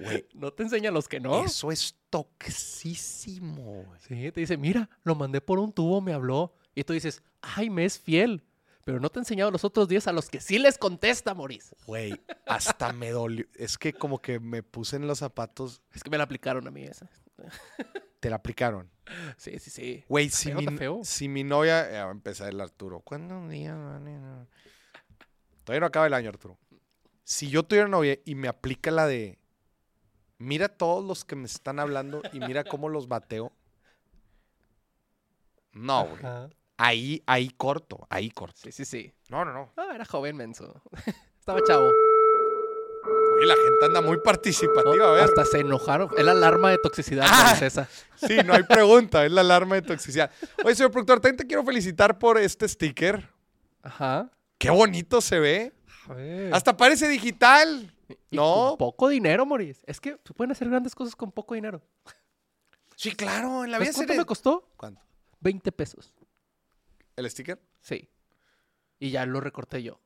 Güey, 0.00 0.26
No 0.34 0.52
te 0.52 0.62
enseña 0.62 0.90
los 0.90 1.08
que 1.08 1.20
no. 1.20 1.44
eso 1.44 1.72
es 1.72 1.96
toxísimo. 2.10 3.84
güey. 3.84 4.00
Sí, 4.00 4.32
te 4.32 4.40
dice, 4.40 4.56
mira, 4.56 4.88
lo 5.02 5.14
mandé 5.14 5.40
por 5.40 5.58
un 5.58 5.72
tubo, 5.72 6.00
me 6.00 6.12
habló. 6.12 6.54
Y 6.74 6.84
tú 6.84 6.92
dices, 6.92 7.22
ay, 7.42 7.70
me 7.70 7.84
es 7.84 7.98
fiel. 7.98 8.44
Pero 8.84 9.00
no 9.00 9.10
te 9.10 9.18
he 9.18 9.22
enseñado 9.22 9.50
los 9.50 9.64
otros 9.64 9.88
días 9.88 10.06
a 10.06 10.12
los 10.12 10.28
que 10.28 10.40
sí 10.40 10.60
les 10.60 10.78
contesta, 10.78 11.34
Moris. 11.34 11.74
Güey, 11.86 12.20
hasta 12.46 12.92
me 12.92 13.10
dolió. 13.10 13.44
Es 13.54 13.76
que 13.78 13.92
como 13.92 14.20
que 14.22 14.38
me 14.38 14.62
puse 14.62 14.94
en 14.96 15.08
los 15.08 15.18
zapatos. 15.18 15.82
Es 15.92 16.04
que 16.04 16.10
me 16.10 16.16
la 16.18 16.24
aplicaron 16.24 16.68
a 16.68 16.70
mí 16.70 16.84
esa. 16.84 17.10
Te 18.20 18.30
la 18.30 18.36
aplicaron. 18.36 18.88
Sí, 19.36 19.58
sí, 19.58 19.70
sí. 19.70 20.04
Güey, 20.08 20.28
si, 20.30 20.52
mi, 20.54 20.64
si 21.02 21.28
mi 21.28 21.42
novia. 21.42 21.90
eh, 21.90 22.00
va 22.02 22.08
a 22.08 22.12
empezar 22.12 22.48
el 22.50 22.60
Arturo. 22.60 23.00
¿Cuándo 23.00 23.36
un 23.36 23.48
día? 23.48 23.74
Todavía 25.64 25.80
no 25.80 25.86
acaba 25.86 26.06
el 26.06 26.14
año, 26.14 26.28
Arturo. 26.28 26.56
Si 27.24 27.48
yo 27.48 27.64
tuviera 27.64 27.88
novia 27.88 28.16
y 28.24 28.36
me 28.36 28.46
aplica 28.46 28.92
la 28.92 29.06
de. 29.08 29.38
Mira 30.38 30.68
todos 30.68 31.04
los 31.04 31.24
que 31.24 31.34
me 31.36 31.46
están 31.46 31.78
hablando 31.78 32.20
y 32.32 32.40
mira 32.40 32.64
cómo 32.64 32.88
los 32.88 33.08
bateo. 33.08 33.52
No, 35.72 36.06
güey. 36.06 36.22
Ahí, 36.78 37.22
ahí 37.26 37.48
corto, 37.50 38.06
ahí 38.10 38.30
corto. 38.30 38.60
Sí, 38.62 38.72
sí, 38.72 38.84
sí. 38.84 39.12
No, 39.28 39.44
no, 39.44 39.52
no. 39.52 39.72
Ah, 39.76 39.92
era 39.94 40.04
joven, 40.04 40.36
menso. 40.36 40.82
Estaba 41.38 41.60
chavo. 41.66 41.90
Oye, 43.36 43.46
la 43.46 43.54
gente 43.54 43.84
anda 43.86 44.00
muy 44.02 44.16
¿no? 44.16 44.22
participativa, 44.22 45.08
a 45.08 45.12
ver. 45.12 45.24
Hasta 45.24 45.44
se 45.44 45.60
enojaron. 45.60 46.10
Es 46.16 46.24
la 46.24 46.32
alarma 46.32 46.70
de 46.70 46.78
toxicidad, 46.78 47.26
Ah. 47.28 47.56
Esa. 47.60 47.88
Sí, 48.16 48.38
no 48.44 48.52
hay 48.54 48.62
pregunta, 48.62 49.24
es 49.24 49.32
la 49.32 49.42
alarma 49.42 49.74
de 49.76 49.82
toxicidad. 49.82 50.30
Oye, 50.64 50.74
señor 50.74 50.90
productor, 50.90 51.20
también 51.20 51.36
te 51.36 51.46
quiero 51.46 51.64
felicitar 51.64 52.18
por 52.18 52.38
este 52.38 52.68
sticker. 52.68 53.28
Ajá. 53.82 54.30
Qué 54.58 54.70
bonito 54.70 55.20
se 55.20 55.38
ve. 55.38 55.72
A 56.08 56.14
ver. 56.14 56.54
Hasta 56.54 56.76
parece 56.76 57.08
digital. 57.08 57.92
Y 58.30 58.36
No. 58.36 58.68
con 58.70 58.78
poco 58.78 59.08
dinero, 59.08 59.44
Moris. 59.46 59.82
Es 59.86 60.00
que 60.00 60.18
se 60.24 60.34
pueden 60.34 60.52
hacer 60.52 60.68
grandes 60.68 60.94
cosas 60.94 61.16
con 61.16 61.32
poco 61.32 61.54
dinero. 61.54 61.82
Sí, 62.96 63.12
claro, 63.12 63.64
en 63.64 63.70
la 63.70 63.78
vida 63.78 63.92
¿Sabes 63.92 63.96
se 63.96 64.06
cuánto 64.06 64.20
me 64.22 64.26
costó? 64.26 64.70
¿Cuánto? 64.76 65.02
20 65.40 65.70
pesos. 65.72 66.12
¿El 67.16 67.30
sticker? 67.30 67.60
Sí. 67.80 68.08
Y 68.98 69.10
ya 69.10 69.26
lo 69.26 69.40
recorté 69.40 69.82
yo. 69.82 70.00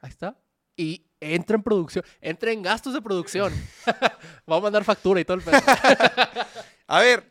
Ahí 0.00 0.10
está. 0.10 0.36
Y 0.76 1.06
entra 1.20 1.56
en 1.56 1.62
producción. 1.62 2.04
Entra 2.20 2.50
en 2.50 2.62
gastos 2.62 2.94
de 2.94 3.02
producción. 3.02 3.52
Vamos 4.46 4.62
a 4.62 4.64
mandar 4.64 4.84
factura 4.84 5.20
y 5.20 5.24
todo 5.24 5.36
el 5.36 5.42
pedo. 5.42 5.58
A 6.88 7.00
ver, 7.00 7.24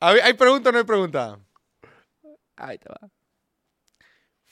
a 0.00 0.12
ver, 0.12 0.22
¿hay 0.24 0.32
pregunta 0.32 0.70
o 0.70 0.72
no 0.72 0.78
hay 0.78 0.84
pregunta? 0.84 1.38
Ahí 2.56 2.76
te 2.78 2.88
va. 2.88 3.08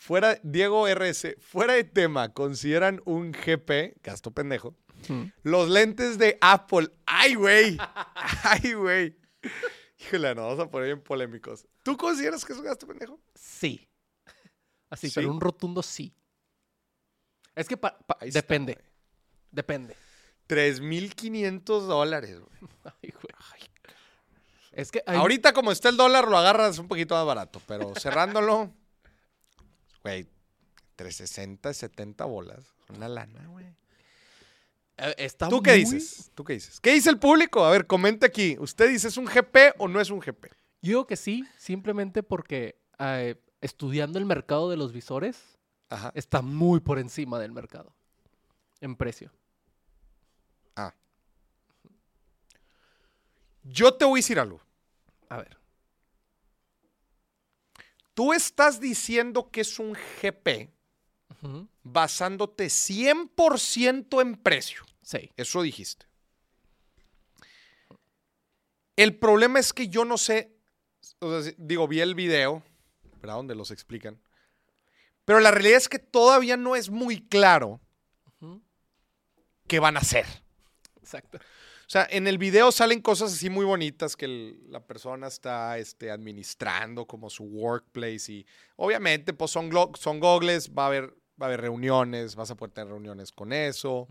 Fuera, 0.09 0.39
Diego 0.43 0.87
RS, 0.89 1.37
fuera 1.39 1.75
de 1.75 1.85
tema, 1.85 2.33
¿consideran 2.33 3.03
un 3.05 3.31
GP, 3.33 4.01
gasto 4.03 4.31
pendejo, 4.31 4.75
Mm. 5.09 5.25
Los 5.43 5.69
lentes 5.69 6.17
de 6.19 6.39
Apple. 6.41 6.89
¡Ay, 7.05 7.35
güey! 7.35 7.77
¡Ay, 8.43 8.73
güey! 8.73 9.17
Híjole, 10.01 10.35
no, 10.35 10.43
vamos 10.47 10.59
a 10.61 10.71
poner 10.71 10.87
bien 10.89 11.03
polémicos. 11.05 11.67
¿Tú 11.85 11.97
consideras 11.97 12.43
que 12.45 12.53
es 12.55 12.59
un 12.59 12.65
gasto 12.65 12.87
pendejo? 12.87 13.21
Sí. 13.35 13.87
Así, 14.91 15.09
¿Sí? 15.09 15.15
pero 15.17 15.31
un 15.31 15.41
rotundo 15.43 15.83
sí. 15.85 16.15
Es 17.55 17.69
que 17.69 17.77
pa- 17.77 17.97
pa- 17.99 18.17
Ahí 18.21 18.29
está, 18.29 18.41
depende. 18.41 18.73
güey. 18.75 18.87
depende. 19.53 19.95
3.500 20.49 21.87
dólares, 21.87 22.41
güey. 22.41 22.59
Ay, 23.03 23.11
güey. 23.13 23.35
Es 24.73 24.91
que 24.91 25.03
hay- 25.07 25.19
Ahorita 25.19 25.53
como 25.53 25.71
está 25.71 25.91
el 25.91 25.97
dólar 25.97 26.27
lo 26.29 26.39
agarras 26.39 26.79
un 26.79 26.89
poquito 26.89 27.15
más 27.15 27.27
barato, 27.27 27.61
pero 27.67 27.95
cerrándolo, 27.95 28.73
güey, 30.11 30.27
entre 30.91 31.13
60 31.13 31.71
y 31.71 31.75
70 31.75 32.25
bolas. 32.25 32.65
Una 32.89 33.09
lana, 33.09 33.47
güey. 33.49 33.67
eh, 34.97 35.15
está 35.19 35.49
¿Tú 35.49 35.63
qué 35.63 35.71
muy- 35.73 35.79
dices? 35.81 36.31
¿Tú 36.35 36.45
qué 36.45 36.55
dices? 36.55 36.81
¿Qué 36.81 36.93
dice 36.95 37.11
el 37.11 37.19
público? 37.19 37.65
A 37.65 37.71
ver, 37.71 37.87
comente 37.87 38.27
aquí. 38.27 38.57
¿Usted 38.59 38.89
dice 38.89 39.09
es 39.09 39.17
un 39.17 39.27
GP 39.27 39.75
o 39.79 39.87
no 39.89 40.01
es 40.01 40.11
un 40.11 40.21
GP? 40.21 40.47
Yo 40.81 40.89
digo 40.91 41.07
que 41.07 41.17
sí, 41.17 41.45
simplemente 41.59 42.23
porque 42.23 42.81
eh, 42.99 43.37
estudiando 43.61 44.19
el 44.19 44.25
mercado 44.25 44.71
de 44.71 44.77
los 44.77 44.93
visores 44.93 45.59
Ajá. 45.91 46.13
está 46.15 46.41
muy 46.43 46.81
por 46.81 46.99
encima 46.99 47.39
del 47.39 47.53
mercado 47.53 47.93
en 48.81 48.97
precio. 48.97 49.33
Ah. 50.77 50.95
Yo 53.65 53.95
te 53.95 54.05
voy 54.05 54.19
a 54.19 54.23
decir 54.23 54.39
algo. 54.39 54.61
A 55.29 55.39
ver. 55.39 55.58
Tú 58.19 58.33
estás 58.33 58.81
diciendo 58.81 59.49
que 59.49 59.61
es 59.61 59.79
un 59.79 59.93
GP 59.93 60.73
Ujú. 61.41 61.69
basándote 61.85 62.67
100% 62.67 64.21
en 64.21 64.35
precio. 64.35 64.85
Sí. 65.03 65.31
Eso 65.37 65.63
dijiste. 65.63 66.07
El 68.97 69.17
problema 69.17 69.61
es 69.61 69.73
que 69.73 69.87
yo 69.87 70.05
no 70.05 70.19
sé, 70.19 70.53
o 71.21 71.41
sea, 71.41 71.55
digo, 71.59 71.87
vi 71.87 72.01
el 72.01 72.17
video, 72.17 72.65
¿verdad? 73.21 73.37
Donde 73.37 73.55
los 73.55 73.71
explican. 73.71 74.21
Pero 75.25 75.39
la 75.39 75.53
realidad 75.53 75.77
es 75.77 75.89
que 75.89 76.01
todavía 76.01 76.57
no 76.57 76.75
es 76.75 76.91
muy 76.91 77.21
claro 77.21 77.81
qué 79.69 79.79
van 79.79 79.97
a 79.97 80.01
hacer. 80.01 80.27
Exacto. 80.97 81.39
O 81.89 81.91
sea, 81.91 82.07
en 82.11 82.27
el 82.27 82.37
video 82.37 82.71
salen 82.71 83.01
cosas 83.01 83.33
así 83.33 83.49
muy 83.49 83.65
bonitas 83.65 84.15
que 84.15 84.27
el- 84.27 84.61
la 84.71 84.87
persona 84.87 85.27
está 85.27 85.79
este, 85.79 86.11
administrando 86.11 87.07
como 87.07 87.31
su 87.31 87.45
workplace 87.45 88.31
y 88.31 88.47
obviamente 88.77 89.33
pues 89.33 89.51
son, 89.51 89.71
son 89.99 90.21
gogles, 90.21 90.71
va 90.71 90.85
a, 90.85 90.87
haber, 90.89 91.05
va 91.41 91.45
a 91.45 91.45
haber 91.47 91.63
reuniones, 91.63 92.37
vas 92.37 92.51
a 92.51 92.57
poder 92.57 92.75
tener 92.75 92.89
reuniones 92.91 93.33
con 93.33 93.55
eso, 93.55 94.07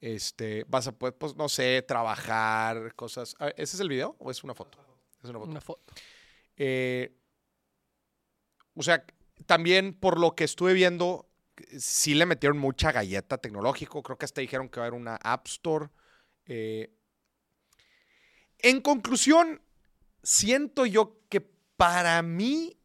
este, 0.00 0.64
vas 0.66 0.88
a 0.88 0.92
poder, 0.92 1.16
pues 1.16 1.36
no 1.36 1.48
sé, 1.48 1.82
trabajar, 1.86 2.92
cosas. 2.96 3.36
A 3.38 3.44
ver, 3.46 3.54
¿Ese 3.56 3.76
es 3.76 3.80
el 3.80 3.88
video 3.88 4.16
o 4.18 4.32
es 4.32 4.42
una 4.42 4.54
foto? 4.54 4.78
Es 5.22 5.30
una 5.30 5.38
foto. 5.38 5.50
Una 5.52 5.60
foto. 5.60 5.94
Eh, 6.56 7.14
o 8.74 8.82
sea, 8.82 9.04
también 9.46 9.92
por 9.94 10.18
lo 10.18 10.34
que 10.34 10.42
estuve 10.42 10.72
viendo, 10.72 11.28
sí 11.78 12.14
le 12.14 12.26
metieron 12.26 12.58
mucha 12.58 12.90
galleta 12.90 13.38
tecnológico. 13.38 14.02
Creo 14.02 14.18
que 14.18 14.24
hasta 14.24 14.40
dijeron 14.40 14.68
que 14.68 14.80
va 14.80 14.86
a 14.86 14.88
haber 14.88 15.00
una 15.00 15.16
App 15.22 15.46
Store. 15.46 15.90
Eh, 16.48 16.90
en 18.58 18.80
conclusión, 18.80 19.60
siento 20.22 20.86
yo 20.86 21.20
que 21.28 21.40
para 21.76 22.20
mí 22.22 22.76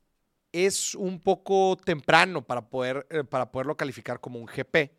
es 0.51 0.93
un 0.93 1.19
poco 1.19 1.75
temprano 1.83 2.45
para, 2.45 2.69
poder, 2.69 3.07
eh, 3.09 3.23
para 3.23 3.51
poderlo 3.51 3.75
calificar 3.75 4.19
como 4.19 4.39
un 4.39 4.45
GP. 4.45 4.91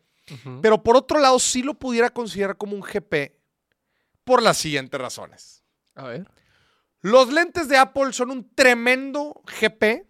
Pero 0.59 0.81
por 0.81 0.97
otro 0.97 1.19
lado, 1.19 1.37
sí 1.37 1.61
lo 1.61 1.75
pudiera 1.75 2.09
considerar 2.09 2.57
como 2.57 2.75
un 2.75 2.81
GP 2.81 3.37
por 4.23 4.41
las 4.41 4.57
siguientes 4.57 4.99
razones. 4.99 5.63
A 5.93 6.07
ver. 6.07 6.27
Los 7.01 7.31
lentes 7.31 7.69
de 7.69 7.77
Apple 7.77 8.11
son 8.11 8.31
un 8.31 8.49
tremendo 8.55 9.43
GP 9.61 10.07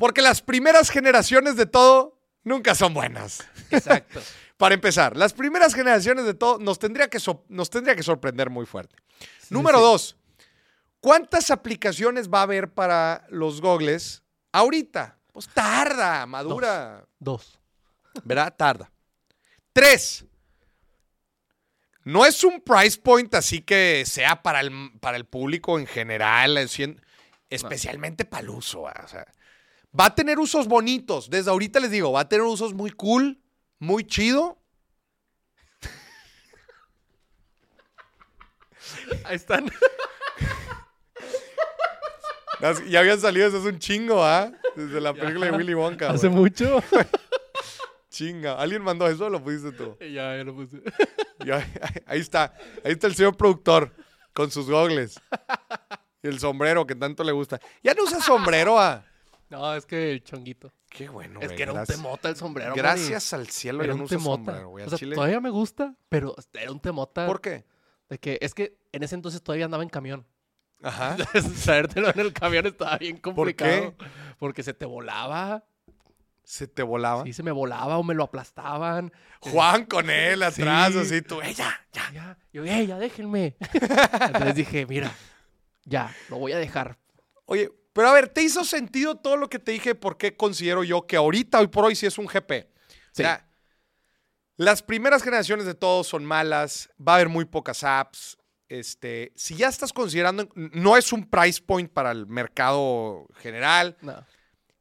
porque 0.00 0.22
las 0.22 0.40
primeras 0.40 0.90
generaciones 0.90 1.56
de 1.56 1.66
todo 1.66 2.18
nunca 2.42 2.74
son 2.74 2.94
buenas. 2.94 3.46
Exacto. 3.70 4.20
Para 4.60 4.74
empezar, 4.74 5.16
las 5.16 5.32
primeras 5.32 5.74
generaciones 5.74 6.26
de 6.26 6.34
todo 6.34 6.58
nos 6.58 6.78
tendría 6.78 7.08
que, 7.08 7.18
so- 7.18 7.44
nos 7.48 7.70
tendría 7.70 7.96
que 7.96 8.02
sorprender 8.02 8.50
muy 8.50 8.66
fuerte. 8.66 8.94
Sí, 9.18 9.46
Número 9.54 9.78
sí. 9.78 9.84
dos, 9.84 10.16
¿cuántas 11.00 11.50
aplicaciones 11.50 12.28
va 12.28 12.40
a 12.40 12.42
haber 12.42 12.70
para 12.70 13.24
los 13.30 13.62
gogles 13.62 14.22
ahorita? 14.52 15.16
Pues 15.32 15.48
tarda, 15.48 16.26
madura. 16.26 17.06
Dos. 17.18 17.58
¿Verdad? 18.22 18.54
Tarda. 18.54 18.92
Tres. 19.72 20.26
No 22.04 22.26
es 22.26 22.44
un 22.44 22.60
price 22.60 22.98
point 23.00 23.34
así 23.34 23.62
que 23.62 24.04
sea 24.06 24.42
para 24.42 24.60
el, 24.60 24.92
para 25.00 25.16
el 25.16 25.24
público 25.24 25.78
en 25.78 25.86
general, 25.86 26.58
especialmente 27.48 28.26
para 28.26 28.42
el 28.42 28.50
uso. 28.50 28.86
ah, 28.88 29.02
o 29.04 29.08
sea, 29.08 29.26
va 29.98 30.06
a 30.06 30.14
tener 30.14 30.38
usos 30.38 30.68
bonitos. 30.68 31.30
Desde 31.30 31.50
ahorita 31.50 31.80
les 31.80 31.90
digo, 31.90 32.12
va 32.12 32.20
a 32.20 32.28
tener 32.28 32.44
usos 32.44 32.74
muy 32.74 32.90
cool, 32.90 33.40
muy 33.80 34.04
chido. 34.04 34.56
Ahí 39.24 39.36
están. 39.36 39.70
Ya 42.88 43.00
habían 43.00 43.18
salido, 43.18 43.48
eso 43.48 43.58
es 43.58 43.64
un 43.64 43.78
chingo, 43.78 44.22
¿ah? 44.22 44.52
Desde 44.76 45.00
la 45.00 45.14
película 45.14 45.46
de 45.46 45.52
Willy 45.52 45.74
Wonka. 45.74 46.10
Hace 46.10 46.28
mucho. 46.28 46.82
Chinga. 48.10 48.60
¿Alguien 48.60 48.82
mandó 48.82 49.08
eso 49.08 49.26
o 49.26 49.30
lo 49.30 49.42
pusiste 49.42 49.72
tú? 49.72 49.96
ya, 50.00 50.36
ya 50.36 50.44
lo 50.44 50.54
puse. 50.54 50.82
Ya, 51.44 51.66
ahí 52.06 52.20
está. 52.20 52.54
Ahí 52.84 52.92
está 52.92 53.06
el 53.06 53.14
señor 53.14 53.36
productor 53.36 53.94
con 54.34 54.50
sus 54.50 54.68
gogles. 54.68 55.18
Y 56.22 56.28
el 56.28 56.38
sombrero 56.38 56.86
que 56.86 56.94
tanto 56.94 57.24
le 57.24 57.32
gusta. 57.32 57.60
Ya 57.82 57.94
no 57.94 58.02
usa 58.02 58.20
sombrero, 58.20 58.78
ah. 58.78 59.04
No, 59.50 59.74
es 59.74 59.84
que 59.86 60.12
el 60.12 60.22
chonguito. 60.24 60.72
Qué 60.88 61.08
bueno, 61.08 61.40
es 61.40 61.46
güey, 61.46 61.56
que 61.56 61.62
era 61.64 61.72
gracias. 61.72 61.98
un 61.98 62.02
temota 62.04 62.28
el 62.28 62.36
sombrero. 62.36 62.74
Gracias 62.74 63.32
al 63.32 63.48
cielo 63.48 63.82
Era 63.84 63.94
no 63.94 64.02
un 64.02 64.08
temota. 64.08 64.36
sombrero, 64.44 64.68
güey. 64.70 64.82
O 64.82 64.86
Al 64.86 64.90
sea, 64.90 64.98
chile. 64.98 65.14
todavía 65.14 65.40
me 65.40 65.50
gusta, 65.50 65.94
pero 66.08 66.34
era 66.54 66.70
un 66.72 66.80
temota. 66.80 67.26
¿Por 67.26 67.40
qué? 67.40 67.64
De 68.08 68.18
que, 68.18 68.38
es 68.40 68.54
que 68.54 68.76
en 68.92 69.02
ese 69.02 69.14
entonces 69.14 69.42
todavía 69.42 69.64
andaba 69.66 69.82
en 69.82 69.88
camión. 69.88 70.26
Ajá. 70.82 71.16
Traértelo 71.64 72.10
en 72.10 72.20
el 72.20 72.32
camión 72.32 72.66
estaba 72.66 72.96
bien 72.98 73.18
¿Por 73.18 73.34
complicado. 73.34 73.96
qué? 73.96 74.04
Porque 74.38 74.62
se 74.62 74.72
te 74.74 74.86
volaba. 74.86 75.64
Se 76.42 76.66
te 76.66 76.82
volaba. 76.82 77.22
Sí, 77.24 77.32
se 77.32 77.42
me 77.44 77.52
volaba 77.52 77.98
o 77.98 78.02
me 78.02 78.14
lo 78.14 78.24
aplastaban. 78.24 79.12
Juan 79.40 79.84
con 79.84 80.10
él 80.10 80.42
atrás, 80.42 80.92
Sí. 80.94 80.98
así 80.98 81.22
tú. 81.22 81.40
¡Eh, 81.42 81.54
ya, 81.54 81.86
ya! 81.92 82.10
Ya, 82.12 82.38
yo, 82.52 82.64
"Ey, 82.64 82.86
ya 82.88 82.98
déjenme. 82.98 83.56
Entonces 84.20 84.54
dije, 84.56 84.86
mira, 84.86 85.12
ya, 85.84 86.12
lo 86.28 86.38
voy 86.38 86.52
a 86.52 86.58
dejar. 86.58 86.98
Oye, 87.44 87.70
pero 88.00 88.08
a 88.08 88.14
ver, 88.14 88.28
¿te 88.28 88.42
hizo 88.42 88.64
sentido 88.64 89.16
todo 89.16 89.36
lo 89.36 89.50
que 89.50 89.58
te 89.58 89.72
dije? 89.72 89.94
¿Por 89.94 90.16
qué 90.16 90.34
considero 90.34 90.84
yo 90.84 91.06
que 91.06 91.16
ahorita, 91.16 91.58
hoy 91.60 91.66
por 91.66 91.84
hoy, 91.84 91.94
sí 91.94 92.06
es 92.06 92.16
un 92.16 92.26
GP? 92.26 92.52
O 92.52 93.14
sea, 93.14 93.46
las 94.56 94.82
primeras 94.82 95.22
generaciones 95.22 95.66
de 95.66 95.74
todos 95.74 96.06
son 96.06 96.24
malas, 96.24 96.88
va 96.98 97.12
a 97.12 97.14
haber 97.16 97.28
muy 97.28 97.44
pocas 97.44 97.84
apps. 97.84 98.38
Este, 98.68 99.32
si 99.36 99.56
ya 99.56 99.68
estás 99.68 99.92
considerando, 99.92 100.48
no 100.54 100.96
es 100.96 101.12
un 101.12 101.28
price 101.28 101.60
point 101.60 101.92
para 101.92 102.10
el 102.12 102.26
mercado 102.26 103.26
general. 103.36 103.96
No. 104.00 104.24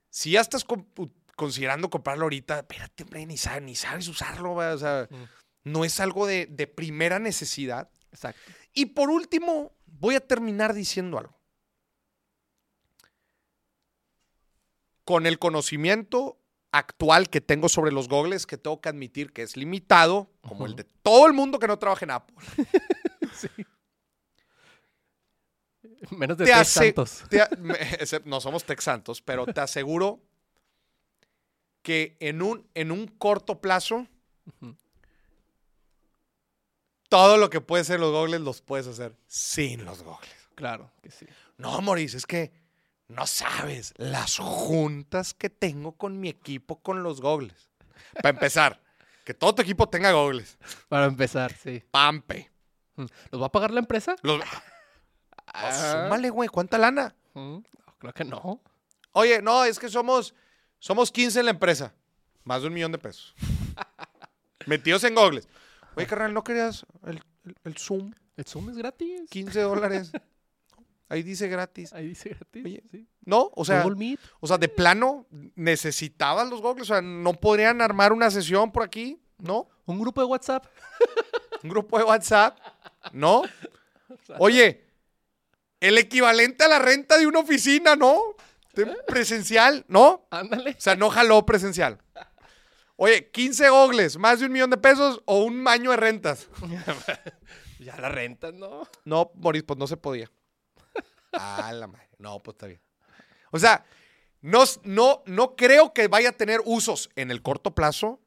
Si 0.09 0.31
ya 0.31 0.41
estás 0.41 0.63
con- 0.63 0.87
considerando 1.35 1.89
comprarlo 1.89 2.23
ahorita, 2.25 2.59
espérate, 2.59 3.03
hombre, 3.03 3.25
ni 3.25 3.37
sabes, 3.37 3.63
ni 3.63 3.75
sabes 3.75 4.07
usarlo, 4.07 4.55
¿verdad? 4.55 4.75
o 4.75 4.77
sea, 4.77 5.07
Mm. 5.09 5.23
no 5.71 5.85
es 5.85 5.99
algo 5.99 6.25
de, 6.27 6.45
de 6.45 6.67
primera 6.67 7.19
necesidad. 7.19 7.89
Exacto. 8.11 8.39
Y 8.73 8.87
por 8.87 9.09
último, 9.09 9.75
voy 9.85 10.15
a 10.15 10.19
terminar 10.19 10.73
diciendo 10.73 11.17
algo. 11.17 11.38
Con 15.09 15.25
el 15.25 15.39
conocimiento 15.39 16.37
actual 16.71 17.31
que 17.31 17.41
tengo 17.41 17.67
sobre 17.67 17.91
los 17.91 18.07
gogles, 18.07 18.45
que 18.45 18.59
tengo 18.59 18.79
que 18.79 18.89
admitir 18.89 19.33
que 19.33 19.41
es 19.41 19.57
limitado, 19.57 20.29
como 20.47 20.67
el 20.67 20.75
de 20.75 20.83
todo 20.83 21.25
el 21.25 21.33
mundo 21.33 21.57
que 21.57 21.65
no 21.67 21.79
trabaja 21.79 22.05
en 22.05 22.11
Apple. 22.11 22.35
Menos 26.11 26.37
de 26.37 26.45
Te 26.45 26.51
tres 26.51 26.61
hace- 26.61 26.85
santos. 26.93 27.23
Te 27.27 28.21
no 28.25 28.39
somos 28.39 28.63
texantos, 28.65 29.19
pero 29.23 29.47
te 29.47 29.59
aseguro 29.61 30.19
que 31.81 32.15
en 32.19 32.43
un, 32.43 32.67
en 32.75 32.91
un 32.91 33.07
corto 33.07 33.59
plazo, 33.61 34.05
todo 37.09 37.37
lo 37.37 37.49
que 37.49 37.61
puedes 37.61 37.87
hacer 37.89 37.99
los 37.99 38.11
gogles 38.11 38.41
los 38.41 38.61
puedes 38.61 38.85
hacer 38.85 39.15
sin 39.25 39.85
los 39.85 40.03
gogles. 40.03 40.29
Claro 40.53 40.91
que 41.01 41.09
sí. 41.09 41.25
No, 41.57 41.81
Maurice, 41.81 42.17
es 42.17 42.27
que 42.27 42.51
no 43.09 43.27
sabes 43.27 43.93
las 43.97 44.37
juntas 44.37 45.33
que 45.33 45.49
tengo 45.49 45.91
con 45.97 46.19
mi 46.19 46.29
equipo 46.29 46.81
con 46.81 47.03
los 47.03 47.19
gogles. 47.21 47.69
Para 48.13 48.29
empezar, 48.29 48.81
que 49.25 49.33
todo 49.33 49.55
tu 49.55 49.61
equipo 49.61 49.89
tenga 49.89 50.11
gogles. 50.13 50.57
Para 50.87 51.05
empezar, 51.05 51.53
sí. 51.53 51.83
Pampe. 51.91 52.49
Mm. 52.95 53.05
¿Los 53.31 53.41
va 53.41 53.47
a 53.47 53.51
pagar 53.51 53.71
la 53.71 53.79
empresa? 53.81 54.15
Los... 54.21 54.41
Ah. 55.47 56.03
súmale, 56.03 56.29
güey, 56.29 56.47
¿cuánta 56.49 56.77
lana? 56.77 57.15
Mm, 57.33 57.57
Creo 57.97 58.13
que 58.13 58.23
no. 58.23 58.61
Oye, 59.13 59.41
no, 59.41 59.65
es 59.65 59.79
que 59.79 59.89
somos, 59.89 60.33
somos 60.77 61.11
15 61.11 61.39
en 61.39 61.45
la 61.45 61.51
empresa. 61.51 61.93
Más 62.43 62.61
de 62.61 62.67
un 62.67 62.73
millón 62.73 62.91
de 62.91 62.99
pesos. 62.99 63.33
Metidos 64.67 65.03
en 65.03 65.15
gogles. 65.15 65.47
Oye, 65.95 66.05
carnal, 66.07 66.33
¿no 66.33 66.43
querías 66.43 66.85
el, 67.05 67.21
el- 67.45 67.55
el 67.63 67.77
Zoom? 67.77 68.13
El 68.37 68.45
Zoom 68.45 68.69
es 68.69 68.77
gratis. 68.77 69.29
15 69.29 69.61
dólares. 69.61 70.11
Ahí 71.09 71.23
dice 71.23 71.47
gratis. 71.47 71.91
Ahí 71.91 72.07
dice 72.07 72.29
gratis. 72.29 72.63
Oye, 72.63 72.83
sí. 72.89 73.07
¿No? 73.25 73.51
O 73.55 73.65
sea, 73.65 73.81
Google 73.81 74.17
o 74.39 74.47
sea, 74.47 74.57
de 74.57 74.69
plano, 74.69 75.25
necesitaban 75.55 76.49
los 76.49 76.61
gogles. 76.61 76.89
O 76.89 76.93
sea, 76.93 77.01
no 77.01 77.33
podrían 77.33 77.81
armar 77.81 78.13
una 78.13 78.29
sesión 78.29 78.71
por 78.71 78.83
aquí, 78.83 79.19
¿no? 79.39 79.67
Un 79.85 79.99
grupo 79.99 80.21
de 80.21 80.27
WhatsApp. 80.27 80.65
Un 81.63 81.69
grupo 81.69 81.97
de 81.97 82.05
WhatsApp, 82.05 82.57
¿no? 83.11 83.41
Oye, 84.37 84.85
el 85.81 85.97
equivalente 85.97 86.63
a 86.63 86.69
la 86.69 86.79
renta 86.79 87.17
de 87.17 87.27
una 87.27 87.39
oficina, 87.39 87.97
¿no? 87.97 88.21
De 88.73 88.85
presencial, 89.07 89.83
¿no? 89.89 90.25
Ándale. 90.29 90.71
O 90.71 90.81
sea, 90.81 90.95
no 90.95 91.09
jaló 91.09 91.45
presencial. 91.45 91.99
Oye, 92.95 93.29
15 93.29 93.69
gogles, 93.69 94.17
más 94.17 94.39
de 94.39 94.45
un 94.45 94.53
millón 94.53 94.69
de 94.69 94.77
pesos 94.77 95.21
o 95.25 95.43
un 95.43 95.67
año 95.67 95.91
de 95.91 95.97
rentas. 95.97 96.47
Ya 97.79 97.95
la 97.95 98.09
rentas, 98.09 98.53
¿no? 98.53 98.85
No, 99.05 99.31
Boris, 99.35 99.63
pues 99.63 99.79
no 99.79 99.87
se 99.87 99.95
podía. 99.95 100.29
Ah, 101.33 101.71
la 101.73 101.87
madre. 101.87 102.09
No, 102.17 102.39
pues 102.39 102.55
está 102.55 102.67
bien. 102.67 102.81
O 103.51 103.59
sea, 103.59 103.85
no, 104.41 104.63
no, 104.83 105.23
no 105.25 105.55
creo 105.55 105.93
que 105.93 106.07
vaya 106.07 106.29
a 106.29 106.33
tener 106.33 106.61
usos 106.65 107.09
en 107.15 107.31
el 107.31 107.41
corto 107.41 107.75
plazo 107.75 108.19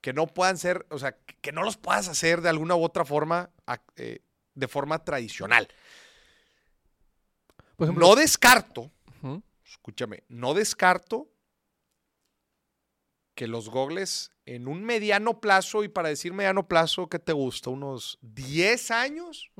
que 0.00 0.12
no 0.12 0.26
puedan 0.26 0.58
ser, 0.58 0.86
o 0.90 0.98
sea, 0.98 1.16
que 1.40 1.52
no 1.52 1.62
los 1.62 1.76
puedas 1.76 2.08
hacer 2.08 2.40
de 2.42 2.48
alguna 2.48 2.74
u 2.74 2.82
otra 2.82 3.04
forma, 3.04 3.50
eh, 3.96 4.20
de 4.54 4.68
forma 4.68 5.04
tradicional. 5.04 5.68
Por 7.76 7.86
ejemplo. 7.86 8.08
No 8.08 8.16
descarto, 8.16 8.90
escúchame, 9.64 10.24
no 10.28 10.54
descarto 10.54 11.30
que 13.34 13.46
los 13.46 13.70
gogles 13.70 14.32
en 14.44 14.68
un 14.68 14.82
mediano 14.84 15.40
plazo, 15.40 15.84
y 15.84 15.88
para 15.88 16.08
decir 16.08 16.32
mediano 16.32 16.66
plazo, 16.66 17.08
¿qué 17.08 17.18
te 17.18 17.32
gusta? 17.32 17.70
Unos 17.70 18.18
10 18.22 18.90
años. 18.90 19.50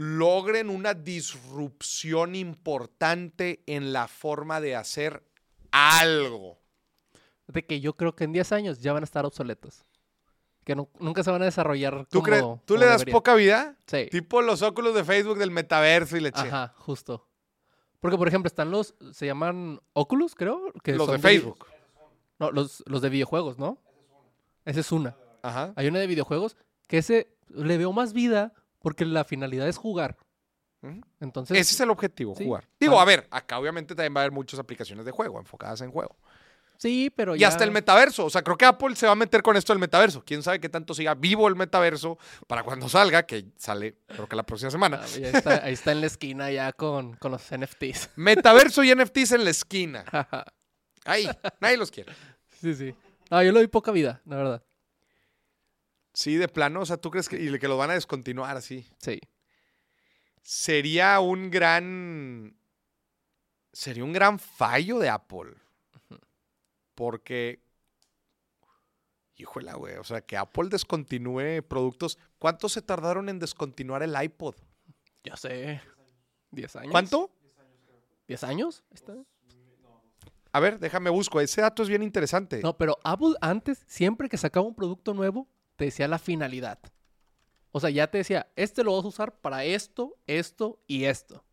Logren 0.00 0.70
una 0.70 0.94
disrupción 0.94 2.36
importante 2.36 3.64
en 3.66 3.92
la 3.92 4.06
forma 4.06 4.60
de 4.60 4.76
hacer 4.76 5.24
algo. 5.72 6.60
De 7.48 7.66
que 7.66 7.80
yo 7.80 7.94
creo 7.96 8.14
que 8.14 8.22
en 8.22 8.32
10 8.32 8.52
años 8.52 8.78
ya 8.78 8.92
van 8.92 9.02
a 9.02 9.04
estar 9.04 9.26
obsoletos. 9.26 9.84
Que 10.64 10.76
nu- 10.76 10.88
nunca 11.00 11.24
se 11.24 11.32
van 11.32 11.42
a 11.42 11.46
desarrollar 11.46 12.06
¿Tú, 12.06 12.18
como, 12.18 12.24
crees, 12.26 12.42
¿tú 12.42 12.74
como 12.74 12.80
le 12.80 12.86
das 12.86 13.04
poca 13.06 13.34
vida? 13.34 13.76
Sí. 13.88 14.06
Tipo 14.08 14.40
los 14.40 14.62
óculos 14.62 14.94
de 14.94 15.02
Facebook 15.02 15.36
del 15.36 15.50
metaverso 15.50 16.16
y 16.16 16.20
le 16.20 16.28
eché. 16.28 16.42
Ajá, 16.42 16.74
justo. 16.76 17.26
Porque, 17.98 18.16
por 18.16 18.28
ejemplo, 18.28 18.46
están 18.46 18.70
los, 18.70 18.94
se 19.12 19.26
llaman 19.26 19.80
Oculus, 19.94 20.36
creo. 20.36 20.72
Que 20.84 20.92
Los 20.94 21.10
de 21.10 21.18
Facebook. 21.18 21.66
No, 22.38 22.52
los, 22.52 22.84
los 22.86 23.02
de 23.02 23.08
videojuegos, 23.08 23.58
¿no? 23.58 23.78
Esa 24.64 24.78
es 24.78 24.92
una. 24.92 25.16
Ajá. 25.42 25.72
Hay 25.74 25.88
una 25.88 25.98
de 25.98 26.06
videojuegos 26.06 26.56
que 26.86 26.98
ese 26.98 27.34
le 27.48 27.76
veo 27.78 27.92
más 27.92 28.12
vida 28.12 28.52
porque 28.80 29.04
la 29.04 29.24
finalidad 29.24 29.68
es 29.68 29.76
jugar. 29.76 30.16
Entonces, 31.20 31.58
Ese 31.58 31.74
es 31.74 31.80
el 31.80 31.90
objetivo, 31.90 32.34
sí. 32.36 32.44
jugar. 32.44 32.68
Digo, 32.78 32.98
Ah. 32.98 33.02
a 33.02 33.04
ver, 33.04 33.26
acá 33.32 33.58
obviamente 33.58 33.94
también 33.96 34.14
va 34.14 34.20
a 34.20 34.22
haber 34.24 34.32
muchas 34.32 34.60
aplicaciones 34.60 35.04
de 35.04 35.10
juego, 35.10 35.38
enfocadas 35.40 35.80
en 35.80 35.90
juego. 35.90 36.16
sí, 36.76 37.10
pero 37.16 37.34
Y 37.34 37.40
ya... 37.40 37.48
hasta 37.48 37.64
el 37.64 37.72
metaverso. 37.72 38.24
O 38.26 38.30
sea, 38.30 38.42
creo 38.42 38.56
que 38.56 38.64
Apple 38.64 38.94
se 38.94 39.06
va 39.06 39.12
a 39.12 39.16
meter 39.16 39.42
con 39.42 39.56
esto 39.56 39.72
del 39.72 39.80
metaverso. 39.80 40.22
Quién 40.24 40.44
sabe 40.44 40.60
qué 40.60 40.68
tanto 40.68 40.94
siga 40.94 41.14
vivo 41.16 41.48
el 41.48 41.56
metaverso 41.56 42.16
para 42.46 42.62
cuando 42.62 42.88
salga, 42.88 43.24
que 43.24 43.46
sale, 43.56 43.96
creo 44.06 44.28
que 44.28 44.36
la 44.36 44.44
próxima 44.44 44.70
semana. 44.70 45.00
Ah, 45.02 45.06
ya 45.08 45.30
está, 45.30 45.64
ahí 45.64 45.72
está 45.72 45.90
en 45.90 46.00
la 46.00 46.06
esquina 46.06 46.48
ya 46.52 46.72
con, 46.72 47.14
con 47.16 47.32
los 47.32 47.42
NFTs. 47.50 48.10
Metaverso 48.16 48.84
y 48.84 48.94
NFTs 48.94 49.32
en 49.32 49.42
la 49.44 49.50
esquina. 49.50 50.04
Ahí, 51.04 51.28
nadie 51.60 51.76
los 51.76 51.90
quiere. 51.90 52.12
sí, 52.60 52.72
sí. 52.74 52.94
No, 53.30 53.42
yo 53.42 53.50
le 53.50 53.58
doy 53.58 53.66
poca 53.66 53.90
vida, 53.90 54.22
la 54.24 54.36
verdad. 54.36 54.62
Sí, 56.18 56.34
de 56.34 56.48
plano. 56.48 56.80
O 56.80 56.84
sea, 56.84 56.96
¿tú 56.96 57.12
crees 57.12 57.28
que, 57.28 57.40
y 57.40 57.58
que 57.60 57.68
lo 57.68 57.76
van 57.76 57.90
a 57.90 57.94
descontinuar 57.94 58.56
así? 58.56 58.84
Sí. 58.98 59.20
Sería 60.42 61.20
un 61.20 61.48
gran. 61.48 62.58
Sería 63.72 64.02
un 64.02 64.12
gran 64.12 64.40
fallo 64.40 64.98
de 64.98 65.10
Apple. 65.10 65.54
Porque. 66.96 67.62
Híjola, 69.36 69.74
güey. 69.74 69.94
O 69.98 70.02
sea, 70.02 70.20
que 70.20 70.36
Apple 70.36 70.70
descontinúe 70.70 71.62
productos. 71.62 72.18
¿Cuánto 72.40 72.68
se 72.68 72.82
tardaron 72.82 73.28
en 73.28 73.38
descontinuar 73.38 74.02
el 74.02 74.20
iPod? 74.20 74.56
Ya 75.22 75.36
sé. 75.36 75.80
¿10 76.50 76.80
años? 76.80 76.90
¿Cuánto? 76.90 77.30
¿10 78.26 78.42
años? 78.42 78.82
Está. 78.90 79.14
A 80.50 80.58
ver, 80.58 80.80
déjame 80.80 81.10
busco. 81.10 81.40
Ese 81.40 81.60
dato 81.60 81.84
es 81.84 81.88
bien 81.88 82.02
interesante. 82.02 82.60
No, 82.60 82.76
pero 82.76 82.98
Apple 83.04 83.36
antes, 83.40 83.84
siempre 83.86 84.28
que 84.28 84.36
sacaba 84.36 84.66
un 84.66 84.74
producto 84.74 85.14
nuevo, 85.14 85.46
te 85.78 85.84
decía 85.84 86.08
la 86.08 86.18
finalidad. 86.18 86.80
O 87.70 87.78
sea, 87.78 87.88
ya 87.88 88.10
te 88.10 88.18
decía, 88.18 88.50
este 88.56 88.82
lo 88.82 88.96
vas 88.96 89.04
a 89.04 89.08
usar 89.08 89.40
para 89.40 89.64
esto, 89.64 90.16
esto 90.26 90.80
y 90.88 91.04
esto. 91.04 91.44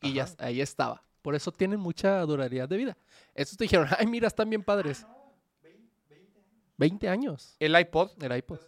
Y 0.00 0.14
ya 0.14 0.24
Ajá. 0.24 0.34
ahí 0.38 0.62
estaba. 0.62 1.02
Por 1.20 1.34
eso 1.34 1.52
tienen 1.52 1.78
mucha 1.78 2.20
durabilidad 2.22 2.66
de 2.66 2.76
vida. 2.78 2.96
Estos 3.34 3.58
te 3.58 3.64
dijeron, 3.64 3.88
ay, 3.98 4.06
mira, 4.06 4.26
están 4.26 4.48
bien 4.48 4.62
padres. 4.64 5.06
20 6.78 7.08
años. 7.10 7.56
El 7.58 7.78
iPod. 7.78 8.10
El 8.22 8.34
iPod. 8.36 8.58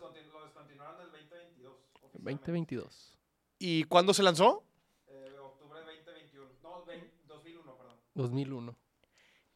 2022. 2.12 3.19
¿Y 3.59 3.85
cuándo 3.85 4.12
se 4.12 4.23
lanzó? 4.23 4.64
2001. 8.14 8.77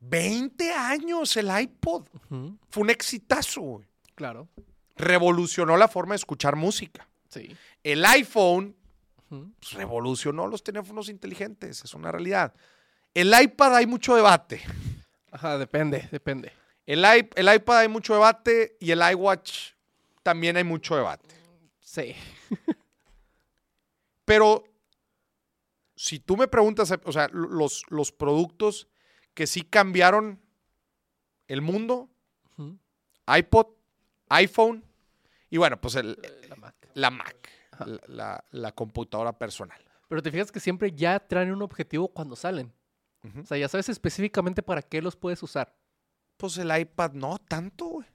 20 0.00 0.72
años 0.72 1.36
el 1.36 1.50
iPod. 1.60 2.06
Ujú, 2.30 2.58
Fue 2.70 2.82
un 2.82 2.90
exitazo, 2.90 3.60
güey. 3.60 3.88
Claro. 4.14 4.48
Revolucionó 4.96 5.76
la 5.76 5.88
forma 5.88 6.12
de 6.14 6.16
escuchar 6.16 6.56
música. 6.56 7.08
Sí. 7.28 7.56
El 7.82 8.04
iPhone 8.04 8.76
pues, 9.28 9.72
revolucionó 9.72 10.46
los 10.46 10.62
teléfonos 10.62 11.08
inteligentes, 11.08 11.82
es 11.84 11.94
una 11.94 12.12
realidad. 12.12 12.54
El 13.14 13.32
iPad 13.38 13.76
hay 13.76 13.86
mucho 13.86 14.14
debate. 14.14 14.62
Ajá, 15.30 15.56
depende, 15.58 16.08
depende. 16.10 16.52
El, 16.84 17.00
iPad 17.00 17.78
hay 17.78 17.88
mucho 17.88 18.12
debate 18.14 18.76
y 18.80 18.90
el 18.90 19.00
iWatch 19.12 19.70
también 20.22 20.56
hay 20.56 20.64
mucho 20.64 20.96
debate. 20.96 21.34
Sí. 21.80 22.14
Pero 24.24 24.64
si 25.96 26.18
tú 26.20 26.36
me 26.36 26.48
preguntas, 26.48 26.92
o 27.04 27.12
sea, 27.12 27.28
lo- 27.32 27.48
los, 27.48 27.84
los 27.88 28.12
productos 28.12 28.88
que 29.34 29.46
sí 29.46 29.62
cambiaron 29.62 30.40
el 31.48 31.60
mundo, 31.62 32.08
iPod, 33.26 33.66
iPhone 34.36 34.84
y 35.50 35.56
bueno, 35.58 35.80
pues 35.80 35.94
el- 35.96 36.18
La 36.48 36.56
Mac. 36.56 36.74
la 36.94 37.10
Mac, 37.10 37.48
la, 37.86 38.00
la- 38.06 38.44
la 38.50 38.72
computadora 38.72 39.32
personal. 39.38 39.80
Pero 40.08 40.22
te 40.22 40.30
fijas 40.30 40.52
que 40.52 40.60
siempre 40.60 40.92
ya 40.92 41.18
traen 41.20 41.52
un 41.52 41.62
objetivo 41.62 42.08
cuando 42.08 42.36
salen. 42.36 42.72
O 43.40 43.46
sea, 43.46 43.56
ya 43.56 43.68
sabes 43.68 43.88
específicamente 43.88 44.62
para 44.62 44.82
qué 44.82 45.00
los 45.00 45.14
puedes 45.16 45.42
usar. 45.42 45.74
Pues 46.36 46.58
el 46.58 46.76
iPad 46.76 47.12
no 47.12 47.38
tanto, 47.38 47.84
güey. 47.86 48.08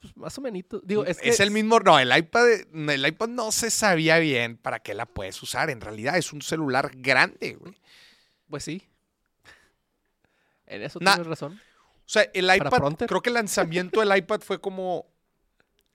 Pues 0.00 0.16
más 0.16 0.36
o 0.36 0.40
menos. 0.42 0.62
Digo, 0.82 1.04
es, 1.06 1.18
Es, 1.22 1.36
que 1.38 1.42
el 1.44 1.50
mismo, 1.50 1.80
no, 1.80 1.98
el 1.98 2.14
iPad, 2.14 2.46
el 2.90 3.06
iPad 3.06 3.28
no 3.28 3.50
se 3.52 3.70
sabía 3.70 4.18
bien 4.18 4.58
para 4.58 4.80
qué 4.80 4.92
la 4.94 5.06
puedes 5.06 5.42
usar. 5.42 5.70
En 5.70 5.80
realidad 5.80 6.18
es 6.18 6.32
un 6.32 6.42
celular 6.42 6.90
grande, 6.94 7.54
güey. 7.54 7.74
Pues 8.50 8.64
sí. 8.64 8.86
En 10.66 10.82
eso 10.82 10.98
tienes 10.98 11.26
razón. 11.26 11.60
O 11.98 12.08
sea, 12.12 12.22
el 12.34 12.44
iPad, 12.54 12.94
creo 13.06 13.22
que 13.22 13.30
el 13.30 13.34
lanzamiento 13.34 14.00
del 14.00 14.16
iPad 14.16 14.40
fue 14.40 14.60
como, 14.60 15.06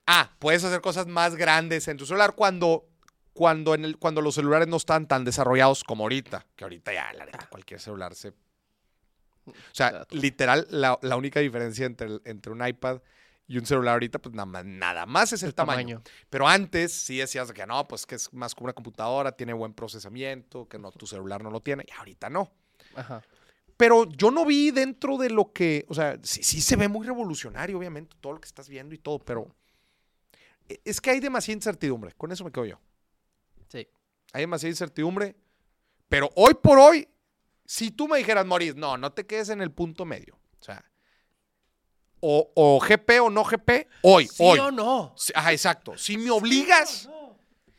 ah, 0.08 0.32
puedes 0.40 0.64
hacer 0.64 0.82
cosas 0.82 1.06
más 1.06 1.36
grandes 1.36 1.88
en 1.88 1.98
tu 1.98 2.06
celular 2.06 2.34
cuando, 2.36 2.88
cuando, 3.34 3.76
en 3.76 3.86
el, 3.86 3.98
cuando 3.98 4.22
los 4.22 4.36
celulares 4.36 4.68
no 4.68 4.78
están 4.78 5.08
tan 5.08 5.24
desarrollados 5.24 5.84
como 5.84 6.06
ahorita. 6.06 6.46
Que 6.56 6.64
ahorita 6.64 6.94
ya, 6.94 7.14
la 7.14 7.26
neta, 7.26 7.48
cualquier 7.50 7.80
celular 7.80 8.16
se... 8.16 8.30
O 8.30 9.54
sea, 9.72 10.06
literal, 10.12 10.68
la, 10.72 11.00
la 11.02 11.16
única 11.16 11.40
diferencia 11.40 11.86
entre, 11.86 12.08
el- 12.08 12.22
entre 12.26 12.52
un 12.52 12.66
iPad 12.66 13.02
y 13.48 13.58
un 13.58 13.66
celular 13.66 13.94
ahorita, 13.94 14.20
pues 14.20 14.36
nada 14.36 14.46
más, 14.46 14.66
nada 14.66 15.06
más 15.06 15.32
es 15.32 15.42
el, 15.44 15.54
tamaño. 15.54 16.02
Pero 16.30 16.48
antes 16.50 16.92
sí 16.92 17.18
decías 17.18 17.54
que 17.54 17.66
no, 17.66 17.88
pues 17.88 18.06
que 18.06 18.16
es 18.16 18.34
más 18.34 18.54
como 18.54 18.66
una 18.66 18.74
computadora, 18.74 19.32
tiene 19.32 19.54
buen 19.54 19.74
procesamiento, 19.74 20.68
que 20.68 20.78
no, 20.78 20.92
tu 20.92 21.08
celular 21.08 21.42
no 21.44 21.50
lo 21.50 21.62
tiene, 21.62 21.86
y 21.88 21.92
ahorita 21.98 22.30
no. 22.30 22.52
Ajá. 22.94 23.24
Pero 23.78 24.06
yo 24.10 24.32
no 24.32 24.46
vi 24.46 24.72
dentro 24.72 25.18
de 25.18 25.30
lo 25.30 25.54
que, 25.54 25.86
o 25.88 25.94
sea, 25.94 26.20
sí, 26.24 26.44
sí 26.44 26.60
se 26.60 26.76
ve 26.76 26.90
muy 26.90 27.06
revolucionario, 27.08 27.78
obviamente, 27.78 28.18
todo 28.20 28.34
lo 28.34 28.42
que 28.42 28.48
estás 28.48 28.68
viendo 28.68 28.94
y 28.96 28.98
todo, 28.98 29.20
pero 29.20 29.56
es 30.84 31.02
que 31.02 31.12
hay 31.12 31.20
demasiada 31.20 31.56
incertidumbre, 31.56 32.14
con 32.18 32.32
eso 32.32 32.44
me 32.44 32.52
quedo 32.52 32.66
yo. 32.66 32.80
Sí. 33.68 33.88
Hay 34.34 34.42
demasiada 34.42 34.72
incertidumbre, 34.72 35.36
pero 36.10 36.30
hoy 36.36 36.54
por 36.56 36.80
hoy, 36.80 37.08
si 37.66 37.92
tú 37.92 38.08
me 38.08 38.18
dijeras, 38.18 38.46
Moris, 38.46 38.76
no, 38.76 38.98
no 38.98 39.12
te 39.12 39.26
quedes 39.26 39.50
en 39.50 39.62
el 39.62 39.72
punto 39.72 40.06
medio, 40.06 40.36
o 40.60 40.64
sea, 40.64 40.84
o, 42.20 42.52
o 42.56 42.80
GP 42.80 43.22
o 43.22 43.30
no 43.30 43.44
GP, 43.44 43.88
hoy, 44.02 44.28
¿Sí 44.28 44.36
hoy. 44.40 44.60
o 44.60 44.72
no? 44.72 45.16
Ajá, 45.36 45.52
exacto. 45.52 45.98
Si 45.98 46.18
me 46.18 46.32
obligas, 46.32 47.10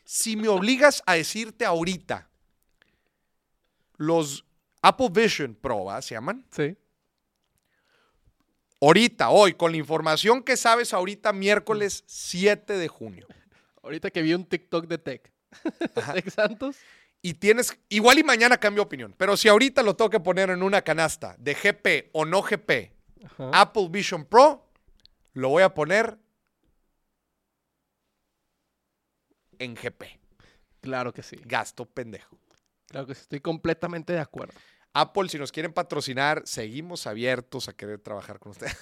si 0.04 0.36
me 0.36 0.48
obligas 0.48 1.02
a 1.06 1.14
decirte 1.14 1.64
ahorita, 1.64 2.28
los 3.96 4.44
Apple 4.80 5.08
Vision 5.10 5.54
Pro, 5.54 5.84
¿va? 5.84 6.00
¿se 6.02 6.14
llaman? 6.14 6.46
Sí. 6.50 6.76
Ahorita, 8.80 9.30
hoy, 9.30 9.54
con 9.54 9.72
la 9.72 9.78
información 9.78 10.42
que 10.42 10.56
sabes 10.56 10.92
ahorita, 10.92 11.32
miércoles 11.32 12.04
7 12.06 12.74
de 12.76 12.88
junio. 12.88 13.26
Ahorita 13.82 14.10
que 14.10 14.22
vi 14.22 14.34
un 14.34 14.44
TikTok 14.44 14.86
de 14.86 14.98
Tech. 14.98 15.32
Tech 16.12 16.30
Santos. 16.30 16.76
Y 17.20 17.34
tienes, 17.34 17.76
igual 17.88 18.18
y 18.18 18.22
mañana 18.22 18.58
cambio 18.58 18.84
opinión, 18.84 19.12
pero 19.16 19.36
si 19.36 19.48
ahorita 19.48 19.82
lo 19.82 19.96
tengo 19.96 20.08
que 20.10 20.20
poner 20.20 20.50
en 20.50 20.62
una 20.62 20.82
canasta 20.82 21.34
de 21.38 21.54
GP 21.54 22.10
o 22.12 22.24
no 22.24 22.42
GP, 22.42 22.92
Ajá. 23.24 23.50
Apple 23.52 23.88
Vision 23.90 24.24
Pro, 24.24 24.70
lo 25.32 25.48
voy 25.48 25.64
a 25.64 25.74
poner 25.74 26.16
en 29.58 29.74
GP. 29.74 30.04
Claro 30.80 31.12
que 31.12 31.22
sí. 31.22 31.36
Gasto 31.44 31.86
pendejo. 31.86 32.38
Claro 32.86 33.06
que 33.06 33.14
sí. 33.14 33.22
Estoy 33.22 33.40
completamente 33.40 34.12
de 34.12 34.20
acuerdo. 34.20 34.54
Apple, 35.00 35.28
si 35.28 35.38
nos 35.38 35.52
quieren 35.52 35.72
patrocinar, 35.72 36.42
seguimos 36.44 37.06
abiertos 37.06 37.68
a 37.68 37.72
querer 37.72 38.00
trabajar 38.00 38.38
con 38.38 38.50
ustedes. 38.50 38.76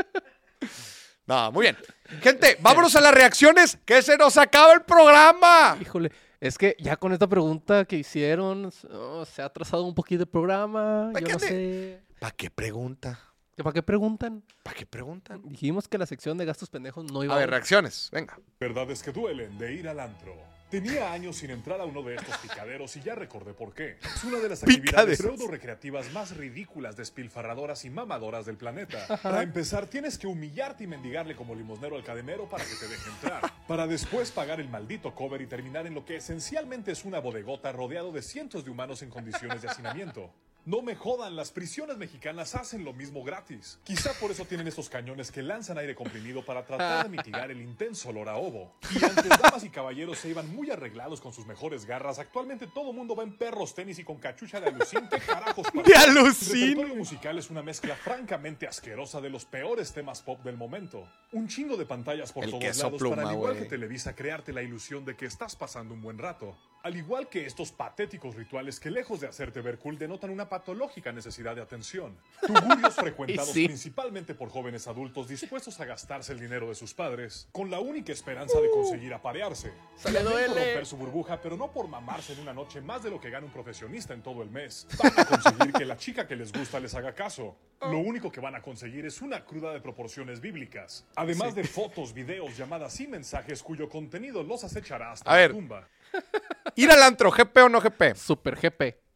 no, 1.26 1.52
muy 1.52 1.64
bien. 1.64 1.76
Gente, 2.22 2.56
vámonos 2.60 2.96
a 2.96 3.00
las 3.00 3.12
reacciones, 3.12 3.78
que 3.84 4.00
se 4.00 4.16
nos 4.16 4.36
acaba 4.38 4.72
el 4.72 4.82
programa. 4.82 5.76
Híjole, 5.80 6.10
es 6.40 6.56
que 6.56 6.76
ya 6.78 6.96
con 6.96 7.12
esta 7.12 7.26
pregunta 7.26 7.84
que 7.84 7.96
hicieron, 7.96 8.72
oh, 8.90 9.24
se 9.26 9.42
ha 9.42 9.46
atrasado 9.46 9.84
un 9.84 9.94
poquito 9.94 10.22
el 10.22 10.28
programa. 10.28 11.12
Yo 11.14 11.26
¿qué 11.26 11.32
no 11.32 11.38
sé. 11.38 12.02
¿Para 12.18 12.34
qué 12.34 12.50
pregunta? 12.50 13.20
¿Para 13.56 13.74
qué 13.74 13.82
preguntan? 13.82 14.42
¿Para 14.62 14.76
qué 14.76 14.86
preguntan? 14.86 15.42
Dijimos 15.44 15.88
que 15.88 15.98
la 15.98 16.06
sección 16.06 16.38
de 16.38 16.46
gastos 16.46 16.70
pendejos 16.70 17.04
no 17.04 17.22
iba 17.22 17.34
A 17.34 17.38
ver, 17.38 17.50
reacciones, 17.50 18.08
venga. 18.10 18.38
Verdades 18.58 19.02
que 19.02 19.12
duelen 19.12 19.58
de 19.58 19.74
ir 19.74 19.88
al 19.88 20.00
antro. 20.00 20.34
Tenía 20.72 21.12
años 21.12 21.36
sin 21.36 21.50
entrar 21.50 21.82
a 21.82 21.84
uno 21.84 22.02
de 22.02 22.14
estos 22.14 22.34
picaderos 22.38 22.96
y 22.96 23.02
ya 23.02 23.14
recordé 23.14 23.52
por 23.52 23.74
qué. 23.74 23.98
Es 24.02 24.24
una 24.24 24.38
de 24.38 24.48
las 24.48 24.62
actividades 24.62 25.18
Picaderos. 25.18 25.38
pseudo 25.38 25.52
recreativas 25.52 26.10
más 26.14 26.34
ridículas, 26.34 26.96
despilfarradoras 26.96 27.84
y 27.84 27.90
mamadoras 27.90 28.46
del 28.46 28.56
planeta. 28.56 29.18
Para 29.22 29.42
empezar, 29.42 29.86
tienes 29.86 30.16
que 30.16 30.26
humillarte 30.26 30.84
y 30.84 30.86
mendigarle 30.86 31.36
como 31.36 31.54
limosnero 31.54 31.96
al 31.96 32.02
cadenero 32.02 32.48
para 32.48 32.64
que 32.64 32.74
te 32.76 32.88
deje 32.88 33.10
entrar. 33.10 33.42
Para 33.68 33.86
después 33.86 34.30
pagar 34.30 34.60
el 34.60 34.70
maldito 34.70 35.14
cover 35.14 35.42
y 35.42 35.46
terminar 35.46 35.86
en 35.86 35.92
lo 35.92 36.06
que 36.06 36.16
esencialmente 36.16 36.90
es 36.92 37.04
una 37.04 37.18
bodegota 37.20 37.70
rodeado 37.70 38.10
de 38.10 38.22
cientos 38.22 38.64
de 38.64 38.70
humanos 38.70 39.02
en 39.02 39.10
condiciones 39.10 39.60
de 39.60 39.68
hacinamiento. 39.68 40.32
No 40.64 40.80
me 40.80 40.94
jodan, 40.94 41.34
las 41.34 41.50
prisiones 41.50 41.96
mexicanas 41.96 42.54
hacen 42.54 42.84
lo 42.84 42.92
mismo 42.92 43.24
gratis. 43.24 43.80
Quizá 43.82 44.12
por 44.20 44.30
eso 44.30 44.44
tienen 44.44 44.68
esos 44.68 44.88
cañones 44.88 45.32
que 45.32 45.42
lanzan 45.42 45.76
aire 45.76 45.96
comprimido 45.96 46.44
para 46.44 46.64
tratar 46.64 47.02
de 47.02 47.10
mitigar 47.10 47.50
el 47.50 47.60
intenso 47.60 48.10
olor 48.10 48.28
a 48.28 48.36
ovo. 48.36 48.72
Y 48.94 49.04
antes 49.04 49.28
damas 49.28 49.64
y 49.64 49.70
caballeros 49.70 50.18
se 50.18 50.28
iban 50.28 50.54
muy 50.54 50.70
arreglados 50.70 51.20
con 51.20 51.32
sus 51.32 51.46
mejores 51.46 51.84
garras, 51.84 52.20
actualmente 52.20 52.68
todo 52.68 52.92
mundo 52.92 53.16
va 53.16 53.24
en 53.24 53.36
perros, 53.36 53.74
tenis 53.74 53.98
y 53.98 54.04
con 54.04 54.18
cachucha 54.18 54.60
de 54.60 54.68
alucín. 54.68 55.08
¿Qué 55.10 55.18
carajos 55.18 55.66
pasa? 55.66 55.82
De 55.84 55.96
alucín. 55.96 56.78
El 56.78 56.96
musical 56.96 57.38
es 57.38 57.50
una 57.50 57.62
mezcla 57.62 57.96
francamente 57.96 58.68
asquerosa 58.68 59.20
de 59.20 59.30
los 59.30 59.44
peores 59.44 59.92
temas 59.92 60.22
pop 60.22 60.44
del 60.44 60.56
momento. 60.56 61.08
Un 61.32 61.48
chingo 61.48 61.76
de 61.76 61.86
pantallas 61.86 62.30
por 62.30 62.44
El 62.44 62.50
todos 62.52 62.76
lados 62.76 62.98
pluma, 63.00 63.16
para 63.16 63.28
al 63.30 63.34
igual 63.34 63.54
güey. 63.54 63.64
que 63.64 63.68
Televisa 63.68 64.14
crearte 64.14 64.52
la 64.52 64.62
ilusión 64.62 65.04
de 65.04 65.16
que 65.16 65.26
estás 65.26 65.56
pasando 65.56 65.92
un 65.92 66.02
buen 66.02 66.18
rato. 66.18 66.56
Al 66.84 66.96
igual 66.96 67.28
que 67.28 67.46
estos 67.46 67.70
patéticos 67.72 68.34
rituales 68.34 68.80
que 68.80 68.90
lejos 68.90 69.20
de 69.20 69.28
hacerte 69.28 69.60
ver 69.60 69.78
cool 69.78 69.98
denotan 69.98 70.30
una 70.30 70.48
patológica 70.52 71.12
necesidad 71.12 71.56
de 71.56 71.62
atención. 71.62 72.14
Tugurios 72.46 72.94
frecuentados 72.94 73.52
sí. 73.52 73.64
principalmente 73.64 74.34
por 74.34 74.50
jóvenes 74.50 74.86
adultos 74.86 75.26
dispuestos 75.26 75.80
a 75.80 75.86
gastarse 75.86 76.34
el 76.34 76.40
dinero 76.40 76.68
de 76.68 76.74
sus 76.74 76.92
padres 76.92 77.48
con 77.52 77.70
la 77.70 77.80
única 77.80 78.12
esperanza 78.12 78.60
de 78.60 78.68
conseguir 78.70 79.14
aparearse. 79.14 79.72
Se 79.96 80.12
le 80.12 80.22
duele. 80.22 80.48
romper 80.48 80.84
su 80.84 80.98
burbuja, 80.98 81.40
pero 81.40 81.56
no 81.56 81.72
por 81.72 81.88
mamarse 81.88 82.34
en 82.34 82.40
una 82.40 82.52
noche 82.52 82.82
más 82.82 83.02
de 83.02 83.08
lo 83.08 83.18
que 83.18 83.30
gana 83.30 83.46
un 83.46 83.52
profesionista 83.52 84.12
en 84.12 84.22
todo 84.22 84.42
el 84.42 84.50
mes. 84.50 84.86
Van 85.02 85.20
a 85.20 85.24
conseguir 85.24 85.72
que 85.72 85.86
la 85.86 85.96
chica 85.96 86.28
que 86.28 86.36
les 86.36 86.52
gusta 86.52 86.78
les 86.78 86.94
haga 86.94 87.14
caso. 87.14 87.56
Lo 87.80 87.98
único 88.00 88.30
que 88.30 88.40
van 88.40 88.54
a 88.54 88.60
conseguir 88.60 89.06
es 89.06 89.22
una 89.22 89.46
cruda 89.46 89.72
de 89.72 89.80
proporciones 89.80 90.42
bíblicas. 90.42 91.06
Además 91.16 91.54
de 91.54 91.64
fotos, 91.64 92.12
videos, 92.12 92.58
llamadas 92.58 93.00
y 93.00 93.06
mensajes 93.08 93.62
cuyo 93.62 93.88
contenido 93.88 94.42
los 94.42 94.64
acechará 94.64 95.12
hasta 95.12 95.30
A 95.30 95.32
la 95.34 95.40
ver. 95.40 95.52
tumba. 95.52 95.88
Ir 96.76 96.90
al 96.90 97.02
antro, 97.02 97.30
GP 97.30 97.56
o 97.56 97.68
no 97.70 97.80
GP. 97.80 98.14
Super 98.16 98.56
GP. 98.56 99.11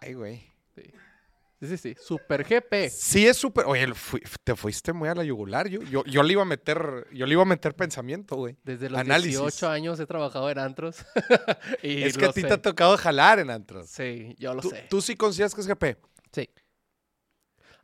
Ay, 0.00 0.14
güey. 0.14 0.42
Sí, 0.74 0.82
sí, 1.60 1.66
sí. 1.68 1.76
sí. 1.76 1.96
Super 2.00 2.44
GP. 2.44 2.88
Sí 2.90 3.26
es 3.26 3.36
súper. 3.36 3.66
Oye, 3.66 3.92
fui- 3.94 4.22
te 4.44 4.54
fuiste 4.56 4.92
muy 4.92 5.08
a 5.08 5.14
la 5.14 5.24
yugular. 5.24 5.68
Yo, 5.68 5.82
yo, 5.82 6.04
yo 6.04 6.22
le 6.22 6.32
iba 6.32 6.42
a 6.42 6.46
meter, 6.46 7.06
yo 7.12 7.26
le 7.26 7.32
iba 7.32 7.42
a 7.42 7.46
meter 7.46 7.74
pensamiento, 7.74 8.36
güey. 8.36 8.56
Desde 8.64 8.88
los 8.88 9.00
Análisis. 9.00 9.32
18 9.38 9.68
años 9.68 10.00
he 10.00 10.06
trabajado 10.06 10.48
en 10.50 10.58
antros. 10.58 11.04
y 11.82 12.02
Es 12.02 12.16
que 12.16 12.26
a 12.26 12.32
ti 12.32 12.40
sé. 12.42 12.46
te 12.48 12.54
ha 12.54 12.62
tocado 12.62 12.96
jalar 12.96 13.38
en 13.38 13.50
antros. 13.50 13.88
Sí, 13.90 14.34
yo 14.38 14.54
lo 14.54 14.62
¿Tú, 14.62 14.70
sé. 14.70 14.86
tú 14.88 15.00
sí 15.02 15.16
consideras 15.16 15.54
que 15.54 15.60
es 15.60 15.66
GP. 15.66 15.96
Sí. 16.32 16.48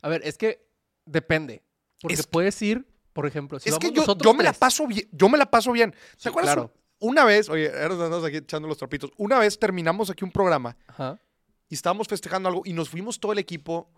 A 0.01 0.09
ver, 0.09 0.21
es 0.23 0.37
que 0.37 0.65
depende. 1.05 1.63
Porque 2.01 2.13
Es 2.15 2.27
puedes 2.27 2.61
ir, 2.61 2.85
por 3.13 3.25
ejemplo, 3.25 3.59
si 3.59 3.69
es 3.69 3.77
que 3.79 3.87
yo, 3.91 4.01
nosotros 4.01 4.23
yo 4.23 4.33
me 4.33 4.43
la 4.43 4.51
tres, 4.51 4.59
paso 4.59 4.85
bien. 4.87 5.07
Yo 5.11 5.27
me 5.29 5.37
la 5.37 5.49
paso 5.49 5.71
bien. 5.71 5.91
¿Te 5.91 5.97
Sí, 6.17 6.29
acuerdas? 6.29 6.53
claro. 6.53 6.73
Una 6.99 7.25
vez, 7.25 7.49
oye, 7.49 7.69
ahora 7.69 7.93
andamos 7.93 8.23
aquí 8.23 8.37
echando 8.37 8.67
los 8.67 8.77
trapitos. 8.77 9.11
Una 9.17 9.37
vez 9.39 9.57
terminamos 9.59 10.09
aquí 10.09 10.23
un 10.23 10.31
programa 10.31 10.75
Ajá. 10.87 11.19
Y 11.69 11.75
estábamos 11.75 12.07
festejando 12.07 12.49
algo 12.49 12.61
y 12.65 12.73
nos 12.73 12.89
fuimos 12.89 13.19
todo 13.19 13.31
el 13.33 13.39
equipo 13.39 13.89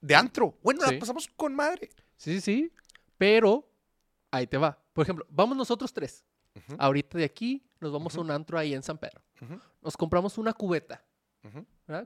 de 0.00 0.14
antro. 0.14 0.56
Bueno, 0.62 0.80
Sí. 0.86 0.92
la 0.94 0.98
pasamos 1.00 1.26
con 1.36 1.54
madre. 1.54 1.90
Sí, 2.16 2.34
sí, 2.34 2.40
sí. 2.40 2.72
Pero 3.16 3.68
ahí 4.30 4.46
te 4.46 4.56
va. 4.58 4.78
Por 4.92 5.02
ejemplo, 5.04 5.26
vamos 5.30 5.56
nosotros 5.56 5.92
tres. 5.92 6.24
Ahorita 6.78 7.18
de 7.18 7.24
aquí 7.24 7.64
nos 7.80 7.92
vamos 7.92 8.16
a 8.16 8.20
un 8.20 8.30
antro 8.30 8.58
ahí 8.58 8.74
en 8.74 8.82
San 8.82 8.98
Pedro. 8.98 9.22
Nos 9.80 9.96
compramos 9.96 10.38
una 10.38 10.52
cubeta. 10.52 11.04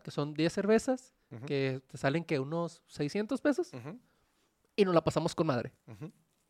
Que 0.05 0.11
son 0.13 0.35
10 0.35 0.53
cervezas, 0.53 1.15
que 1.47 1.83
te 1.89 1.97
salen 1.99 2.23
que 2.25 2.39
unos 2.39 2.83
600 2.87 3.41
pesos 3.41 3.73
y 4.77 4.85
nos 4.85 4.95
la 4.95 5.03
pasamos 5.03 5.35
con 5.35 5.47
madre. 5.49 5.73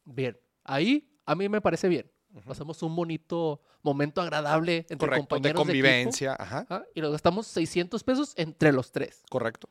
Bien. 0.05 0.39
Ahí 0.65 1.09
a 1.25 1.35
mí 1.35 1.49
me 1.49 1.61
parece 1.61 1.89
bien. 1.89 2.11
Ujú. 2.35 2.49
Pasamos 2.49 2.83
un 2.83 2.97
bonito 2.97 3.61
momento 3.83 4.21
agradable 4.21 4.87
entre 4.89 4.97
Correcto, 4.97 5.23
de 5.23 5.29
compañeros 5.29 5.67
de, 5.67 5.73
equipo, 5.73 5.89
convivencia. 5.89 6.37
Ajá, 6.39 6.67
ajá, 6.69 6.85
y 6.95 7.01
nos 7.01 7.13
gastamos 7.13 7.47
600 7.49 8.03
pesos 8.05 8.33
entre 8.37 8.73
los 8.73 8.93
tres. 8.93 9.23
correcto. 9.29 9.69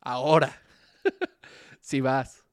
Ahora, 0.00 0.62
si 1.80 2.00
vas 2.00 2.44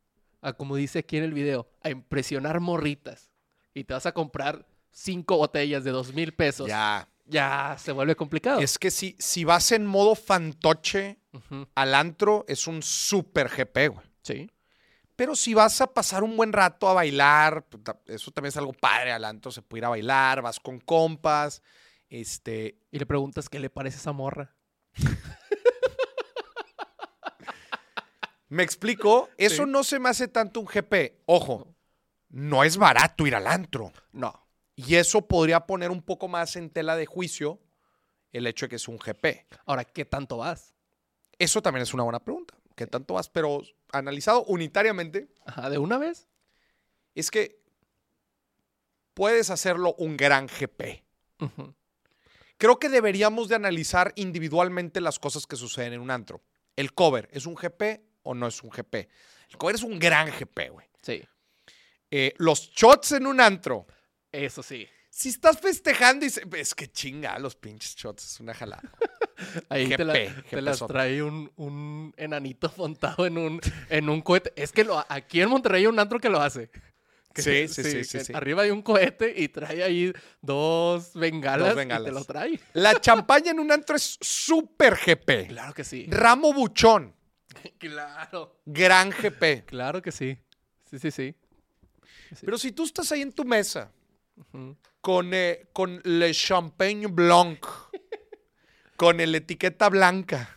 a, 0.42 0.54
como 0.54 0.76
dice 0.76 1.00
aquí 1.00 1.18
en 1.18 1.24
el 1.24 1.34
video, 1.34 1.68
a 1.82 1.90
impresionar 1.90 2.60
morritas 2.60 3.32
y 3.74 3.84
te 3.84 3.94
vas 3.94 4.06
a 4.06 4.14
comprar 4.14 4.68
cinco 4.92 5.38
botellas 5.38 5.84
de 5.84 5.92
dos 5.92 6.14
mil 6.14 6.34
pesos, 6.34 6.68
ya. 6.68 7.08
Ya. 7.26 7.76
se 7.80 7.92
vuelve 7.92 8.16
complicado. 8.16 8.60
Es 8.62 8.78
que 8.78 8.92
si, 8.92 9.16
si 9.20 9.44
vas 9.44 9.72
en 9.72 9.86
modo 9.86 10.16
fantoche 10.16 11.20
al 11.76 11.96
antro, 11.96 12.46
es 12.48 12.68
un 12.68 12.82
super 12.82 13.50
GP, 13.50 13.90
güey. 13.90 14.08
Sí. 14.22 14.50
Pero 15.16 15.36
si 15.36 15.54
vas 15.54 15.80
a 15.82 15.88
pasar 15.88 16.24
un 16.24 16.36
buen 16.36 16.52
rato 16.52 16.90
a 16.90 16.94
bailar, 16.94 17.66
pues, 17.70 17.84
eso 18.08 18.32
también 18.32 18.50
es 18.50 18.58
algo 18.58 18.74
padre 18.74 19.12
al 19.14 19.24
antro, 19.24 19.52
se 19.52 19.62
puede 19.62 19.80
ir 19.80 19.86
a 19.86 19.90
bailar, 19.90 20.42
vas 20.42 20.60
con 20.60 20.80
compas, 20.80 21.62
este, 22.10 22.80
Y 22.92 23.00
le 23.00 23.06
preguntas 23.06 23.48
qué 23.50 23.60
le 23.60 23.70
parece 23.70 23.98
esa 23.98 24.12
morra. 24.12 24.56
me 28.50 28.64
explico, 28.64 29.30
eso 29.38 29.66
Sí. 29.66 29.70
no 29.72 29.84
se 29.84 30.00
me 30.00 30.10
hace 30.10 30.28
tanto 30.28 30.60
un 30.60 30.68
GP. 30.68 31.22
Ojo, 31.26 31.76
no 32.30 32.64
es 32.64 32.78
barato 32.78 33.26
ir 33.28 33.36
al 33.36 33.48
antro. 33.48 33.92
No. 34.12 34.48
Y 34.76 34.96
eso 34.96 35.28
podría 35.28 35.62
poner 35.66 35.92
un 35.92 36.02
poco 36.02 36.28
más 36.28 36.56
en 36.56 36.70
tela 36.70 36.96
de 36.96 37.06
juicio 37.06 37.60
el 38.32 38.48
hecho 38.48 38.66
de 38.66 38.72
que 38.72 38.76
es 38.76 38.88
un 38.88 38.98
GP. 38.98 39.46
Ahora, 39.66 39.86
¿qué 39.86 40.06
tanto 40.06 40.38
vas? 40.38 40.74
Eso 41.40 41.62
también 41.62 41.84
es 41.84 41.94
una 41.94 42.04
buena 42.04 42.20
pregunta. 42.20 42.55
¿Qué 42.76 42.88
tanto 42.88 43.14
vas? 43.14 43.30
Pero 43.30 43.62
analizado 43.92 44.44
unitariamente, 44.46 45.30
Ajá, 45.46 45.70
¿de 45.70 45.78
una 45.78 45.98
vez? 45.98 46.28
es 47.16 47.32
que 47.32 47.62
puedes 49.14 49.50
hacerlo 49.50 49.96
un 49.98 50.18
gran 50.18 50.48
GP. 50.48 51.04
Creo 52.58 52.80
que 52.80 52.90
deberíamos 52.90 53.48
de 53.50 53.56
analizar 53.56 54.14
individualmente 54.16 55.02
las 55.02 55.20
cosas 55.20 55.46
que 55.46 55.56
suceden 55.56 55.94
en 55.94 56.02
un 56.02 56.12
antro. 56.12 56.42
El 56.76 56.94
cover, 56.94 57.30
¿es 57.32 57.46
un 57.46 57.56
GP 57.56 58.02
o 58.24 58.34
no 58.34 58.48
es 58.48 58.62
un 58.64 58.70
GP? 58.70 58.96
El 59.50 59.58
cover 59.58 59.76
es 59.76 59.84
un 59.84 60.00
gran 60.00 60.30
GP, 60.32 60.70
güey. 60.70 60.88
Sí. 61.02 61.24
Eh, 62.12 62.34
los 62.38 62.70
shots 62.72 63.14
en 63.14 63.28
un 63.28 63.40
antro. 63.42 63.86
Eso 64.32 64.62
sí. 64.64 64.88
Si 65.10 65.30
estás 65.30 65.60
festejando 65.60 66.26
y 66.26 66.30
se- 66.30 66.44
es 66.58 66.76
que 66.76 66.88
chinga, 66.92 67.40
los 67.40 67.56
pinches 67.56 67.96
shots, 67.96 68.26
es 68.26 68.40
una 68.42 68.54
jalada. 68.54 68.84
Ahí 69.70 69.90
te, 69.90 70.04
la- 70.06 70.14
GP, 70.14 70.50
te 70.50 70.62
las 70.62 70.80
trae 70.88 71.22
un, 71.22 71.52
un 71.58 72.14
enanito 72.18 72.72
montado 72.78 73.26
en 73.26 73.38
un, 73.38 73.62
en 73.90 74.10
un 74.10 74.22
cohete. 74.22 74.54
Es 74.56 74.72
que 74.72 74.84
lo, 74.84 75.04
aquí 75.10 75.42
en 75.42 75.50
Monterrey 75.50 75.82
hay 75.82 75.88
un 75.88 76.00
antro 76.00 76.20
que 76.20 76.30
lo 76.30 76.42
hace. 76.42 76.70
Que- 77.36 77.42
Sí, 77.42 77.68
sí, 77.68 77.84
sí, 77.84 78.04
sí, 78.06 78.18
que 78.18 78.24
sí. 78.24 78.34
Arriba 78.34 78.62
hay 78.64 78.72
un 78.72 78.82
cohete 78.82 79.34
y 79.36 79.50
trae 79.50 79.84
ahí 79.84 80.14
dos 80.42 81.14
bengalas, 81.16 81.68
Dos 81.68 81.74
y 81.76 81.80
bengalas. 81.80 82.06
te 82.06 82.12
lo 82.14 82.24
trae. 82.24 82.58
La 82.74 82.98
champaña 83.02 83.52
en 83.52 83.60
un 83.60 83.70
antro 83.74 83.98
es 83.98 84.18
súper 84.22 84.96
GP. 84.96 85.48
Claro 85.50 85.74
que 85.74 85.84
sí. 85.84 86.06
Ramo 86.10 86.54
Buchón, 86.54 87.14
claro. 87.78 88.62
gran 88.66 89.10
GP. 89.10 89.66
Claro 89.66 90.02
que 90.02 90.14
sí. 90.14 90.38
Sí, 90.90 90.98
sí, 90.98 91.12
sí. 91.12 91.36
Pero 92.46 92.58
si 92.58 92.72
tú 92.72 92.86
estás 92.86 93.12
ahí 93.12 93.22
en 93.22 93.34
tu 93.34 93.44
mesa 93.44 93.92
con, 95.02 95.34
eh, 95.34 95.68
con 95.74 96.00
Le 96.06 96.34
Champagne 96.34 97.08
Blanc, 97.08 97.66
con 98.96 99.20
el 99.20 99.34
etiqueta 99.36 99.90
blanca, 99.90 100.50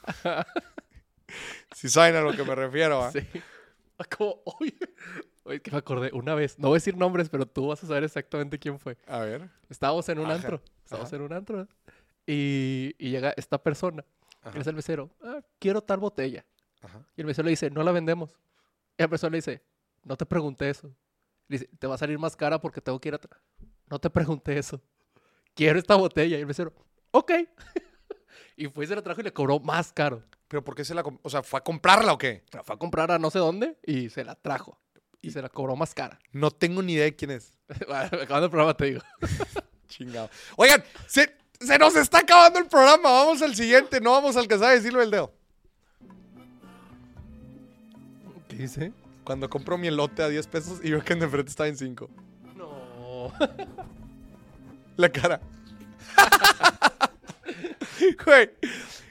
si 1.74 1.88
saben 1.88 2.16
a 2.16 2.20
lo 2.20 2.32
que 2.32 2.44
me 2.44 2.54
refiero, 2.54 3.02
¿ah? 3.02 3.12
Sí. 3.12 3.20
Como, 4.16 4.40
oye, 4.44 4.74
oye, 5.44 5.60
que 5.60 5.70
me 5.72 5.78
acordé, 5.78 6.10
una 6.12 6.34
vez, 6.34 6.58
no 6.58 6.68
voy 6.68 6.76
a 6.76 6.78
decir 6.78 6.96
nombres, 6.96 7.28
pero 7.28 7.46
tú 7.46 7.66
vas 7.68 7.82
a 7.82 7.86
saber 7.86 8.04
exactamente 8.04 8.58
quién 8.58 8.78
fue. 8.78 8.96
A 9.06 9.18
ver. 9.20 9.48
Estábamos 9.68 10.08
en 10.08 10.20
un 10.20 10.26
Ajá, 10.26 10.34
antro, 10.36 10.62
estábamos 10.84 11.08
ajá. 11.08 11.16
en 11.16 11.22
un 11.22 11.32
antro, 11.32 11.68
y, 12.26 12.94
y 12.98 13.10
llega 13.10 13.34
esta 13.36 13.58
persona, 13.62 14.04
Ajá. 14.42 14.52
que 14.52 14.60
es 14.60 14.66
el 14.66 14.74
mesero, 14.76 15.10
"Ah, 15.22 15.40
quiero 15.58 15.82
tal 15.82 15.98
botella. 15.98 16.44
Y 17.16 17.20
el 17.22 17.26
mesero 17.26 17.44
le 17.46 17.50
dice, 17.50 17.70
no 17.70 17.82
la 17.82 17.90
vendemos. 17.90 18.36
Y 18.96 19.02
la 19.02 19.08
persona 19.08 19.32
le 19.32 19.38
dice, 19.38 19.62
no 20.04 20.16
te 20.16 20.24
pregunté 20.24 20.70
eso. 20.70 20.86
Le 21.48 21.58
dice, 21.58 21.68
te 21.76 21.86
va 21.88 21.96
a 21.96 21.98
salir 21.98 22.18
más 22.20 22.36
cara 22.36 22.60
porque 22.60 22.80
tengo 22.80 23.00
que 23.00 23.08
ir 23.08 23.14
a... 23.16 23.20
tra-". 23.20 23.36
No 23.90 23.98
te 23.98 24.08
pregunté 24.10 24.56
eso. 24.56 24.80
Quiero 25.54 25.78
esta 25.80 25.96
botella. 25.96 26.36
Y 26.36 26.40
el 26.40 26.46
mesero, 26.46 26.72
ok. 27.10 27.32
Y 28.56 28.66
fue 28.66 28.84
y 28.84 28.88
se 28.88 28.94
la 28.96 29.02
trajo 29.02 29.20
y 29.20 29.24
le 29.24 29.32
cobró 29.32 29.60
más 29.60 29.92
caro. 29.92 30.22
¿Pero 30.48 30.64
por 30.64 30.74
qué 30.74 30.84
se 30.84 30.94
la... 30.94 31.04
O 31.22 31.30
sea, 31.30 31.42
¿fue 31.42 31.58
a 31.58 31.62
comprarla 31.62 32.12
o 32.12 32.18
qué? 32.18 32.42
Fue 32.64 32.74
a 32.74 32.78
comprar 32.78 33.10
a 33.10 33.18
no 33.18 33.30
sé 33.30 33.38
dónde 33.38 33.76
y 33.84 34.08
se 34.08 34.24
la 34.24 34.34
trajo. 34.34 34.78
Y 35.20 35.30
se 35.30 35.42
la 35.42 35.48
cobró 35.48 35.76
más 35.76 35.94
cara. 35.94 36.18
No 36.32 36.50
tengo 36.50 36.82
ni 36.82 36.94
idea 36.94 37.04
de 37.04 37.16
quién 37.16 37.32
es. 37.32 37.52
Acabando 37.88 38.46
el 38.46 38.50
programa 38.50 38.74
te 38.74 38.86
digo. 38.86 39.00
Chingado. 39.88 40.30
Oigan, 40.56 40.82
se, 41.06 41.36
se 41.60 41.78
nos 41.78 41.96
está 41.96 42.18
acabando 42.18 42.58
el 42.58 42.66
programa. 42.66 43.10
Vamos 43.10 43.42
al 43.42 43.54
siguiente. 43.54 44.00
No 44.00 44.12
vamos 44.12 44.36
a 44.36 44.40
alcanzar 44.40 44.70
a 44.70 44.74
decirlo 44.74 45.00
del 45.00 45.10
dedo. 45.10 45.32
¿Qué 48.48 48.56
dice? 48.56 48.92
Cuando 49.24 49.50
compro 49.50 49.76
mi 49.76 49.88
elote 49.88 50.22
a 50.22 50.28
10 50.28 50.46
pesos 50.46 50.80
y 50.82 50.90
veo 50.90 51.02
que 51.02 51.12
en 51.12 51.18
de 51.18 51.26
enfrente 51.26 51.50
está 51.50 51.66
en 51.66 51.76
5. 51.76 52.08
No. 52.56 53.32
La 54.96 55.10
cara. 55.10 55.40
Güey, 58.24 58.50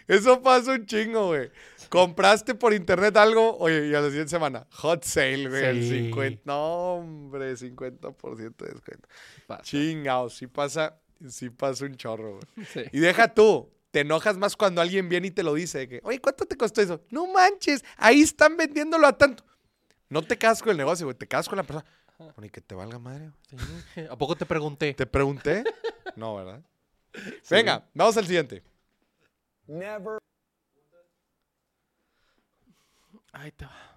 eso 0.07 0.41
pasa 0.41 0.71
un 0.73 0.85
chingo, 0.85 1.27
güey. 1.27 1.49
Compraste 1.89 2.53
por 2.55 2.73
internet 2.73 3.15
algo, 3.17 3.57
oye, 3.57 3.87
y 3.87 3.93
a 3.95 4.01
la 4.01 4.07
siguiente 4.07 4.29
semana, 4.29 4.67
hot 4.71 5.03
sale, 5.03 5.47
güey, 5.47 5.63
el 5.63 5.83
Sí. 5.83 5.99
50. 6.09 6.41
No, 6.45 6.95
hombre, 6.95 7.55
50% 7.55 8.65
de 8.65 8.71
descuento. 8.73 9.07
Pasa. 9.47 9.61
Chingado, 9.63 10.29
sí 10.29 10.47
pasa, 10.47 10.99
sí 11.29 11.49
pasa 11.49 11.85
un 11.85 11.95
chorro, 11.95 12.39
güey. 12.39 12.65
Sí. 12.73 12.81
Y 12.91 12.99
deja 12.99 13.33
tú, 13.33 13.69
te 13.91 14.01
enojas 14.01 14.37
más 14.37 14.55
cuando 14.57 14.81
alguien 14.81 15.07
viene 15.07 15.27
y 15.27 15.31
te 15.31 15.43
lo 15.43 15.53
dice, 15.53 15.79
de 15.79 15.87
que, 15.87 16.01
oye, 16.03 16.19
¿cuánto 16.19 16.45
te 16.45 16.57
costó 16.57 16.81
eso? 16.81 17.01
No 17.09 17.25
manches, 17.27 17.83
ahí 17.95 18.21
están 18.21 18.57
vendiéndolo 18.57 19.07
a 19.07 19.17
tanto. 19.17 19.45
No 20.09 20.21
te 20.21 20.37
casas 20.37 20.61
con 20.61 20.71
el 20.71 20.77
negocio, 20.77 21.05
güey, 21.05 21.17
te 21.17 21.27
casas 21.27 21.47
con 21.49 21.57
la 21.57 21.63
persona. 21.63 21.85
Bueno, 22.17 22.45
y 22.45 22.49
que 22.49 22.61
te 22.61 22.73
valga 22.75 22.97
madre, 22.99 23.31
güey. 23.95 24.07
¿A 24.07 24.17
poco 24.17 24.35
te 24.35 24.45
pregunté? 24.45 24.93
¿Te 24.93 25.05
pregunté? 25.05 25.63
No, 26.15 26.35
¿verdad? 26.35 26.61
Venga, 27.49 27.85
vamos 27.93 28.17
al 28.17 28.25
siguiente. 28.25 28.61
Never 29.67 30.19
Ahí 33.33 33.51
te 33.51 33.65
va. 33.65 33.96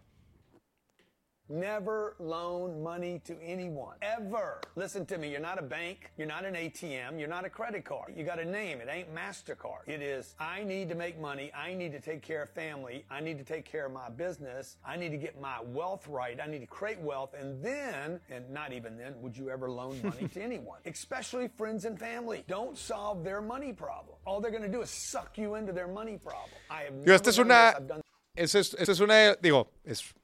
Never 1.50 2.14
loan 2.20 2.80
money 2.80 3.20
to 3.24 3.36
anyone. 3.42 3.96
Ever. 4.02 4.60
Listen 4.76 5.04
to 5.06 5.18
me. 5.18 5.32
You're 5.32 5.40
not 5.40 5.58
a 5.58 5.62
bank. 5.62 6.12
You're 6.16 6.28
not 6.28 6.44
an 6.44 6.54
ATM. 6.54 7.18
You're 7.18 7.28
not 7.28 7.44
a 7.44 7.50
credit 7.50 7.84
card. 7.84 8.14
You 8.16 8.22
got 8.22 8.38
a 8.38 8.44
name. 8.44 8.80
It 8.80 8.88
ain't 8.88 9.12
MasterCard. 9.12 9.88
It 9.88 10.00
is, 10.00 10.36
I 10.38 10.62
need 10.62 10.88
to 10.90 10.94
make 10.94 11.20
money. 11.20 11.50
I 11.52 11.74
need 11.74 11.90
to 11.90 12.00
take 12.00 12.22
care 12.22 12.44
of 12.44 12.50
family. 12.50 13.04
I 13.10 13.20
need 13.20 13.36
to 13.38 13.44
take 13.44 13.64
care 13.64 13.86
of 13.86 13.92
my 13.92 14.08
business. 14.10 14.76
I 14.86 14.96
need 14.96 15.10
to 15.10 15.16
get 15.16 15.40
my 15.40 15.56
wealth 15.60 16.06
right. 16.06 16.38
I 16.40 16.46
need 16.46 16.60
to 16.60 16.68
create 16.68 17.00
wealth. 17.00 17.34
And 17.36 17.60
then, 17.60 18.20
and 18.30 18.48
not 18.50 18.72
even 18.72 18.96
then, 18.96 19.14
would 19.20 19.36
you 19.36 19.50
ever 19.50 19.68
loan 19.68 20.00
money 20.04 20.28
to 20.28 20.40
anyone, 20.42 20.78
especially 20.86 21.48
friends 21.48 21.84
and 21.84 21.98
family. 21.98 22.44
Don't 22.46 22.78
solve 22.78 23.24
their 23.24 23.40
money 23.40 23.72
problem. 23.72 24.16
All 24.24 24.40
they're 24.40 24.52
going 24.52 24.62
to 24.62 24.68
do 24.68 24.82
is 24.82 24.90
suck 24.90 25.36
you 25.36 25.56
into 25.56 25.72
their 25.72 25.88
money 25.88 26.16
problem. 26.16 26.50
I 26.70 26.82
have 26.82 26.94
Digo, 26.94 27.14
esta 27.14 27.30
es 27.30 27.38
una. 27.38 27.48
this. 27.48 27.74
I've 27.76 27.88
done 27.88 28.02
Esa 28.36 28.60
es, 28.60 28.74
esa 28.74 28.92
es 28.92 29.00
una. 29.00 29.36
Digo, 29.42 29.66
es, 29.84 30.14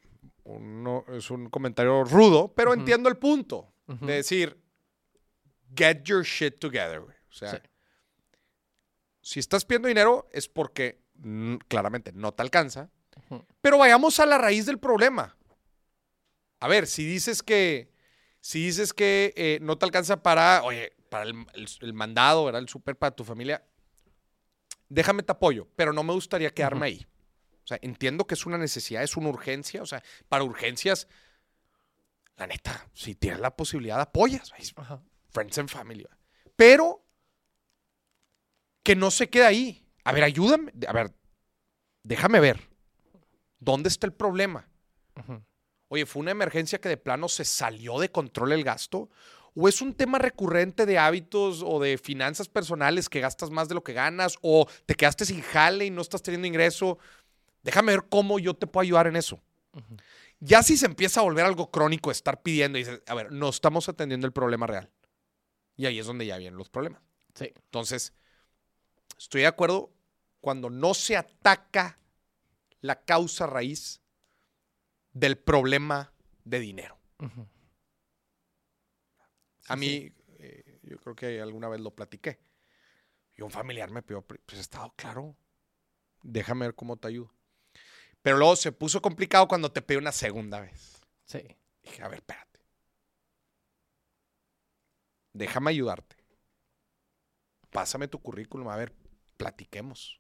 uno, 0.46 1.04
es 1.08 1.30
un 1.30 1.48
comentario 1.50 2.04
rudo, 2.04 2.52
pero 2.54 2.72
entiendo 2.74 3.08
el 3.08 3.16
punto 3.16 3.72
de 3.86 4.14
decir, 4.14 4.60
get 5.76 6.02
your 6.04 6.24
shit 6.24 6.58
together, 6.58 7.00
güey. 7.00 7.16
O 7.28 7.32
sea, 7.32 7.50
Sí. 7.52 7.58
si 9.20 9.40
estás 9.40 9.64
pidiendo 9.64 9.88
dinero 9.88 10.28
es 10.32 10.48
porque 10.48 11.02
claramente 11.68 12.12
no 12.12 12.32
te 12.32 12.42
alcanza, 12.42 12.90
pero 13.60 13.78
vayamos 13.78 14.20
a 14.20 14.26
la 14.26 14.38
raíz 14.38 14.66
del 14.66 14.78
problema. 14.78 15.36
A 16.60 16.68
ver, 16.68 16.86
si 16.86 17.04
dices 17.04 17.42
que. 17.42 17.94
Si 18.40 18.64
dices 18.64 18.92
que 18.92 19.34
eh, 19.36 19.58
no 19.60 19.76
te 19.76 19.84
alcanza 19.86 20.22
para, 20.22 20.62
oye, 20.62 20.92
para 21.10 21.24
el, 21.24 21.34
el- 21.54 21.68
el 21.80 21.92
mandado, 21.92 22.44
¿verdad? 22.44 22.62
El 22.62 22.68
súper 22.68 22.96
para 22.96 23.14
tu 23.14 23.24
familia, 23.24 23.64
déjame 24.88 25.22
te 25.24 25.32
apoyo, 25.32 25.66
pero 25.74 25.92
no 25.92 26.04
me 26.04 26.12
gustaría 26.12 26.50
quedarme 26.54 26.86
ahí. 26.86 27.06
O 27.66 27.68
sea, 27.68 27.80
entiendo 27.82 28.28
que 28.28 28.34
es 28.34 28.46
una 28.46 28.58
necesidad, 28.58 29.02
es 29.02 29.16
una 29.16 29.28
urgencia. 29.28 29.82
O 29.82 29.86
sea, 29.86 30.00
para 30.28 30.44
urgencias, 30.44 31.08
la 32.36 32.46
neta, 32.46 32.88
si 32.94 33.16
tienes 33.16 33.40
la 33.40 33.56
posibilidad, 33.56 34.00
apoyas. 34.00 34.52
Ajá. 34.76 35.02
Friends 35.30 35.58
and 35.58 35.68
family. 35.68 36.06
Pero 36.54 37.04
que 38.84 38.94
no 38.94 39.10
se 39.10 39.28
quede 39.28 39.46
ahí. 39.46 39.84
A 40.04 40.12
ver, 40.12 40.22
ayúdame. 40.22 40.72
A 40.86 40.92
ver, 40.92 41.12
déjame 42.04 42.38
ver. 42.38 42.70
¿Dónde 43.58 43.88
está 43.88 44.06
el 44.06 44.12
problema? 44.12 44.68
Oye, 45.88 46.06
¿fue 46.06 46.20
una 46.20 46.30
emergencia 46.30 46.80
que 46.80 46.88
de 46.88 46.96
plano 46.96 47.28
se 47.28 47.44
salió 47.44 47.98
de 47.98 48.12
control 48.12 48.52
el 48.52 48.62
gasto? 48.62 49.10
¿O 49.56 49.66
es 49.66 49.82
un 49.82 49.92
tema 49.92 50.18
recurrente 50.18 50.86
de 50.86 50.98
hábitos 50.98 51.64
o 51.66 51.80
de 51.80 51.98
finanzas 51.98 52.48
personales 52.48 53.08
que 53.08 53.18
gastas 53.18 53.50
más 53.50 53.68
de 53.68 53.74
lo 53.74 53.82
que 53.82 53.92
ganas? 53.92 54.38
¿O 54.40 54.68
te 54.84 54.94
quedaste 54.94 55.24
sin 55.24 55.42
jale 55.42 55.86
y 55.86 55.90
no 55.90 56.02
estás 56.02 56.22
teniendo 56.22 56.46
ingreso? 56.46 56.98
Déjame 57.66 57.90
ver 57.90 58.04
cómo 58.08 58.38
yo 58.38 58.54
te 58.54 58.68
puedo 58.68 58.82
ayudar 58.82 59.08
en 59.08 59.16
eso. 59.16 59.42
Ya 60.38 60.62
si 60.62 60.76
se 60.76 60.86
empieza 60.86 61.18
a 61.18 61.24
volver 61.24 61.44
algo 61.44 61.72
crónico, 61.72 62.12
estar 62.12 62.40
pidiendo 62.40 62.78
y 62.78 62.84
dices, 62.84 63.02
a 63.08 63.14
ver, 63.14 63.32
no 63.32 63.48
estamos 63.48 63.88
atendiendo 63.88 64.24
el 64.24 64.32
problema 64.32 64.68
real. 64.68 64.88
Y 65.76 65.86
ahí 65.86 65.98
es 65.98 66.06
donde 66.06 66.26
ya 66.26 66.38
vienen 66.38 66.56
los 66.56 66.70
problemas. 66.70 67.02
Sí. 67.34 67.52
Entonces, 67.56 68.14
estoy 69.18 69.40
de 69.40 69.48
acuerdo 69.48 69.92
cuando 70.40 70.70
no 70.70 70.94
se 70.94 71.16
ataca 71.16 71.98
la 72.82 73.02
causa 73.04 73.48
raíz 73.48 74.00
del 75.12 75.36
problema 75.36 76.12
de 76.44 76.60
dinero. 76.60 76.96
A 79.66 79.74
mí, 79.74 80.12
eh, 80.38 80.78
yo 80.84 80.98
creo 80.98 81.16
que 81.16 81.40
alguna 81.40 81.68
vez 81.68 81.80
lo 81.80 81.90
platiqué. 81.90 82.38
Y 83.34 83.42
un 83.42 83.50
familiar 83.50 83.90
me 83.90 84.02
pidió, 84.02 84.22
pues 84.22 84.60
estado 84.60 84.94
claro, 84.96 85.36
déjame 86.22 86.66
ver 86.66 86.76
cómo 86.76 86.96
te 86.96 87.08
ayudo. 87.08 87.35
Pero 88.26 88.38
luego 88.38 88.56
se 88.56 88.72
puso 88.72 89.00
complicado 89.00 89.46
cuando 89.46 89.70
te 89.70 89.80
pidió 89.80 90.00
una 90.00 90.10
segunda 90.10 90.58
vez. 90.58 91.00
Sí. 91.26 91.38
Dije, 91.80 92.02
a 92.02 92.08
ver, 92.08 92.18
espérate. 92.18 92.58
Déjame 95.32 95.70
ayudarte. 95.70 96.16
Pásame 97.70 98.08
tu 98.08 98.18
currículum, 98.20 98.68
a 98.68 98.74
ver, 98.74 98.92
platiquemos. 99.36 100.18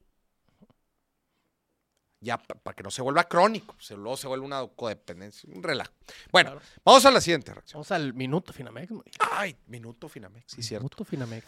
Ya, 2.20 2.38
para 2.38 2.76
que 2.76 2.84
no 2.84 2.92
se 2.92 3.02
vuelva 3.02 3.24
crónico, 3.24 3.74
se, 3.80 3.96
luego 3.96 4.16
se 4.16 4.28
vuelve 4.28 4.46
una 4.46 4.64
codependencia, 4.68 5.50
un 5.52 5.64
relajo. 5.64 5.92
Bueno, 6.30 6.52
Claro. 6.52 6.66
vamos 6.84 7.04
a 7.06 7.10
la 7.10 7.20
siguiente 7.20 7.52
reacción. 7.54 7.78
Vamos 7.78 7.90
al 7.90 8.14
minuto 8.14 8.52
Finamex. 8.52 8.92
Ay, 9.32 9.56
minuto 9.66 10.08
Finamex, 10.08 10.52
sí, 10.52 10.62
cierto. 10.62 10.84
Minuto 10.84 11.04
Finamex. 11.04 11.44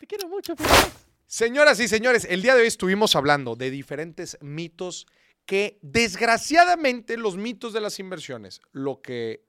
Te 0.00 0.06
quiero 0.08 0.26
mucho, 0.28 0.56
Finamex. 0.56 1.09
Señoras 1.30 1.78
y 1.78 1.86
señores, 1.86 2.26
el 2.28 2.42
día 2.42 2.56
de 2.56 2.62
hoy 2.62 2.66
estuvimos 2.66 3.14
hablando 3.14 3.54
de 3.54 3.70
diferentes 3.70 4.36
mitos 4.40 5.06
que 5.46 5.78
desgraciadamente 5.80 7.16
los 7.16 7.36
mitos 7.36 7.72
de 7.72 7.80
las 7.80 8.00
inversiones 8.00 8.60
lo 8.72 9.00
que 9.00 9.46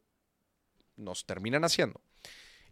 nos 0.95 1.25
terminan 1.25 1.63
haciendo 1.63 1.99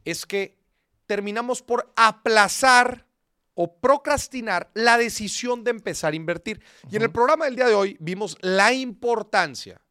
es 0.05 0.28
que 0.28 0.60
terminamos 1.07 1.64
por 1.64 1.91
aplazar 1.95 3.07
o 3.55 3.80
procrastinar 3.80 4.70
la 4.76 4.99
decisión 4.99 5.64
de 5.64 5.72
empezar 5.72 6.14
a 6.14 6.16
invertir. 6.16 6.62
Y 6.91 6.97
en 6.97 7.01
el 7.01 7.12
programa 7.12 7.45
del 7.45 7.55
día 7.55 7.66
de 7.66 7.74
hoy 7.74 7.97
vimos 7.99 8.38
la 8.41 8.74
importancia 8.74 9.82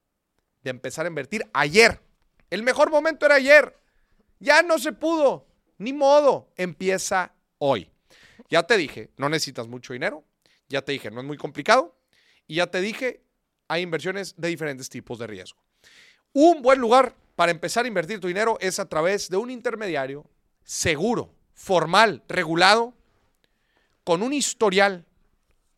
de 0.63 0.71
empezar 0.71 1.07
a 1.07 1.09
invertir 1.09 1.45
ayer. 1.55 2.01
El 2.51 2.63
mejor 2.63 2.89
momento 2.89 3.27
era 3.27 3.35
ayer. 3.35 3.81
Ya 4.39 4.63
no 4.63 4.79
se 4.79 4.93
pudo. 4.93 5.49
Ni 5.77 5.93
modo. 5.93 6.53
Empieza 6.57 7.35
hoy. 7.59 7.91
Ya 8.49 8.63
te 8.65 8.77
dije, 8.77 9.11
no 9.17 9.29
necesitas 9.29 9.69
mucho 9.69 9.93
dinero. 9.93 10.25
Ya 10.69 10.83
te 10.83 10.93
dije, 10.93 11.11
no 11.11 11.21
es 11.21 11.27
muy 11.27 11.37
complicado. 11.37 11.97
Y 12.47 12.57
ya 12.57 12.67
te 12.67 12.81
dije, 12.81 13.23
hay 13.69 13.83
inversiones 13.83 14.35
de 14.37 14.49
diferentes 14.49 14.89
tipos 14.89 15.19
de 15.19 15.27
riesgo. 15.27 15.59
Un 16.33 16.63
buen 16.63 16.79
lugar 16.79 17.15
para 17.37 17.53
empezar 17.53 17.85
a 17.85 17.89
invertir 17.89 18.21
tu 18.21 18.29
dinero 18.29 18.59
es 18.61 18.79
a 18.79 18.89
través 18.89 19.29
de 19.29 19.37
un 19.37 19.51
intermediario 19.51 20.29
seguro, 20.65 21.35
formal, 21.55 22.23
regulado, 22.29 22.95
con 24.05 24.23
un 24.23 24.33
historial 24.33 25.07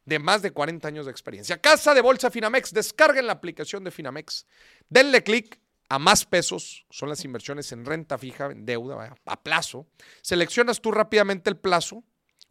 de 0.05 0.19
más 0.19 0.43
de 0.43 0.53
40 0.53 0.89
años 0.89 1.07
de 1.07 1.13
experiencia. 1.13 1.61
Casa 1.61 1.95
de 1.95 2.01
Bolsa 2.01 2.31
Finamex, 2.31 2.73
descarguen 2.73 3.27
la 3.27 3.35
aplicación 3.35 3.85
de 3.85 3.91
Finamex, 3.91 4.47
denle 4.89 5.23
clic 5.23 5.61
a 5.89 5.99
más 5.99 6.25
pesos, 6.25 6.87
son 6.91 7.09
las 7.09 7.25
inversiones 7.25 7.71
en 7.73 7.85
renta 7.85 8.17
fija, 8.17 8.47
en 8.47 8.65
deuda, 8.65 9.17
a 9.25 9.43
plazo. 9.43 9.87
Seleccionas 10.23 10.81
tú 10.81 10.93
rápidamente 10.93 11.51
el 11.51 11.57
plazo, 11.57 12.05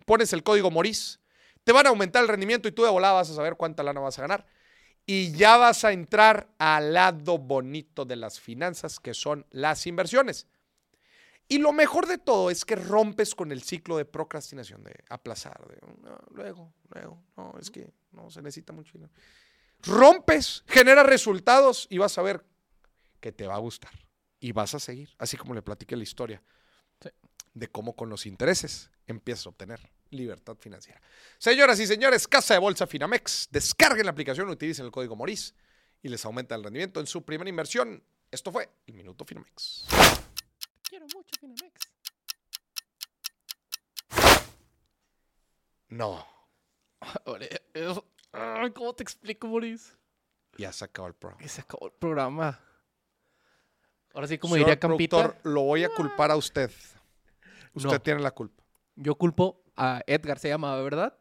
pones 0.05 0.33
el 0.33 0.43
código 0.43 0.71
MORIS, 0.71 1.19
te 1.63 1.71
van 1.71 1.85
a 1.85 1.89
aumentar 1.89 2.21
el 2.21 2.27
rendimiento 2.29 2.67
y 2.67 2.71
tú 2.71 2.83
de 2.83 2.89
volada 2.89 3.13
vas 3.13 3.29
a 3.29 3.35
saber 3.35 3.55
cuánta 3.55 3.83
lana 3.83 3.99
vas 3.99 4.17
a 4.19 4.23
ganar. 4.23 4.45
y 5.05 5.31
ya 5.31 5.57
vas 5.57 5.85
a 5.85 5.91
entrar 5.91 6.49
al 6.59 6.93
lado 6.93 7.39
bonito 7.39 8.05
de 8.05 8.15
las 8.15 8.39
finanzas, 8.39 8.99
que 8.99 9.15
son 9.15 9.43
las 9.49 9.87
inversiones. 9.87 10.45
Y 11.47 11.57
lo 11.57 11.73
mejor 11.73 12.05
de 12.05 12.19
todo 12.19 12.51
es 12.51 12.63
que 12.63 12.75
rompes 12.75 13.33
con 13.33 13.51
el 13.51 13.63
ciclo 13.63 13.97
de 13.97 14.05
procrastinación, 14.05 14.83
de 14.83 14.93
aplazar, 15.09 15.65
de 15.67 15.79
"No, 16.03 16.15
luego, 16.29 16.71
luego, 16.93 17.23
no, 17.35 17.55
es 17.59 17.71
que 17.71 17.91
no 18.11 18.29
se 18.29 18.43
necesita 18.43 18.71
mucho 18.71 18.93
dinero. 18.93 19.11
Rompes, 19.81 20.63
genera 20.67 21.01
resultados 21.01 21.87
y 21.89 21.97
vas 21.97 22.15
a 22.19 22.21
ver 22.21 22.45
que 23.19 23.31
te 23.31 23.47
va 23.47 23.55
a 23.55 23.59
gustar. 23.59 23.91
Y 24.39 24.51
vas 24.51 24.75
a 24.75 24.79
seguir, 24.79 25.09
así 25.17 25.37
como 25.37 25.55
le 25.55 25.63
platiqué 25.63 25.95
la 25.95 26.03
historia. 26.03 26.43
De 27.53 27.67
cómo 27.67 27.95
con 27.95 28.09
los 28.09 28.25
intereses 28.25 28.89
empiezas 29.07 29.45
a 29.45 29.49
obtener 29.49 29.79
libertad 30.11 30.57
financiera. 30.59 31.01
Señoras 31.37 31.79
y 31.79 31.87
señores, 31.87 32.27
Casa 32.27 32.53
de 32.53 32.59
Bolsa 32.59 32.87
Finamex, 32.87 33.47
descarguen 33.51 34.05
la 34.05 34.11
aplicación, 34.11 34.49
utilicen 34.49 34.85
el 34.85 34.91
código 34.91 35.15
MORIS 35.15 35.53
y 36.01 36.09
les 36.09 36.23
aumenta 36.25 36.55
el 36.55 36.63
rendimiento 36.63 36.99
en 36.99 37.07
su 37.07 37.23
primera 37.23 37.49
inversión. 37.49 38.03
Esto 38.31 38.51
fue 38.51 38.69
el 38.87 38.93
Minuto 38.93 39.25
Finamex. 39.25 39.85
Quiero 40.83 41.05
mucho 41.13 41.39
Finamex. 41.39 41.79
No, 45.89 46.25
¿Cómo 48.75 48.93
te 48.93 49.03
explico, 49.03 49.47
Boris? 49.47 49.95
ya 50.57 50.73
se 50.73 50.83
acabó 50.85 51.07
el 51.07 51.13
programa. 51.13 51.41
Que 51.41 51.49
se 51.49 51.61
acabó 51.61 51.87
el 51.87 51.93
programa. 51.93 52.59
Ahora 54.13 54.27
sí, 54.27 54.37
como 54.37 54.55
Señor 54.55 54.67
diría 54.67 54.79
Campita, 54.79 55.17
productor, 55.17 55.51
lo 55.51 55.61
voy 55.61 55.83
a 55.83 55.89
culpar 55.89 56.31
a 56.31 56.35
usted. 56.35 56.71
Usted 57.74 57.89
No. 57.91 57.99
tiene 58.01 58.22
la 58.22 58.32
culpa. 58.32 58.63
yo 58.95 59.15
culpo 59.15 59.61
a 59.76 60.01
Edgar, 60.07 60.39
se 60.39 60.49
llamaba, 60.49 60.82
¿verdad? 60.82 61.17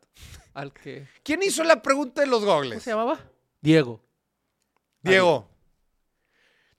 Al 0.55 0.73
que... 0.73 1.07
¿Quién 1.23 1.43
hizo 1.43 1.63
la 1.63 1.81
pregunta 1.83 2.21
de 2.23 2.27
los 2.27 2.41
¿Cómo 2.41 2.55
gogles? 2.55 2.83
se 2.83 2.91
llamaba? 2.91 3.21
Diego. 3.61 4.01
Diego. 5.03 5.49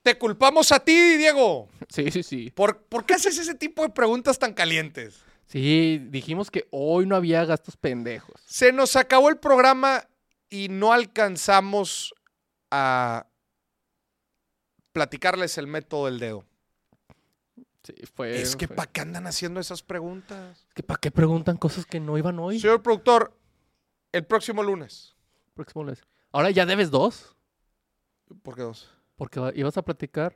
Te 0.02 0.18
culpamos 0.18 0.72
a 0.72 0.80
ti, 0.80 1.18
Diego. 1.18 1.70
Sí, 1.88 2.12
sí, 2.12 2.24
sí. 2.24 2.52
¿Por, 2.52 2.84
¿Por 2.84 3.06
qué 3.06 3.14
haces 3.14 3.38
ese 3.38 3.56
tipo 3.56 3.82
de 3.84 3.90
preguntas 3.90 4.38
tan 4.40 4.54
calientes? 4.54 5.22
Sí, 5.46 6.00
dijimos 6.10 6.52
que 6.52 6.68
hoy 6.72 7.06
no 7.06 7.16
había 7.16 7.44
gastos 7.46 7.78
pendejos. 7.78 8.36
Se 8.46 8.72
nos 8.72 8.96
acabó 8.96 9.30
el 9.30 9.38
programa 9.38 10.08
y 10.50 10.68
no 10.70 10.92
alcanzamos 10.94 12.14
a 12.72 13.26
platicarles 14.92 15.58
el 15.58 15.68
método 15.68 16.06
del 16.06 16.20
dedo. 16.20 16.46
Sí, 17.98 18.06
fue... 18.14 18.42
es 18.42 18.56
que 18.56 18.68
fue- 18.68 18.76
¿para 18.76 18.92
qué 18.92 19.02
andan 19.02 19.28
haciendo 19.28 19.60
esas 19.60 19.82
preguntas? 19.84 20.66
que 20.74 20.84
¿Para 20.84 21.00
qué 21.00 21.12
preguntan 21.12 21.58
cosas 21.58 21.86
que 21.86 22.00
no 22.00 22.18
iban 22.18 22.40
hoy? 22.40 22.60
Señor 22.60 22.82
productor, 22.84 23.38
el 24.12 24.26
próximo 24.26 24.64
lunes. 24.64 25.16
Próximo 25.54 25.84
lunes. 25.84 26.04
Ahora 26.32 26.52
ya 26.52 26.66
debes 26.66 26.92
dos, 26.92 27.36
¿Por 28.44 28.56
qué 28.56 28.62
dos? 28.62 28.90
porque 29.16 29.40
va- 29.40 29.52
ibas 29.56 29.76
a 29.78 29.82
platicar 29.82 30.36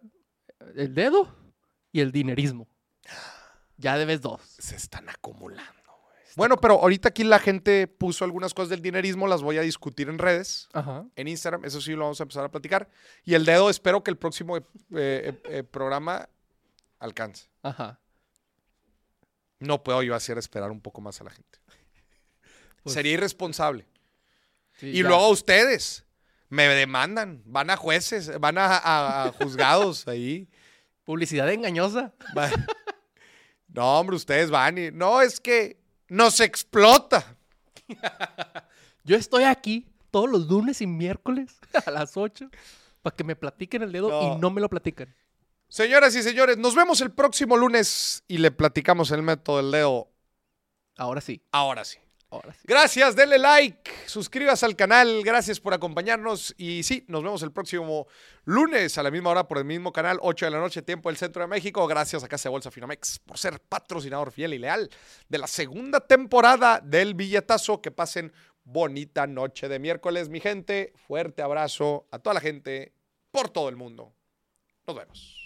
el 0.76 0.94
dedo 0.94 1.36
y 1.92 2.00
el 2.02 2.12
dinerismo. 2.12 2.68
Ya 3.78 3.98
debes 3.98 4.22
dos. 4.22 4.42
Se 4.60 4.76
están 4.76 5.10
acumulando. 5.10 5.72
güey. 5.86 6.26
Bueno, 6.36 6.58
pero 6.58 6.80
ahorita 6.82 7.10
aquí 7.10 7.24
la 7.24 7.40
gente 7.40 7.88
puso 7.88 8.24
algunas 8.26 8.54
cosas 8.54 8.70
del 8.70 8.82
dinerismo, 8.82 9.28
las 9.28 9.42
voy 9.44 9.58
a 9.58 9.62
discutir 9.62 10.10
en 10.10 10.18
redes, 10.18 10.70
Ajá. 10.74 11.06
en 11.16 11.28
Instagram, 11.28 11.66
eso 11.66 11.82
sí 11.82 11.92
lo 11.94 12.02
vamos 12.04 12.20
a 12.20 12.24
empezar 12.24 12.44
a 12.46 12.50
platicar. 12.52 12.90
Y 13.24 13.34
el 13.36 13.46
dedo, 13.46 13.70
espero 13.70 14.04
que 14.04 14.12
el 14.12 14.18
próximo 14.18 14.58
eh, 14.58 14.64
eh, 14.92 15.42
eh, 15.46 15.64
programa 15.64 16.28
alcance. 17.04 17.48
Ajá. 17.62 18.00
No 19.60 19.84
puedo 19.84 20.04
yo 20.04 20.16
hacer 20.16 20.38
esperar 20.38 20.72
un 20.72 20.82
poco 20.82 21.02
más 21.02 21.20
a 21.22 21.24
la 21.26 21.32
gente. 21.32 21.60
Pues, 22.84 22.96
Sería 22.96 23.14
irresponsable. 23.14 23.86
sí, 24.74 24.88
Y 24.90 25.04
ya. 25.04 25.08
luego 25.08 25.30
ustedes 25.30 26.04
me 26.50 26.68
demandan, 26.68 27.42
van 27.46 27.70
a 27.70 27.78
jueces, 27.78 28.38
van 28.42 28.58
a, 28.58 28.76
a- 28.78 29.24
a 29.28 29.32
juzgados 29.40 30.06
ahí. 30.08 30.50
Publicidad 31.06 31.50
engañosa. 31.50 32.14
Va- 32.38 32.52
No, 33.70 34.00
hombre, 34.00 34.18
ustedes 34.18 34.52
van 34.52 34.78
y... 34.78 34.92
No, 34.92 35.22
es 35.22 35.40
que 35.40 35.80
nos 36.10 36.42
explota. 36.42 37.38
Yo 39.06 39.16
estoy 39.16 39.46
aquí 39.46 39.88
todos 40.12 40.30
los 40.30 40.48
lunes 40.48 40.82
y 40.82 40.88
miércoles 40.88 41.56
a 41.86 41.90
las 41.90 42.18
8 42.18 42.50
para 43.02 43.16
que 43.16 43.24
me 43.24 43.36
platiquen 43.38 43.82
el 43.84 43.92
dedo 43.94 44.10
No. 44.10 44.36
y 44.36 44.40
no 44.42 44.50
me 44.52 44.60
lo 44.60 44.70
platican. 44.70 45.14
Señoras 45.74 46.16
y 46.16 46.22
señores, 46.22 46.60
nos 46.60 46.76
vemos 46.76 47.02
el 47.02 47.12
próximo 47.12 47.58
lunes 47.58 48.24
y 48.28 48.38
le 48.38 48.52
platicamos 48.52 49.10
el 49.10 49.24
método 49.24 49.58
del 49.58 49.72
dedo. 49.72 50.08
Ahora 50.98 51.20
sí. 51.20 51.42
Ahora 51.52 51.84
sí. 51.84 51.98
Ahora 52.30 52.54
sí. 52.54 52.60
Gracias, 52.66 53.16
denle 53.16 53.40
like, 53.40 53.92
suscríbase 54.06 54.68
al 54.68 54.76
canal, 54.76 55.24
gracias 55.24 55.60
por 55.60 55.74
acompañarnos 55.74 56.54
y 56.60 56.84
sí, 56.84 57.06
nos 57.08 57.24
vemos 57.24 57.42
el 57.42 57.52
próximo 57.52 58.06
lunes 58.46 59.00
a 59.00 59.04
la 59.04 59.10
misma 59.10 59.32
hora 59.32 59.48
por 59.48 59.58
el 59.58 59.66
mismo 59.66 59.92
canal, 59.92 60.20
8 60.22 60.46
de 60.46 60.52
la 60.52 60.60
noche, 60.60 60.84
tiempo 60.84 61.10
del 61.10 61.18
Centro 61.18 61.42
de 61.42 61.48
México. 61.48 61.88
Gracias 61.88 62.24
a 62.24 62.28
Casa 62.28 62.50
de 62.50 62.52
Bolsa 62.52 62.70
Finamex 62.70 63.18
por 63.18 63.40
ser 63.40 63.60
patrocinador 63.60 64.32
fiel 64.32 64.54
y 64.54 64.60
leal 64.60 64.92
de 65.28 65.38
la 65.40 65.48
segunda 65.48 66.02
temporada 66.02 66.82
del 66.84 67.16
billetazo. 67.16 67.82
Que 67.82 67.90
pasen 67.90 68.32
bonita 68.64 69.26
noche 69.26 69.68
de 69.70 69.80
miércoles, 69.80 70.30
mi 70.30 70.40
gente. 70.40 70.94
Fuerte 71.08 71.42
abrazo 71.42 72.06
a 72.12 72.20
toda 72.20 72.36
la 72.36 72.42
gente 72.42 72.94
por 73.32 73.50
todo 73.50 73.70
el 73.70 73.76
mundo. 73.76 74.14
Nos 74.86 74.96
vemos. 74.96 75.43